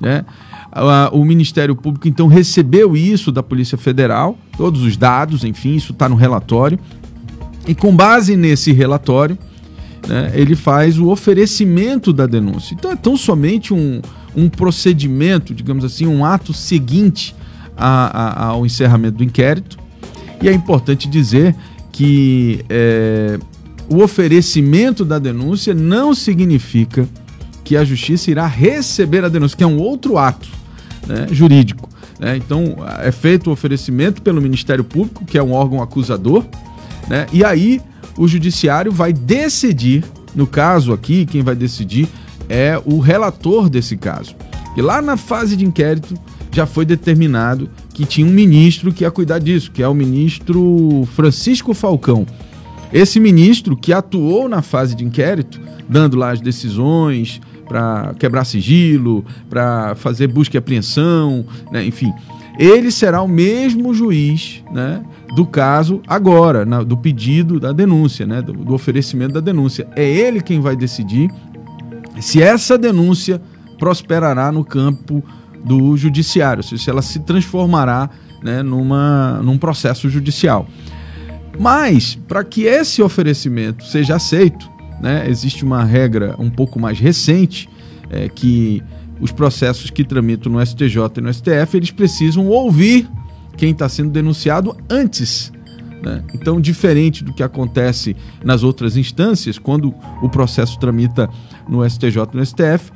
Né? 0.00 0.24
O 1.12 1.24
Ministério 1.24 1.76
Público 1.76 2.08
então 2.08 2.26
recebeu 2.26 2.96
isso 2.96 3.30
da 3.30 3.42
Polícia 3.42 3.78
Federal, 3.78 4.36
todos 4.58 4.82
os 4.82 4.96
dados, 4.96 5.44
enfim, 5.44 5.76
isso 5.76 5.92
está 5.92 6.08
no 6.08 6.16
relatório. 6.16 6.78
E 7.66 7.74
com 7.74 7.94
base 7.94 8.36
nesse 8.36 8.72
relatório, 8.72 9.38
né, 10.06 10.32
ele 10.34 10.56
faz 10.56 10.98
o 10.98 11.08
oferecimento 11.08 12.12
da 12.12 12.26
denúncia. 12.26 12.74
Então 12.74 12.90
é 12.90 12.96
tão 12.96 13.16
somente 13.16 13.72
um, 13.72 14.02
um 14.36 14.48
procedimento, 14.48 15.54
digamos 15.54 15.84
assim, 15.84 16.06
um 16.06 16.24
ato 16.24 16.52
seguinte 16.52 17.34
a, 17.76 18.42
a, 18.42 18.44
ao 18.46 18.66
encerramento 18.66 19.18
do 19.18 19.24
inquérito 19.24 19.78
e 20.42 20.48
é 20.48 20.52
importante 20.52 21.08
dizer 21.08 21.54
que 21.92 22.64
é, 22.68 23.38
o 23.88 24.02
oferecimento 24.02 25.04
da 25.04 25.18
denúncia 25.18 25.74
não 25.74 26.14
significa 26.14 27.08
que 27.64 27.76
a 27.76 27.84
justiça 27.84 28.30
irá 28.30 28.46
receber 28.46 29.24
a 29.24 29.28
denúncia, 29.28 29.56
que 29.56 29.64
é 29.64 29.66
um 29.66 29.78
outro 29.78 30.16
ato 30.16 30.48
né, 31.06 31.26
jurídico. 31.30 31.88
Né? 32.18 32.36
Então, 32.36 32.76
é 33.00 33.12
feito 33.12 33.48
o 33.48 33.52
oferecimento 33.52 34.22
pelo 34.22 34.40
Ministério 34.40 34.84
Público, 34.84 35.24
que 35.24 35.38
é 35.38 35.42
um 35.42 35.52
órgão 35.52 35.82
acusador, 35.82 36.44
né? 37.08 37.26
e 37.32 37.44
aí 37.44 37.80
o 38.16 38.26
judiciário 38.26 38.90
vai 38.90 39.12
decidir, 39.12 40.04
no 40.34 40.46
caso 40.46 40.92
aqui, 40.92 41.24
quem 41.24 41.42
vai 41.42 41.54
decidir 41.54 42.08
é 42.48 42.80
o 42.84 42.98
relator 42.98 43.68
desse 43.68 43.96
caso. 43.96 44.34
E 44.76 44.82
lá 44.82 45.00
na 45.00 45.16
fase 45.16 45.56
de 45.56 45.64
inquérito 45.64 46.14
já 46.50 46.66
foi 46.66 46.84
determinado 46.84 47.70
que 47.92 48.04
tinha 48.04 48.26
um 48.26 48.30
ministro 48.30 48.92
que 48.92 49.04
ia 49.04 49.10
cuidar 49.10 49.38
disso, 49.38 49.70
que 49.70 49.82
é 49.82 49.88
o 49.88 49.94
ministro 49.94 51.06
Francisco 51.14 51.74
Falcão. 51.74 52.26
Esse 52.92 53.20
ministro 53.20 53.76
que 53.76 53.92
atuou 53.92 54.48
na 54.48 54.62
fase 54.62 54.94
de 54.94 55.04
inquérito, 55.04 55.60
dando 55.88 56.16
lá 56.16 56.30
as 56.30 56.40
decisões 56.40 57.40
para 57.68 58.14
quebrar 58.18 58.44
sigilo, 58.44 59.24
para 59.48 59.94
fazer 59.94 60.26
busca 60.26 60.56
e 60.56 60.58
apreensão, 60.58 61.44
né? 61.70 61.84
enfim, 61.84 62.12
ele 62.58 62.90
será 62.90 63.22
o 63.22 63.28
mesmo 63.28 63.94
juiz 63.94 64.64
né, 64.72 65.04
do 65.36 65.46
caso 65.46 66.02
agora, 66.08 66.64
na, 66.64 66.82
do 66.82 66.96
pedido 66.96 67.60
da 67.60 67.70
denúncia, 67.70 68.26
né, 68.26 68.42
do, 68.42 68.52
do 68.52 68.74
oferecimento 68.74 69.34
da 69.34 69.40
denúncia. 69.40 69.86
É 69.94 70.04
ele 70.04 70.40
quem 70.40 70.60
vai 70.60 70.74
decidir 70.74 71.30
se 72.20 72.42
essa 72.42 72.76
denúncia 72.76 73.40
prosperará 73.78 74.50
no 74.50 74.64
campo 74.64 75.22
do 75.64 75.96
judiciário, 75.96 76.62
se 76.62 76.90
ela 76.90 77.02
se 77.02 77.20
transformará 77.20 78.10
né, 78.42 78.62
numa, 78.62 79.40
num 79.42 79.58
processo 79.58 80.08
judicial. 80.08 80.66
Mas, 81.58 82.14
para 82.14 82.42
que 82.44 82.62
esse 82.62 83.02
oferecimento 83.02 83.84
seja 83.84 84.16
aceito, 84.16 84.68
né, 85.00 85.28
existe 85.28 85.64
uma 85.64 85.84
regra 85.84 86.34
um 86.38 86.50
pouco 86.50 86.80
mais 86.80 86.98
recente, 86.98 87.68
é, 88.10 88.28
que 88.28 88.82
os 89.20 89.32
processos 89.32 89.90
que 89.90 90.04
tramitam 90.04 90.52
no 90.52 90.64
STJ 90.64 90.96
e 91.16 91.20
no 91.20 91.32
STF, 91.32 91.76
eles 91.76 91.90
precisam 91.90 92.46
ouvir 92.46 93.08
quem 93.56 93.72
está 93.72 93.88
sendo 93.88 94.10
denunciado 94.10 94.76
antes. 94.88 95.52
Né? 96.02 96.22
Então, 96.34 96.60
diferente 96.60 97.24
do 97.24 97.32
que 97.32 97.42
acontece 97.42 98.16
nas 98.44 98.62
outras 98.62 98.96
instâncias, 98.96 99.58
quando 99.58 99.92
o 100.22 100.28
processo 100.28 100.78
tramita 100.78 101.28
no 101.68 101.88
STJ 101.88 102.18
e 102.32 102.36
no 102.36 102.46
STF, 102.46 102.92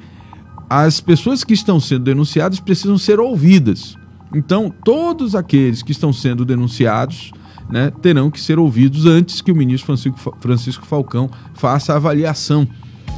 as 0.70 1.00
pessoas 1.00 1.44
que 1.44 1.52
estão 1.52 1.78
sendo 1.80 2.04
denunciadas 2.04 2.60
precisam 2.60 2.96
ser 2.96 3.20
ouvidas. 3.20 3.96
Então, 4.34 4.72
todos 4.84 5.34
aqueles 5.34 5.82
que 5.82 5.92
estão 5.92 6.12
sendo 6.12 6.44
denunciados 6.44 7.32
né, 7.70 7.92
terão 8.02 8.30
que 8.30 8.40
ser 8.40 8.58
ouvidos 8.58 9.06
antes 9.06 9.40
que 9.40 9.50
o 9.50 9.56
ministro 9.56 9.96
Francisco, 10.40 10.86
Falcão 10.86 11.30
faça 11.54 11.92
a 11.92 11.96
avaliação 11.96 12.66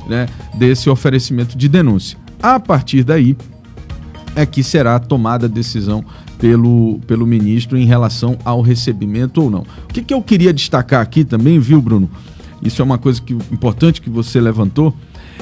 né, 0.06 0.26
desse 0.54 0.88
oferecimento 0.88 1.56
de 1.56 1.68
denúncia. 1.68 2.18
A 2.42 2.60
partir 2.60 3.04
daí 3.04 3.36
é 4.36 4.44
que 4.44 4.62
será 4.62 4.98
tomada 4.98 5.46
a 5.46 5.48
decisão 5.48 6.04
pelo, 6.38 7.00
pelo 7.06 7.26
ministro 7.26 7.78
em 7.78 7.86
relação 7.86 8.36
ao 8.44 8.60
recebimento 8.60 9.42
ou 9.42 9.50
não. 9.50 9.60
O 9.60 9.92
que, 9.92 10.02
que 10.02 10.12
eu 10.12 10.20
queria 10.20 10.52
destacar 10.52 11.00
aqui 11.00 11.24
também, 11.24 11.58
viu, 11.58 11.80
Bruno? 11.80 12.10
Isso 12.62 12.80
é 12.82 12.84
uma 12.84 12.98
coisa 12.98 13.20
que, 13.20 13.34
importante 13.52 14.00
que 14.00 14.10
você 14.10 14.40
levantou 14.40 14.94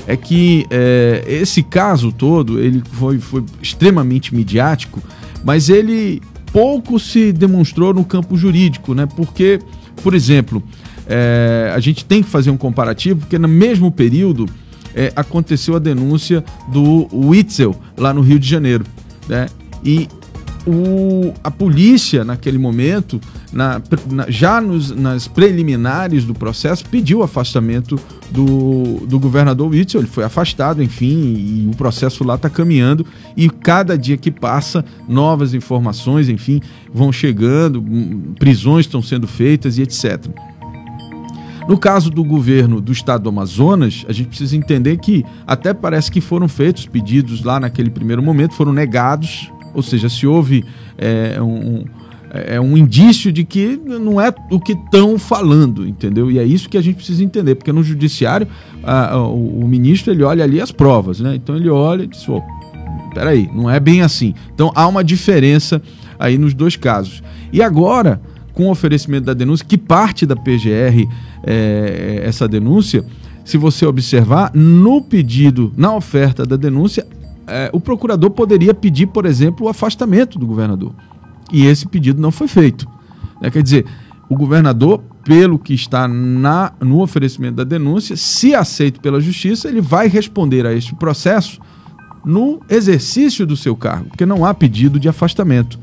é 0.07 0.17
que 0.17 0.67
é, 0.71 1.25
esse 1.27 1.63
caso 1.63 2.11
todo 2.13 2.59
ele 2.59 2.83
foi, 2.93 3.19
foi 3.19 3.45
extremamente 3.61 4.35
midiático, 4.35 5.01
mas 5.45 5.69
ele 5.69 6.21
pouco 6.53 6.99
se 6.99 7.33
demonstrou 7.33 7.95
no 7.95 8.05
campo 8.05 8.37
jurídico, 8.37 8.95
né? 8.95 9.07
Porque, 9.07 9.59
por 10.03 10.15
exemplo, 10.15 10.63
é, 11.07 11.73
a 11.75 11.81
gente 11.81 12.05
tem 12.05 12.23
que 12.23 12.29
fazer 12.29 12.51
um 12.51 12.57
comparativo, 12.57 13.21
porque 13.21 13.39
no 13.39 13.49
mesmo 13.49 13.91
período 13.91 14.47
é, 14.95 15.13
aconteceu 15.17 15.75
a 15.77 15.79
denúncia 15.79 16.45
do 16.69 17.09
Witzel 17.13 17.75
lá 17.97 18.13
no 18.13 18.21
Rio 18.21 18.39
de 18.39 18.49
Janeiro, 18.49 18.85
né? 19.29 19.47
E 19.85 20.09
o, 20.67 21.33
a 21.43 21.51
polícia, 21.51 22.25
naquele 22.25 22.59
momento, 22.59 23.21
na, 23.53 23.83
na, 24.11 24.31
já 24.31 24.61
nos, 24.61 24.91
nas 24.91 25.27
preliminares 25.27 26.25
do 26.25 26.35
processo, 26.35 26.85
pediu 26.89 27.23
afastamento 27.23 27.99
do, 28.33 29.07
do 29.07 29.21
governador 29.21 29.71
Witzel. 29.71 30.01
Ele 30.01 30.09
foi 30.09 30.25
afastado, 30.25 30.83
enfim, 30.83 31.67
e 31.67 31.71
o 31.73 31.77
processo 31.77 32.25
lá 32.25 32.35
está 32.35 32.49
caminhando. 32.49 33.07
E 33.37 33.49
cada 33.49 33.97
dia 33.97 34.17
que 34.17 34.31
passa, 34.31 34.85
novas 35.09 35.55
informações, 35.55 36.29
enfim, 36.29 36.61
vão 36.93 37.13
chegando, 37.13 37.85
prisões 38.39 38.87
estão 38.87 39.03
sendo 39.03 39.27
feitas 39.27 39.79
e 39.79 39.83
etc. 39.83 40.27
No 41.69 41.79
caso 41.79 42.11
do 42.11 42.25
governo 42.25 42.81
do 42.81 42.91
estado 42.91 43.23
do 43.23 43.29
Amazonas, 43.29 44.05
a 44.09 44.13
gente 44.13 44.29
precisa 44.29 44.57
entender 44.57 44.97
que 44.97 45.25
até 45.47 45.73
parece 45.73 46.11
que 46.11 46.21
foram 46.21 46.49
feitos 46.49 46.87
pedidos 46.87 47.45
lá 47.45 47.61
naquele 47.61 47.91
primeiro 47.91 48.23
momento, 48.23 48.55
foram 48.55 48.73
negados 48.73 49.51
ou 49.75 49.83
seja, 49.83 50.09
se 50.09 50.27
houve 50.27 50.65
é, 50.99 51.41
um, 51.41 51.85
é 52.35 52.59
um 52.59 52.79
indício 52.79 53.31
de 53.31 53.45
que 53.45 53.79
não 53.85 54.19
é 54.19 54.33
o 54.51 54.59
que 54.59 54.73
estão 54.73 55.19
falando, 55.19 55.87
entendeu? 55.87 56.31
E 56.31 56.39
é 56.39 56.45
isso 56.45 56.67
que 56.67 56.79
a 56.79 56.81
gente 56.81 56.97
precisa 56.97 57.23
entender, 57.23 57.55
porque 57.55 57.71
no 57.71 57.83
judiciário 57.83 58.49
a, 58.83 59.13
a, 59.13 59.27
o, 59.29 59.69
ministro 59.69 60.13
ele 60.13 60.23
olha 60.23 60.43
ali 60.43 60.59
as 60.59 60.73
provas, 60.73 61.21
né? 61.21 61.35
Então 61.35 61.55
ele 61.55 61.69
olha 61.69 62.05
e 62.05 62.07
diz, 62.07 62.27
oh, 62.27 62.41
peraí, 63.13 63.51
não 63.55 63.69
é 63.69 63.79
bem 63.79 64.01
assim. 64.01 64.35
Então 64.55 64.73
há 64.75 64.89
uma 64.89 65.05
diferença 65.05 65.83
aí 66.19 66.39
nos 66.39 66.55
dois 66.55 66.75
casos. 66.75 67.23
E 67.53 67.61
agora, 67.61 68.19
com 68.55 68.69
o 68.69 68.71
oferecimento 68.71 69.27
da 69.27 69.35
denúncia, 69.35 69.67
que 69.67 69.77
parte 69.77 70.25
da 70.25 70.35
PGR 70.35 71.07
é, 71.45 72.23
essa 72.25 72.49
denúncia, 72.49 73.05
se 73.45 73.59
você 73.59 73.85
observar, 73.85 74.53
no 74.55 75.03
pedido, 75.03 75.71
na 75.77 75.95
oferta 75.95 76.47
da 76.47 76.57
denúncia, 76.57 77.07
é, 77.47 77.69
o 77.75 77.81
procurador 77.81 78.31
poderia 78.31 78.73
pedir, 78.73 79.09
por 79.09 79.27
exemplo, 79.27 79.67
o 79.67 79.69
afastamento 79.69 80.39
do 80.39 80.47
governador. 80.47 80.95
E 81.53 81.67
esse 81.67 81.87
pedido 81.87 82.21
não 82.21 82.31
foi 82.31 82.49
feito. 82.49 82.87
É, 83.43 83.51
quer 83.51 83.63
dizer, 83.63 83.85
o 84.29 84.37
governador, 84.37 85.03
pelo 85.25 85.59
que 85.59 85.75
está 85.75 86.09
na, 86.09 86.73
no 86.81 87.01
oferecimento 87.01 87.57
da 87.57 87.65
denúncia, 87.65 88.17
se 88.17 88.55
aceito 88.55 89.01
pela 89.01 89.21
justiça, 89.21 89.69
ele 89.69 89.81
vai 89.81 90.09
responder 90.09 90.67
a 90.67 90.73
este 90.73 90.95
processo 90.95 91.61
no 92.25 92.61
exercício 92.69 93.47
do 93.47 93.57
seu 93.57 93.77
cargo, 93.77 94.09
porque 94.11 94.25
não 94.25 94.45
há 94.45 94.55
pedido 94.55 94.99
de 94.99 95.09
afastamento. 95.09 95.79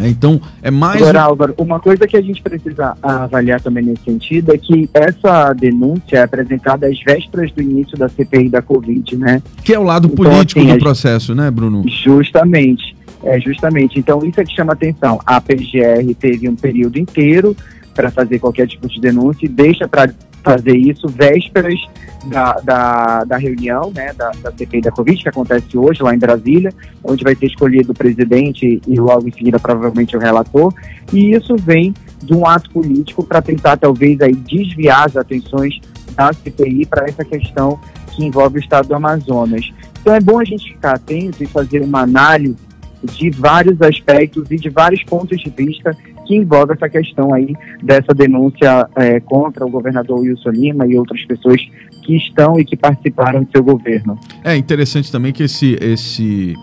É, 0.00 0.08
então, 0.08 0.40
é 0.60 0.70
mais. 0.70 1.00
Agora, 1.00 1.22
Álvaro, 1.22 1.54
uma 1.56 1.78
coisa 1.78 2.06
que 2.06 2.16
a 2.16 2.20
gente 2.20 2.42
precisa 2.42 2.96
avaliar 3.00 3.60
também 3.60 3.84
nesse 3.84 4.02
sentido 4.02 4.52
é 4.52 4.58
que 4.58 4.88
essa 4.92 5.52
denúncia 5.52 6.16
é 6.16 6.22
apresentada 6.22 6.86
às 6.88 7.00
vésperas 7.00 7.52
do 7.52 7.62
início 7.62 7.96
da 7.96 8.08
CPI 8.08 8.48
da 8.48 8.60
Covid, 8.60 9.16
né? 9.16 9.40
Que 9.62 9.72
é 9.72 9.78
o 9.78 9.84
lado 9.84 10.08
então, 10.12 10.16
político 10.16 10.60
assim, 10.60 10.72
do 10.72 10.78
processo, 10.78 11.34
né, 11.34 11.50
Bruno? 11.50 11.84
Justamente. 11.86 12.93
É, 13.24 13.40
justamente. 13.40 13.98
Então, 13.98 14.24
isso 14.24 14.40
é 14.40 14.44
que 14.44 14.54
chama 14.54 14.74
atenção. 14.74 15.18
A 15.24 15.40
PGR 15.40 16.14
teve 16.18 16.48
um 16.48 16.54
período 16.54 16.98
inteiro 16.98 17.56
para 17.94 18.10
fazer 18.10 18.38
qualquer 18.38 18.66
tipo 18.66 18.86
de 18.86 19.00
denúncia 19.00 19.46
e 19.46 19.48
deixa 19.48 19.88
para 19.88 20.12
fazer 20.42 20.76
isso 20.76 21.08
vésperas 21.08 21.80
da, 22.26 22.52
da, 22.62 23.24
da 23.24 23.36
reunião 23.38 23.90
né, 23.94 24.12
da, 24.12 24.30
da 24.42 24.52
CPI 24.52 24.82
da 24.82 24.90
Covid, 24.90 25.22
que 25.22 25.28
acontece 25.28 25.76
hoje 25.76 26.02
lá 26.02 26.14
em 26.14 26.18
Brasília, 26.18 26.70
onde 27.02 27.24
vai 27.24 27.34
ser 27.34 27.46
escolhido 27.46 27.92
o 27.92 27.94
presidente 27.94 28.80
e 28.86 29.00
logo 29.00 29.26
em 29.26 29.32
seguida 29.32 29.58
provavelmente 29.58 30.14
o 30.14 30.20
relator. 30.20 30.72
E 31.12 31.32
isso 31.32 31.56
vem 31.56 31.94
de 32.22 32.34
um 32.34 32.46
ato 32.46 32.70
político 32.70 33.24
para 33.24 33.40
tentar 33.40 33.78
talvez 33.78 34.20
aí 34.20 34.34
desviar 34.34 35.06
as 35.06 35.16
atenções 35.16 35.80
da 36.14 36.30
CPI 36.32 36.86
para 36.86 37.06
essa 37.06 37.24
questão 37.24 37.80
que 38.14 38.24
envolve 38.24 38.58
o 38.58 38.60
estado 38.60 38.88
do 38.88 38.94
Amazonas. 38.94 39.72
Então 40.00 40.14
é 40.14 40.20
bom 40.20 40.38
a 40.38 40.44
gente 40.44 40.72
ficar 40.74 40.96
atento 40.96 41.42
e 41.42 41.46
fazer 41.46 41.80
uma 41.80 42.02
análise 42.02 42.63
de 43.04 43.30
vários 43.30 43.80
aspectos 43.80 44.50
e 44.50 44.56
de 44.56 44.70
vários 44.70 45.02
pontos 45.04 45.38
de 45.40 45.50
vista 45.50 45.96
que 46.26 46.34
envolve 46.34 46.72
essa 46.72 46.88
questão 46.88 47.34
aí 47.34 47.54
dessa 47.82 48.14
denúncia 48.14 48.88
é, 48.96 49.20
contra 49.20 49.64
o 49.64 49.70
governador 49.70 50.20
Wilson 50.20 50.50
Lima 50.50 50.86
e 50.86 50.96
outras 50.96 51.24
pessoas 51.26 51.60
que 52.02 52.16
estão 52.16 52.58
e 52.58 52.64
que 52.64 52.76
participaram 52.76 53.42
do 53.42 53.50
seu 53.50 53.62
governo. 53.62 54.18
É 54.42 54.56
interessante 54.56 55.10
também 55.10 55.32
que 55.32 55.42
esse, 55.42 55.76
esse, 55.80 56.54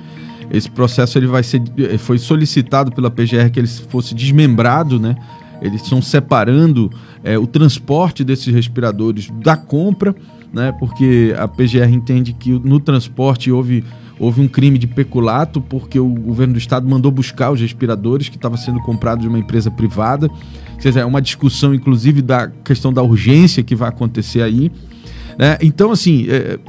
esse 0.52 0.70
processo 0.70 1.18
ele 1.18 1.28
vai 1.28 1.44
ser, 1.44 1.62
foi 2.00 2.18
solicitado 2.18 2.92
pela 2.92 3.10
PGR 3.10 3.50
que 3.52 3.60
ele 3.60 3.68
fosse 3.68 4.14
desmembrado, 4.16 5.00
né? 5.00 5.16
Eles 5.62 5.84
estão 5.84 6.02
separando 6.02 6.90
é, 7.24 7.38
o 7.38 7.46
transporte 7.46 8.24
desses 8.24 8.52
respiradores 8.52 9.30
da 9.44 9.56
compra, 9.56 10.16
né? 10.52 10.72
Porque 10.80 11.36
a 11.38 11.48
PGR 11.48 11.94
entende 11.94 12.34
que 12.34 12.52
no 12.52 12.80
transporte 12.80 13.52
houve 13.52 13.84
houve 14.22 14.40
um 14.40 14.48
crime 14.48 14.78
de 14.78 14.86
peculato 14.86 15.60
porque 15.60 16.00
o 16.00 16.08
governo 16.08 16.54
do 16.54 16.60
estado 16.60 16.88
mandou 16.88 17.12
buscar 17.12 17.50
os 17.50 17.60
respiradores 17.60 18.30
que 18.30 18.36
estavam 18.36 18.56
sendo 18.56 18.80
comprados 18.82 19.24
de 19.24 19.28
uma 19.28 19.40
empresa 19.40 19.72
privada. 19.72 20.30
Seja, 20.78 21.00
é 21.00 21.06
uma 21.06 21.20
discussão, 21.20 21.74
inclusive, 21.74 22.22
da 22.22 22.48
questão 22.64 22.94
da 22.94 23.02
urgência 23.02 23.64
que 23.64 23.76
vai 23.76 23.90
acontecer 23.90 24.44
aí. 24.44 24.72
Né? 25.40 25.58
Então, 25.60 25.92
assim, 25.92 26.28
é, 26.30 26.60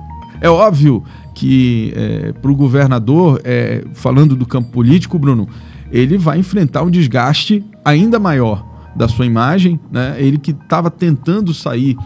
é 0.40 0.48
óbvio 0.48 1.04
que 1.34 1.92
é, 1.94 2.32
para 2.32 2.50
o 2.50 2.56
governador, 2.56 3.38
é, 3.44 3.84
falando 3.92 4.34
do 4.34 4.46
campo 4.46 4.70
político, 4.70 5.18
Bruno, 5.18 5.46
ele 5.90 6.16
vai 6.16 6.38
enfrentar 6.38 6.82
um 6.82 6.90
desgaste 6.90 7.62
ainda 7.84 8.18
maior 8.18 8.66
da 8.96 9.08
sua 9.08 9.26
imagem, 9.26 9.78
né? 9.90 10.16
Ele 10.18 10.38
que 10.38 10.50
estava 10.52 10.90
tentando 10.90 11.52
sair 11.52 11.96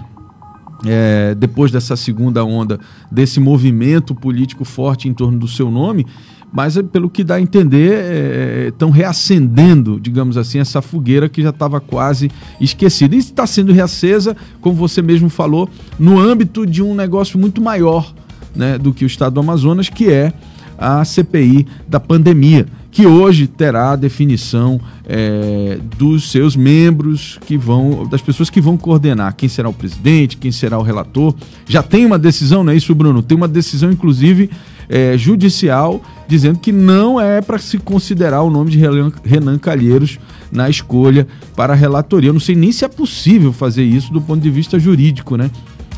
é, 0.87 1.35
depois 1.35 1.71
dessa 1.71 1.97
segunda 1.97 2.45
onda, 2.45 2.79
desse 3.11 3.41
movimento 3.41 4.15
político 4.15 4.65
forte 4.65 5.09
em 5.09 5.15
torno 5.15 5.39
do 5.39 5.49
seu 5.49 5.71
nome, 5.71 6.07
mas 6.53 6.77
é, 6.77 6.83
pelo 6.83 7.11
que 7.11 7.25
dá 7.25 7.35
a 7.37 7.41
entender, 7.41 8.69
estão 8.69 8.89
é, 8.91 8.93
reacendendo, 8.93 10.01
digamos 10.01 10.37
assim, 10.37 10.59
essa 10.59 10.81
fogueira 10.81 11.29
que 11.29 11.43
já 11.43 11.51
estava 11.51 11.81
quase 11.81 12.31
esquecida. 12.61 13.15
E 13.15 13.19
está 13.19 13.47
sendo 13.47 13.73
reacesa, 13.73 14.37
como 14.61 14.75
você 14.75 15.03
mesmo 15.03 15.29
falou, 15.29 15.69
no 15.99 16.19
âmbito 16.19 16.67
de 16.67 16.83
um 16.83 16.95
negócio 16.95 17.39
muito 17.39 17.61
maior 17.61 18.15
né, 18.55 18.79
do 18.79 18.93
que 18.93 19.05
o 19.05 19.07
Estado 19.07 19.35
do 19.35 19.41
Amazonas, 19.41 19.89
que 19.89 20.11
é 20.11 20.33
a 20.79 21.05
CPI 21.05 21.67
da 21.89 21.99
pandemia 21.99 22.67
que 22.97 23.07
hoje 23.07 23.47
terá 23.47 23.93
a 23.93 23.97
definição 23.97 24.81
é, 25.07 25.79
dos 25.99 26.31
seus 26.31 26.57
membros 26.57 27.39
que 27.45 27.55
vão, 27.59 28.07
das 28.09 28.23
pessoas 28.23 28.49
que 28.49 28.59
vão 28.59 28.75
coordenar, 28.79 29.37
quem 29.37 29.51
será 29.51 29.69
o 29.69 29.73
presidente, 29.75 30.39
quem 30.39 30.51
será 30.51 30.79
o 30.79 30.83
relator. 30.83 31.35
Já 31.69 31.83
tem 31.83 32.07
uma 32.07 32.19
decisão, 32.19 32.65
não 32.65 32.73
é 32.73 32.77
isso, 32.77 32.95
Bruno? 32.95 33.23
Tem 33.23 33.37
uma 33.37 33.49
decisão, 33.49 33.93
inclusive, 33.93 34.49
é, 34.89 35.15
judicial, 35.19 36.01
dizendo 36.27 36.59
que 36.59 36.73
não 36.73 37.21
é 37.21 37.43
para 37.43 37.59
se 37.59 37.77
considerar 37.77 38.41
o 38.41 38.49
nome 38.49 38.71
de 38.71 38.79
Renan 38.79 39.59
Calheiros 39.59 40.19
na 40.51 40.71
escolha 40.71 41.29
para 41.55 41.75
a 41.75 41.77
relatoria. 41.77 42.31
Eu 42.31 42.33
não 42.33 42.41
sei 42.41 42.57
nem 42.57 42.73
se 42.73 42.83
é 42.83 42.89
possível 42.89 43.53
fazer 43.53 43.85
isso 43.85 44.11
do 44.11 44.23
ponto 44.23 44.41
de 44.41 44.49
vista 44.49 44.79
jurídico, 44.79 45.37
né? 45.37 45.51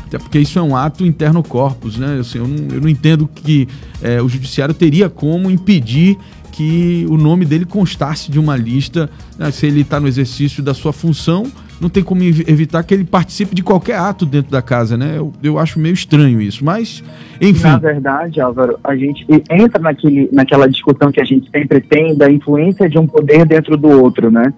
Até 0.09 0.17
porque 0.17 0.39
isso 0.39 0.57
é 0.57 0.61
um 0.61 0.75
ato 0.75 1.05
interno 1.05 1.43
corpus, 1.43 1.95
né? 1.95 2.17
Assim, 2.19 2.39
eu, 2.39 2.47
não, 2.47 2.75
eu 2.75 2.81
não 2.81 2.89
entendo 2.89 3.29
que 3.33 3.67
é, 4.01 4.19
o 4.19 4.27
judiciário 4.27 4.73
teria 4.73 5.07
como 5.07 5.51
impedir 5.51 6.17
que 6.59 7.05
o 7.09 7.15
nome 7.15 7.45
dele 7.45 7.63
constasse 7.63 8.29
de 8.29 8.37
uma 8.37 8.57
lista, 8.57 9.09
né, 9.37 9.49
se 9.49 9.65
ele 9.65 9.79
está 9.79 9.97
no 9.97 10.09
exercício 10.09 10.61
da 10.61 10.73
sua 10.73 10.91
função, 10.91 11.45
não 11.79 11.87
tem 11.87 12.03
como 12.03 12.21
evitar 12.21 12.83
que 12.83 12.93
ele 12.93 13.05
participe 13.05 13.55
de 13.55 13.63
qualquer 13.63 13.97
ato 13.97 14.25
dentro 14.25 14.51
da 14.51 14.61
casa, 14.61 14.97
né? 14.97 15.13
Eu, 15.15 15.31
eu 15.41 15.57
acho 15.57 15.79
meio 15.79 15.93
estranho 15.93 16.41
isso, 16.41 16.65
mas, 16.65 17.01
enfim. 17.39 17.63
Na 17.63 17.77
verdade, 17.77 18.41
Álvaro, 18.41 18.77
a 18.83 18.93
gente 18.93 19.25
entra 19.49 19.81
naquele, 19.81 20.27
naquela 20.33 20.67
discussão 20.67 21.13
que 21.13 21.21
a 21.21 21.23
gente 21.23 21.49
sempre 21.49 21.79
tem 21.79 22.13
da 22.13 22.29
influência 22.29 22.89
de 22.89 22.99
um 22.99 23.07
poder 23.07 23.45
dentro 23.45 23.77
do 23.77 23.87
outro, 23.87 24.29
né? 24.29 24.53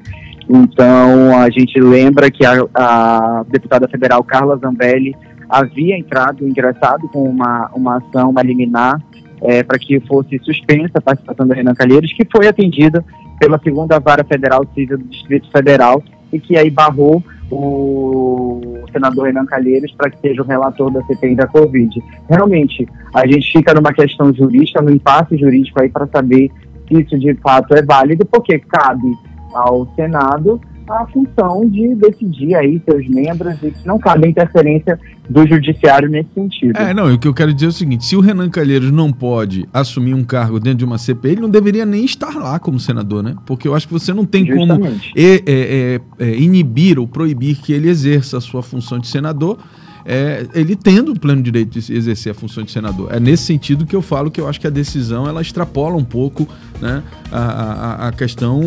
Então, 0.50 1.38
a 1.38 1.52
gente 1.52 1.80
lembra 1.80 2.32
que 2.32 2.44
a, 2.44 2.66
a 2.74 3.46
deputada 3.48 3.88
federal 3.88 4.24
Carla 4.24 4.58
Zambelli 4.58 5.16
havia 5.48 5.96
entrado, 5.96 6.48
ingressado 6.48 7.08
com 7.10 7.30
uma, 7.30 7.70
uma 7.76 7.98
ação, 7.98 8.32
uma 8.32 8.42
liminar, 8.42 9.00
é, 9.42 9.64
para 9.64 9.80
que 9.80 10.00
fosse 10.02 10.40
suspensa 10.40 10.92
a 10.96 11.02
participação 11.02 11.48
do 11.48 11.54
Renan 11.54 11.74
Calheiros, 11.74 12.14
que 12.14 12.26
foi 12.32 12.48
atendida 12.48 13.04
pela 13.40 13.60
segunda 13.60 14.00
vara 14.00 14.24
federal 14.24 14.66
civil 14.74 14.98
do 14.98 15.06
Distrito 15.06 15.50
Federal 15.52 16.02
e 16.32 16.40
que 16.40 16.56
aí 16.58 16.70
barrou 16.70 17.24
o 17.52 18.86
senador 18.92 19.26
Renan 19.26 19.46
Calheiros 19.46 19.92
para 19.94 20.10
que 20.10 20.20
seja 20.20 20.42
o 20.42 20.46
relator 20.46 20.92
da 20.92 21.04
CPI 21.04 21.36
da 21.36 21.48
Covid. 21.48 22.02
Realmente, 22.30 22.88
a 23.14 23.28
gente 23.28 23.52
fica 23.52 23.74
numa 23.74 23.92
questão 23.92 24.34
jurídica, 24.34 24.82
no 24.82 24.92
impasse 24.92 25.38
jurídico 25.38 25.82
aí 25.82 25.90
para 25.90 26.08
saber 26.08 26.50
se 26.88 27.02
isso 27.02 27.20
de 27.20 27.34
fato 27.36 27.74
é 27.76 27.82
válido, 27.82 28.26
porque 28.26 28.60
cabe 28.60 29.12
ao 29.54 29.86
Senado 29.96 30.62
a 30.92 31.08
função 31.08 31.68
de 31.70 31.96
decidir 31.96 32.56
aí 32.56 32.82
seus 32.86 33.08
membros 33.08 33.56
e 33.64 33.72
que 33.72 33.88
não 33.88 33.98
cabe 33.98 34.28
interferência 34.28 35.00
do 35.30 35.48
judiciário 35.48 36.10
nesse 36.10 36.30
sentido. 36.34 36.78
É, 36.78 36.94
não, 36.94 37.14
o 37.14 37.18
que 37.18 37.28
eu 37.28 37.34
quero 37.34 37.54
dizer 37.54 37.68
é 37.68 37.70
o 37.70 37.72
seguinte, 37.72 38.06
se 38.06 38.16
o 38.16 38.20
Renan 38.20 38.50
Calheiros 38.50 38.92
não 38.92 39.12
pode 39.12 39.68
assumir 39.74 40.14
um 40.14 40.24
cargo 40.24 40.60
dentro 40.60 40.80
de 40.80 40.86
uma 40.86 40.98
CPI, 40.98 41.32
ele 41.32 41.42
não 41.42 41.50
deveria 41.50 41.86
nem 41.86 42.04
estar 42.04 42.36
lá 42.36 42.60
como 42.60 42.80
senador, 42.80 43.24
né? 43.24 43.36
Porque 43.46 43.68
eu 43.68 43.76
acho 43.76 43.88
que 43.88 43.94
você 43.94 44.14
não 44.14 44.26
tem 44.26 44.46
Justamente. 44.46 45.12
como 45.12 45.16
é, 45.16 45.42
é, 45.46 46.02
é, 46.20 46.36
inibir 46.38 47.00
ou 47.00 47.08
proibir 47.08 47.56
que 47.56 47.72
ele 47.72 47.90
exerça 47.90 48.38
a 48.38 48.42
sua 48.42 48.62
função 48.62 49.00
de 49.00 49.08
senador 49.08 49.58
é, 50.06 50.48
ele 50.54 50.76
tendo 50.76 51.12
o 51.12 51.20
pleno 51.20 51.42
direito 51.42 51.80
de 51.80 51.94
exercer 51.94 52.32
a 52.32 52.36
função 52.36 52.64
de 52.64 52.72
senador. 52.72 53.14
É 53.14 53.20
nesse 53.20 53.44
sentido 53.44 53.86
que 53.86 53.96
eu 53.96 54.02
falo 54.02 54.32
que 54.32 54.40
eu 54.40 54.48
acho 54.48 54.60
que 54.60 54.68
a 54.68 54.72
decisão 54.72 55.28
ela 55.28 55.42
extrapola 55.42 55.96
um 55.96 56.04
pouco 56.04 56.48
né, 56.82 57.04
a, 57.32 57.40
a, 57.40 58.08
a 58.08 58.12
questão 58.12 58.60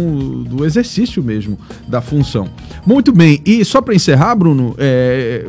do 0.42 0.64
exercício 0.64 1.22
mesmo 1.22 1.58
da 1.88 2.00
função. 2.00 2.48
Muito 2.86 3.12
bem, 3.12 3.40
e 3.44 3.64
só 3.64 3.80
para 3.80 3.94
encerrar, 3.94 4.34
Bruno, 4.34 4.74
é, 4.78 5.48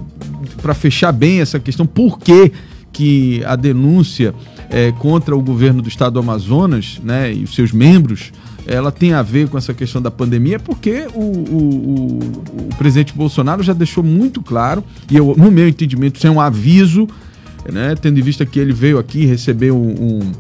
para 0.62 0.74
fechar 0.74 1.12
bem 1.12 1.42
essa 1.42 1.60
questão, 1.60 1.86
por 1.86 2.20
que, 2.20 2.52
que 2.92 3.44
a 3.46 3.56
denúncia 3.56 4.34
é, 4.70 4.92
contra 4.94 5.36
o 5.36 5.42
governo 5.42 5.82
do 5.82 5.90
estado 5.90 6.14
do 6.14 6.20
Amazonas 6.20 7.00
né, 7.04 7.34
e 7.34 7.44
os 7.44 7.54
seus 7.54 7.72
membros 7.72 8.32
ela 8.68 8.92
tem 8.92 9.14
a 9.14 9.22
ver 9.22 9.48
com 9.48 9.58
essa 9.58 9.74
questão 9.74 10.02
da 10.02 10.10
pandemia, 10.10 10.60
porque 10.60 11.08
o, 11.14 11.20
o, 11.20 12.20
o, 12.20 12.76
presidente 12.78 13.14
Bolsonaro 13.14 13.62
já 13.62 13.74
deixou 13.74 14.04
muito 14.04 14.42
claro, 14.42 14.84
e 15.10 15.16
eu, 15.16 15.36
no 15.38 15.52
meu 15.52 15.68
entendimento, 15.68 16.18
isso 16.18 16.28
é 16.28 16.32
um 16.32 16.42
aviso, 16.42 17.08
né, 17.72 17.96
tendo 17.96 18.20
em 18.20 18.24
vista 18.24 18.46
que 18.46 18.60
ele 18.60 18.74
veio 18.74 18.98
aqui 18.98 19.26
receber 19.26 19.72
um, 19.72 19.78
um, 19.78 20.32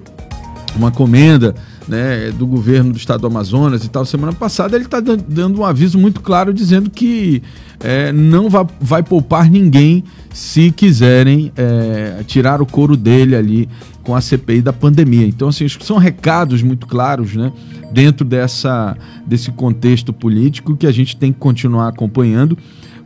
uma 0.76 0.92
comenda 0.92 1.56
né, 1.88 2.32
do 2.32 2.48
governo 2.48 2.92
do 2.92 2.98
estado 2.98 3.22
do 3.22 3.28
Amazonas 3.28 3.86
e 3.86 3.90
tal, 3.90 4.06
semana 4.06 4.34
passada, 4.34 4.76
ele 4.76 4.86
está 4.86 5.00
dando 5.00 5.60
um 5.60 5.66
aviso 5.66 6.00
muito 6.00 6.20
claro 6.22 6.54
dizendo 6.54 6.90
que 6.90 7.44
é, 7.80 8.12
não 8.12 8.50
vai, 8.50 8.66
vai 8.80 9.04
poupar 9.04 9.50
ninguém 9.50 10.04
se 10.34 10.72
quiserem 10.72 11.52
é, 11.56 12.24
tirar 12.26 12.62
o 12.62 12.66
couro 12.66 12.98
dele 12.98 13.36
ali 13.36 13.70
com 14.06 14.16
a 14.16 14.22
CPI 14.22 14.62
da 14.62 14.72
pandemia. 14.72 15.26
Então, 15.26 15.50
assim, 15.50 15.68
são 15.68 15.98
recados 15.98 16.62
muito 16.62 16.88
claros, 16.88 17.36
né, 17.36 17.52
dentro 17.92 18.26
dessa, 18.26 18.96
desse 19.26 19.52
contexto 19.52 20.14
político 20.14 20.78
que 20.78 20.88
a 20.88 20.92
gente 20.92 21.18
tem 21.18 21.34
que 21.34 21.40
continuar 21.40 21.90
acompanhando 21.90 22.58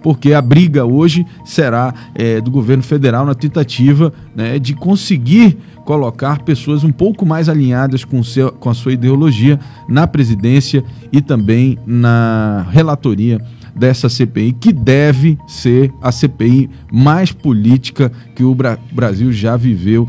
porque 0.01 0.33
a 0.33 0.41
briga 0.41 0.85
hoje 0.85 1.25
será 1.43 1.93
é, 2.15 2.39
do 2.39 2.49
governo 2.49 2.83
federal 2.83 3.25
na 3.25 3.35
tentativa 3.35 4.13
né, 4.35 4.57
de 4.57 4.73
conseguir 4.73 5.57
colocar 5.83 6.41
pessoas 6.43 6.83
um 6.83 6.91
pouco 6.91 7.25
mais 7.25 7.49
alinhadas 7.49 8.05
com, 8.05 8.23
seu, 8.23 8.51
com 8.51 8.69
a 8.69 8.73
sua 8.73 8.93
ideologia 8.93 9.59
na 9.87 10.07
presidência 10.07 10.83
e 11.11 11.21
também 11.21 11.77
na 11.85 12.65
relatoria 12.71 13.41
dessa 13.79 14.09
CPI, 14.09 14.53
que 14.53 14.73
deve 14.73 15.37
ser 15.47 15.91
a 16.01 16.11
CPI 16.11 16.69
mais 16.91 17.31
política 17.31 18.11
que 18.35 18.43
o 18.43 18.55
Brasil 18.91 19.31
já 19.31 19.55
viveu 19.55 20.07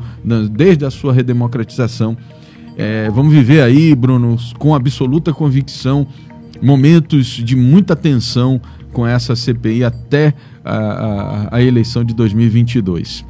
desde 0.50 0.84
a 0.84 0.90
sua 0.90 1.12
redemocratização 1.12 2.16
É, 2.76 3.10
vamos 3.10 3.32
viver 3.32 3.60
aí, 3.62 3.94
Bruno, 3.94 4.36
com 4.58 4.74
absoluta 4.74 5.34
convicção, 5.34 6.06
momentos 6.62 7.26
de 7.26 7.54
muita 7.54 7.94
tensão 7.94 8.60
com 8.92 9.06
essa 9.06 9.36
CPI 9.36 9.84
até 9.84 10.32
a, 10.64 10.76
a, 10.76 11.56
a 11.56 11.62
eleição 11.62 12.02
de 12.02 12.14
2022. 12.14 13.26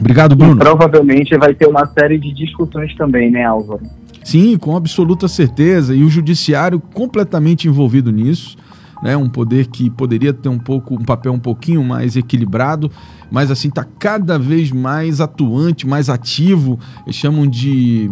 Obrigado, 0.00 0.34
Bruno. 0.34 0.56
E 0.56 0.58
provavelmente 0.58 1.36
vai 1.36 1.54
ter 1.54 1.68
uma 1.68 1.86
série 1.86 2.18
de 2.18 2.32
discussões 2.32 2.94
também, 2.96 3.30
né, 3.30 3.44
Álvaro? 3.44 3.82
Sim, 4.24 4.56
com 4.56 4.76
absoluta 4.76 5.28
certeza. 5.28 5.94
E 5.94 6.02
o 6.02 6.08
judiciário 6.08 6.80
completamente 6.80 7.68
envolvido 7.68 8.10
nisso. 8.10 8.56
Né, 9.02 9.16
um 9.16 9.28
poder 9.28 9.66
que 9.66 9.90
poderia 9.90 10.32
ter 10.32 10.48
um 10.48 10.60
pouco 10.60 10.94
um 10.94 11.04
papel 11.04 11.32
um 11.32 11.38
pouquinho 11.38 11.82
mais 11.82 12.14
equilibrado, 12.14 12.88
mas 13.32 13.50
assim 13.50 13.66
está 13.66 13.84
cada 13.84 14.38
vez 14.38 14.70
mais 14.70 15.20
atuante, 15.20 15.88
mais 15.88 16.08
ativo. 16.08 16.78
Eles 17.04 17.16
chamam 17.16 17.44
de 17.44 18.08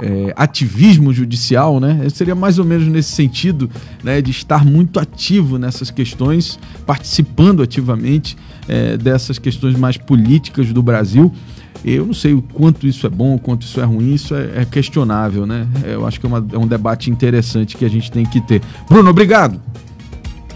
é, 0.00 0.32
ativismo 0.36 1.12
judicial, 1.12 1.78
né? 1.78 2.06
Seria 2.08 2.34
mais 2.34 2.58
ou 2.58 2.64
menos 2.64 2.86
nesse 2.88 3.12
sentido, 3.12 3.70
né, 4.02 4.20
de 4.22 4.30
estar 4.30 4.64
muito 4.64 4.98
ativo 4.98 5.58
nessas 5.58 5.90
questões, 5.90 6.58
participando 6.86 7.62
ativamente 7.62 8.36
é, 8.66 8.96
dessas 8.96 9.38
questões 9.38 9.76
mais 9.76 9.96
políticas 9.96 10.72
do 10.72 10.82
Brasil. 10.82 11.32
Eu 11.84 12.06
não 12.06 12.14
sei 12.14 12.34
o 12.34 12.42
quanto 12.42 12.86
isso 12.86 13.06
é 13.06 13.10
bom, 13.10 13.36
o 13.36 13.38
quanto 13.38 13.62
isso 13.62 13.80
é 13.80 13.84
ruim, 13.84 14.14
isso 14.14 14.34
é, 14.34 14.62
é 14.62 14.64
questionável, 14.64 15.46
né? 15.46 15.66
Eu 15.84 16.06
acho 16.06 16.20
que 16.20 16.26
é, 16.26 16.28
uma, 16.28 16.46
é 16.52 16.58
um 16.58 16.66
debate 16.66 17.10
interessante 17.10 17.76
que 17.76 17.84
a 17.84 17.88
gente 17.88 18.10
tem 18.10 18.24
que 18.24 18.40
ter. 18.40 18.60
Bruno, 18.88 19.10
obrigado. 19.10 19.60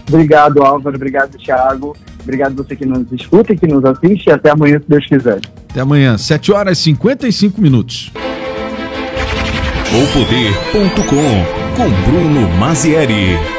Obrigado, 0.07 0.63
Álvaro. 0.63 0.95
Obrigado, 0.95 1.37
Thiago. 1.37 1.95
Obrigado 2.21 2.55
você 2.55 2.75
que 2.75 2.85
nos 2.85 3.11
escuta 3.11 3.53
e 3.53 3.57
que 3.57 3.67
nos 3.67 3.83
assiste. 3.85 4.31
Até 4.31 4.49
amanhã, 4.51 4.79
se 4.79 4.89
Deus 4.89 5.05
quiser. 5.05 5.39
Até 5.69 5.81
amanhã, 5.81 6.17
7 6.17 6.51
horas 6.51 6.79
e 6.79 6.83
55 6.83 7.61
minutos. 7.61 8.11
Poder.com 10.13 11.75
com 11.75 11.89
Bruno 12.09 12.49
Mazieri. 12.57 13.54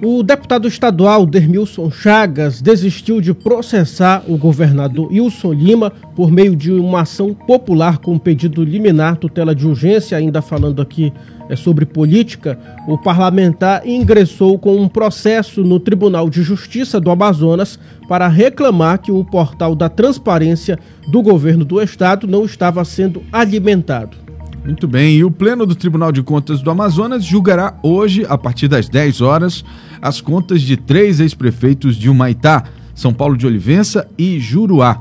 O 0.00 0.22
deputado 0.22 0.68
estadual 0.68 1.26
Dermilson 1.26 1.90
Chagas 1.90 2.62
desistiu 2.62 3.20
de 3.20 3.34
processar 3.34 4.22
o 4.28 4.38
governador 4.38 5.10
Wilson 5.10 5.52
Lima 5.52 5.90
por 6.14 6.30
meio 6.30 6.54
de 6.54 6.70
uma 6.70 7.00
ação 7.00 7.34
popular 7.34 7.98
com 7.98 8.16
pedido 8.16 8.62
liminar 8.62 9.16
tutela 9.16 9.52
de 9.52 9.66
urgência, 9.66 10.16
ainda 10.16 10.40
falando 10.40 10.80
aqui 10.80 11.12
é, 11.48 11.56
sobre 11.56 11.84
política, 11.84 12.56
o 12.86 12.96
parlamentar 12.96 13.84
ingressou 13.84 14.56
com 14.56 14.76
um 14.76 14.86
processo 14.86 15.62
no 15.64 15.80
Tribunal 15.80 16.30
de 16.30 16.42
Justiça 16.42 17.00
do 17.00 17.10
Amazonas 17.10 17.76
para 18.08 18.28
reclamar 18.28 19.00
que 19.00 19.10
o 19.10 19.24
portal 19.24 19.74
da 19.74 19.88
transparência 19.88 20.78
do 21.10 21.20
governo 21.22 21.64
do 21.64 21.82
estado 21.82 22.24
não 22.24 22.44
estava 22.44 22.84
sendo 22.84 23.20
alimentado. 23.32 24.28
Muito 24.64 24.86
bem, 24.86 25.16
e 25.16 25.24
o 25.24 25.30
Pleno 25.30 25.64
do 25.64 25.74
Tribunal 25.74 26.12
de 26.12 26.22
Contas 26.22 26.60
do 26.60 26.70
Amazonas 26.70 27.24
julgará 27.24 27.74
hoje, 27.82 28.26
a 28.28 28.36
partir 28.36 28.68
das 28.68 28.88
10 28.88 29.22
horas, 29.22 29.64
as 30.00 30.20
contas 30.20 30.62
de 30.62 30.76
três 30.76 31.20
ex-prefeitos 31.20 31.96
de 31.96 32.08
Humaitá, 32.08 32.64
São 32.94 33.12
Paulo 33.12 33.36
de 33.36 33.46
Olivença 33.46 34.08
e 34.16 34.38
Juruá. 34.38 35.00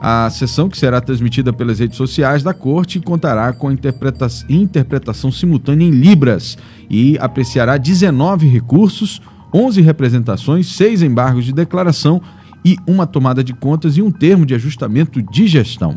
A 0.00 0.30
sessão, 0.30 0.68
que 0.68 0.78
será 0.78 1.00
transmitida 1.00 1.52
pelas 1.52 1.80
redes 1.80 1.96
sociais 1.96 2.42
da 2.42 2.54
Corte, 2.54 3.00
contará 3.00 3.52
com 3.52 3.72
interpreta 3.72 4.28
interpretação 4.48 5.32
simultânea 5.32 5.86
em 5.86 5.90
Libras 5.90 6.56
e 6.88 7.18
apreciará 7.18 7.76
19 7.76 8.46
recursos, 8.46 9.20
11 9.52 9.80
representações, 9.80 10.68
6 10.68 11.02
embargos 11.02 11.44
de 11.44 11.52
declaração 11.52 12.22
e 12.64 12.76
uma 12.86 13.06
tomada 13.06 13.42
de 13.42 13.52
contas 13.52 13.96
e 13.96 14.02
um 14.02 14.10
termo 14.10 14.46
de 14.46 14.54
ajustamento 14.54 15.20
de 15.20 15.48
gestão. 15.48 15.96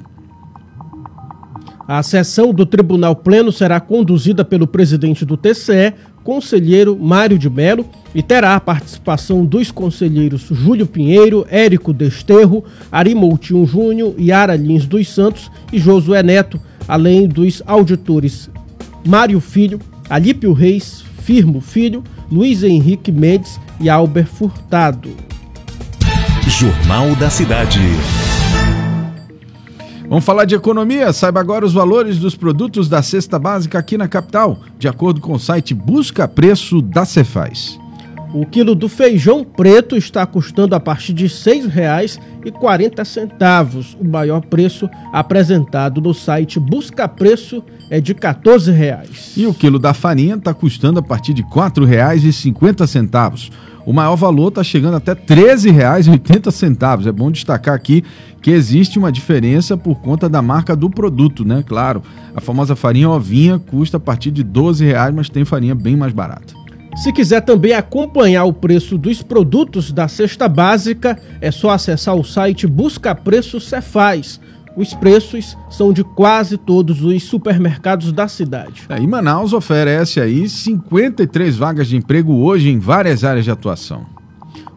A 1.87 2.01
sessão 2.01 2.53
do 2.53 2.65
Tribunal 2.65 3.15
Pleno 3.15 3.51
será 3.51 3.79
conduzida 3.79 4.45
pelo 4.45 4.65
presidente 4.65 5.25
do 5.25 5.35
TCE, 5.35 5.93
conselheiro 6.23 6.97
Mário 6.99 7.37
de 7.37 7.49
Mello, 7.49 7.85
e 8.13 8.21
terá 8.21 8.55
a 8.55 8.59
participação 8.59 9.45
dos 9.45 9.71
conselheiros 9.71 10.47
Júlio 10.51 10.85
Pinheiro, 10.85 11.45
Érico 11.49 11.93
Desterro, 11.93 12.63
Ari 12.91 13.15
Moutinho 13.15 13.65
Júnior, 13.65 14.13
Yara 14.19 14.55
Lins 14.55 14.85
dos 14.85 15.07
Santos 15.07 15.49
e 15.71 15.79
Josué 15.79 16.21
Neto, 16.21 16.59
além 16.87 17.27
dos 17.27 17.63
auditores 17.65 18.49
Mário 19.05 19.39
Filho, 19.39 19.79
Alípio 20.09 20.51
Reis, 20.53 21.03
Firmo 21.23 21.61
Filho, 21.61 22.03
Luiz 22.31 22.63
Henrique 22.63 23.11
Mendes 23.11 23.59
e 23.79 23.89
Albert 23.89 24.27
Furtado. 24.27 25.09
Jornal 26.47 27.15
da 27.15 27.29
Cidade. 27.29 27.79
Vamos 30.11 30.25
falar 30.25 30.43
de 30.43 30.55
economia? 30.55 31.13
Saiba 31.13 31.39
agora 31.39 31.65
os 31.65 31.71
valores 31.71 32.19
dos 32.19 32.35
produtos 32.35 32.89
da 32.89 33.01
cesta 33.01 33.39
básica 33.39 33.79
aqui 33.79 33.97
na 33.97 34.09
capital, 34.09 34.59
de 34.77 34.89
acordo 34.89 35.21
com 35.21 35.31
o 35.31 35.39
site 35.39 35.73
Busca 35.73 36.27
Preço 36.27 36.81
da 36.81 37.05
Cefaz. 37.05 37.79
O 38.33 38.45
quilo 38.45 38.73
do 38.73 38.87
feijão 38.87 39.43
preto 39.43 39.97
está 39.97 40.25
custando 40.25 40.73
a 40.73 40.79
partir 40.79 41.11
de 41.11 41.25
R$ 41.25 41.29
6,40. 41.29 43.97
O 43.99 44.05
maior 44.05 44.39
preço 44.39 44.89
apresentado 45.11 45.99
no 45.99 46.13
site 46.13 46.57
Busca 46.57 47.09
Preço 47.09 47.61
é 47.89 47.99
de 47.99 48.13
R$ 48.13 48.19
14,00. 48.19 49.33
E 49.35 49.45
o 49.45 49.53
quilo 49.53 49.77
da 49.77 49.93
farinha 49.93 50.35
está 50.35 50.53
custando 50.53 50.99
a 50.99 51.03
partir 51.03 51.33
de 51.33 51.41
R$ 51.41 51.49
4,50. 51.49 53.51
O 53.85 53.91
maior 53.91 54.15
valor 54.15 54.47
está 54.47 54.63
chegando 54.63 54.95
até 54.95 55.11
R$ 55.11 55.19
13,80. 55.27 57.07
É 57.07 57.11
bom 57.11 57.29
destacar 57.31 57.75
aqui 57.75 58.01
que 58.41 58.51
existe 58.51 58.97
uma 58.97 59.11
diferença 59.11 59.75
por 59.75 59.95
conta 59.95 60.29
da 60.29 60.41
marca 60.41 60.73
do 60.73 60.89
produto, 60.89 61.43
né? 61.43 61.65
Claro, 61.67 62.01
a 62.33 62.39
famosa 62.39 62.77
farinha 62.77 63.09
ovinha 63.09 63.59
custa 63.59 63.97
a 63.97 63.99
partir 63.99 64.31
de 64.31 64.41
R$ 64.41 64.47
12,00, 64.47 65.11
mas 65.13 65.27
tem 65.27 65.43
farinha 65.43 65.75
bem 65.75 65.97
mais 65.97 66.13
barata. 66.13 66.60
Se 66.95 67.11
quiser 67.11 67.41
também 67.41 67.73
acompanhar 67.73 68.45
o 68.45 68.53
preço 68.53 68.97
dos 68.97 69.23
produtos 69.23 69.91
da 69.91 70.07
cesta 70.07 70.47
básica, 70.47 71.19
é 71.39 71.49
só 71.49 71.71
acessar 71.71 72.15
o 72.15 72.23
site 72.23 72.67
Busca 72.67 73.15
Preço 73.15 73.59
Cefaz. 73.59 74.39
Os 74.75 74.93
preços 74.93 75.57
são 75.69 75.91
de 75.91 76.03
quase 76.03 76.57
todos 76.57 77.03
os 77.03 77.23
supermercados 77.23 78.11
da 78.11 78.27
cidade. 78.27 78.83
É, 78.89 78.99
e 78.99 79.07
Manaus 79.07 79.53
oferece 79.53 80.19
aí 80.19 80.47
53 80.47 81.57
vagas 81.57 81.87
de 81.87 81.97
emprego 81.97 82.33
hoje 82.33 82.69
em 82.69 82.77
várias 82.79 83.23
áreas 83.23 83.45
de 83.45 83.51
atuação. 83.51 84.05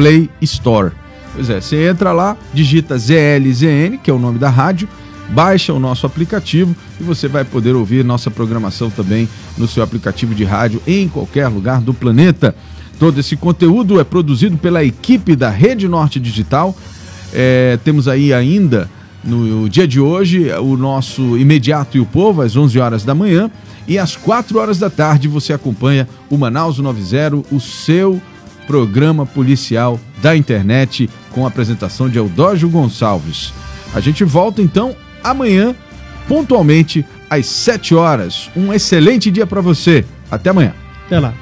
Play 0.00 0.30
Store. 0.40 0.92
Pois 1.34 1.50
é, 1.50 1.60
você 1.60 1.86
entra 1.86 2.10
lá, 2.10 2.34
digita 2.54 2.96
ZLZN, 2.96 3.98
que 4.02 4.10
é 4.10 4.14
o 4.14 4.18
nome 4.18 4.38
da 4.38 4.48
rádio, 4.48 4.88
baixa 5.28 5.74
o 5.74 5.78
nosso 5.78 6.06
aplicativo 6.06 6.74
e 6.98 7.02
você 7.02 7.28
vai 7.28 7.44
poder 7.44 7.74
ouvir 7.76 8.02
nossa 8.02 8.30
programação 8.30 8.88
também 8.88 9.28
no 9.58 9.68
seu 9.68 9.82
aplicativo 9.82 10.34
de 10.34 10.42
rádio 10.42 10.80
em 10.86 11.06
qualquer 11.06 11.48
lugar 11.48 11.82
do 11.82 11.92
planeta. 11.92 12.54
Todo 12.98 13.20
esse 13.20 13.36
conteúdo 13.36 14.00
é 14.00 14.04
produzido 14.04 14.56
pela 14.56 14.82
equipe 14.82 15.36
da 15.36 15.50
Rede 15.50 15.86
Norte 15.86 16.18
Digital. 16.18 16.74
É, 17.30 17.78
temos 17.84 18.08
aí 18.08 18.32
ainda 18.32 18.88
no 19.22 19.68
dia 19.68 19.86
de 19.86 20.00
hoje 20.00 20.50
o 20.54 20.78
nosso 20.78 21.36
Imediato 21.36 21.98
e 21.98 22.00
o 22.00 22.06
Povo, 22.06 22.40
às 22.40 22.56
11 22.56 22.78
horas 22.78 23.04
da 23.04 23.14
manhã. 23.14 23.50
E 23.86 23.98
às 23.98 24.16
4 24.16 24.58
horas 24.58 24.78
da 24.78 24.88
tarde 24.88 25.28
você 25.28 25.52
acompanha 25.52 26.08
o 26.30 26.38
Manaus 26.38 26.78
90, 26.78 27.54
o 27.54 27.60
seu 27.60 28.18
programa 28.70 29.26
policial 29.26 29.98
da 30.22 30.36
internet, 30.36 31.10
com 31.32 31.44
a 31.44 31.48
apresentação 31.48 32.08
de 32.08 32.18
Eudógio 32.18 32.70
Gonçalves. 32.70 33.52
A 33.92 33.98
gente 33.98 34.22
volta 34.22 34.62
então 34.62 34.94
amanhã, 35.24 35.74
pontualmente, 36.28 37.04
às 37.28 37.46
7 37.46 37.96
horas. 37.96 38.48
Um 38.54 38.72
excelente 38.72 39.28
dia 39.28 39.44
para 39.44 39.60
você. 39.60 40.04
Até 40.30 40.50
amanhã. 40.50 40.72
Até 41.06 41.18
lá. 41.18 41.34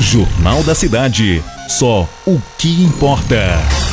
Jornal 0.00 0.64
da 0.64 0.74
Cidade. 0.74 1.40
Só 1.68 2.08
o 2.26 2.40
que 2.58 2.82
importa. 2.82 3.91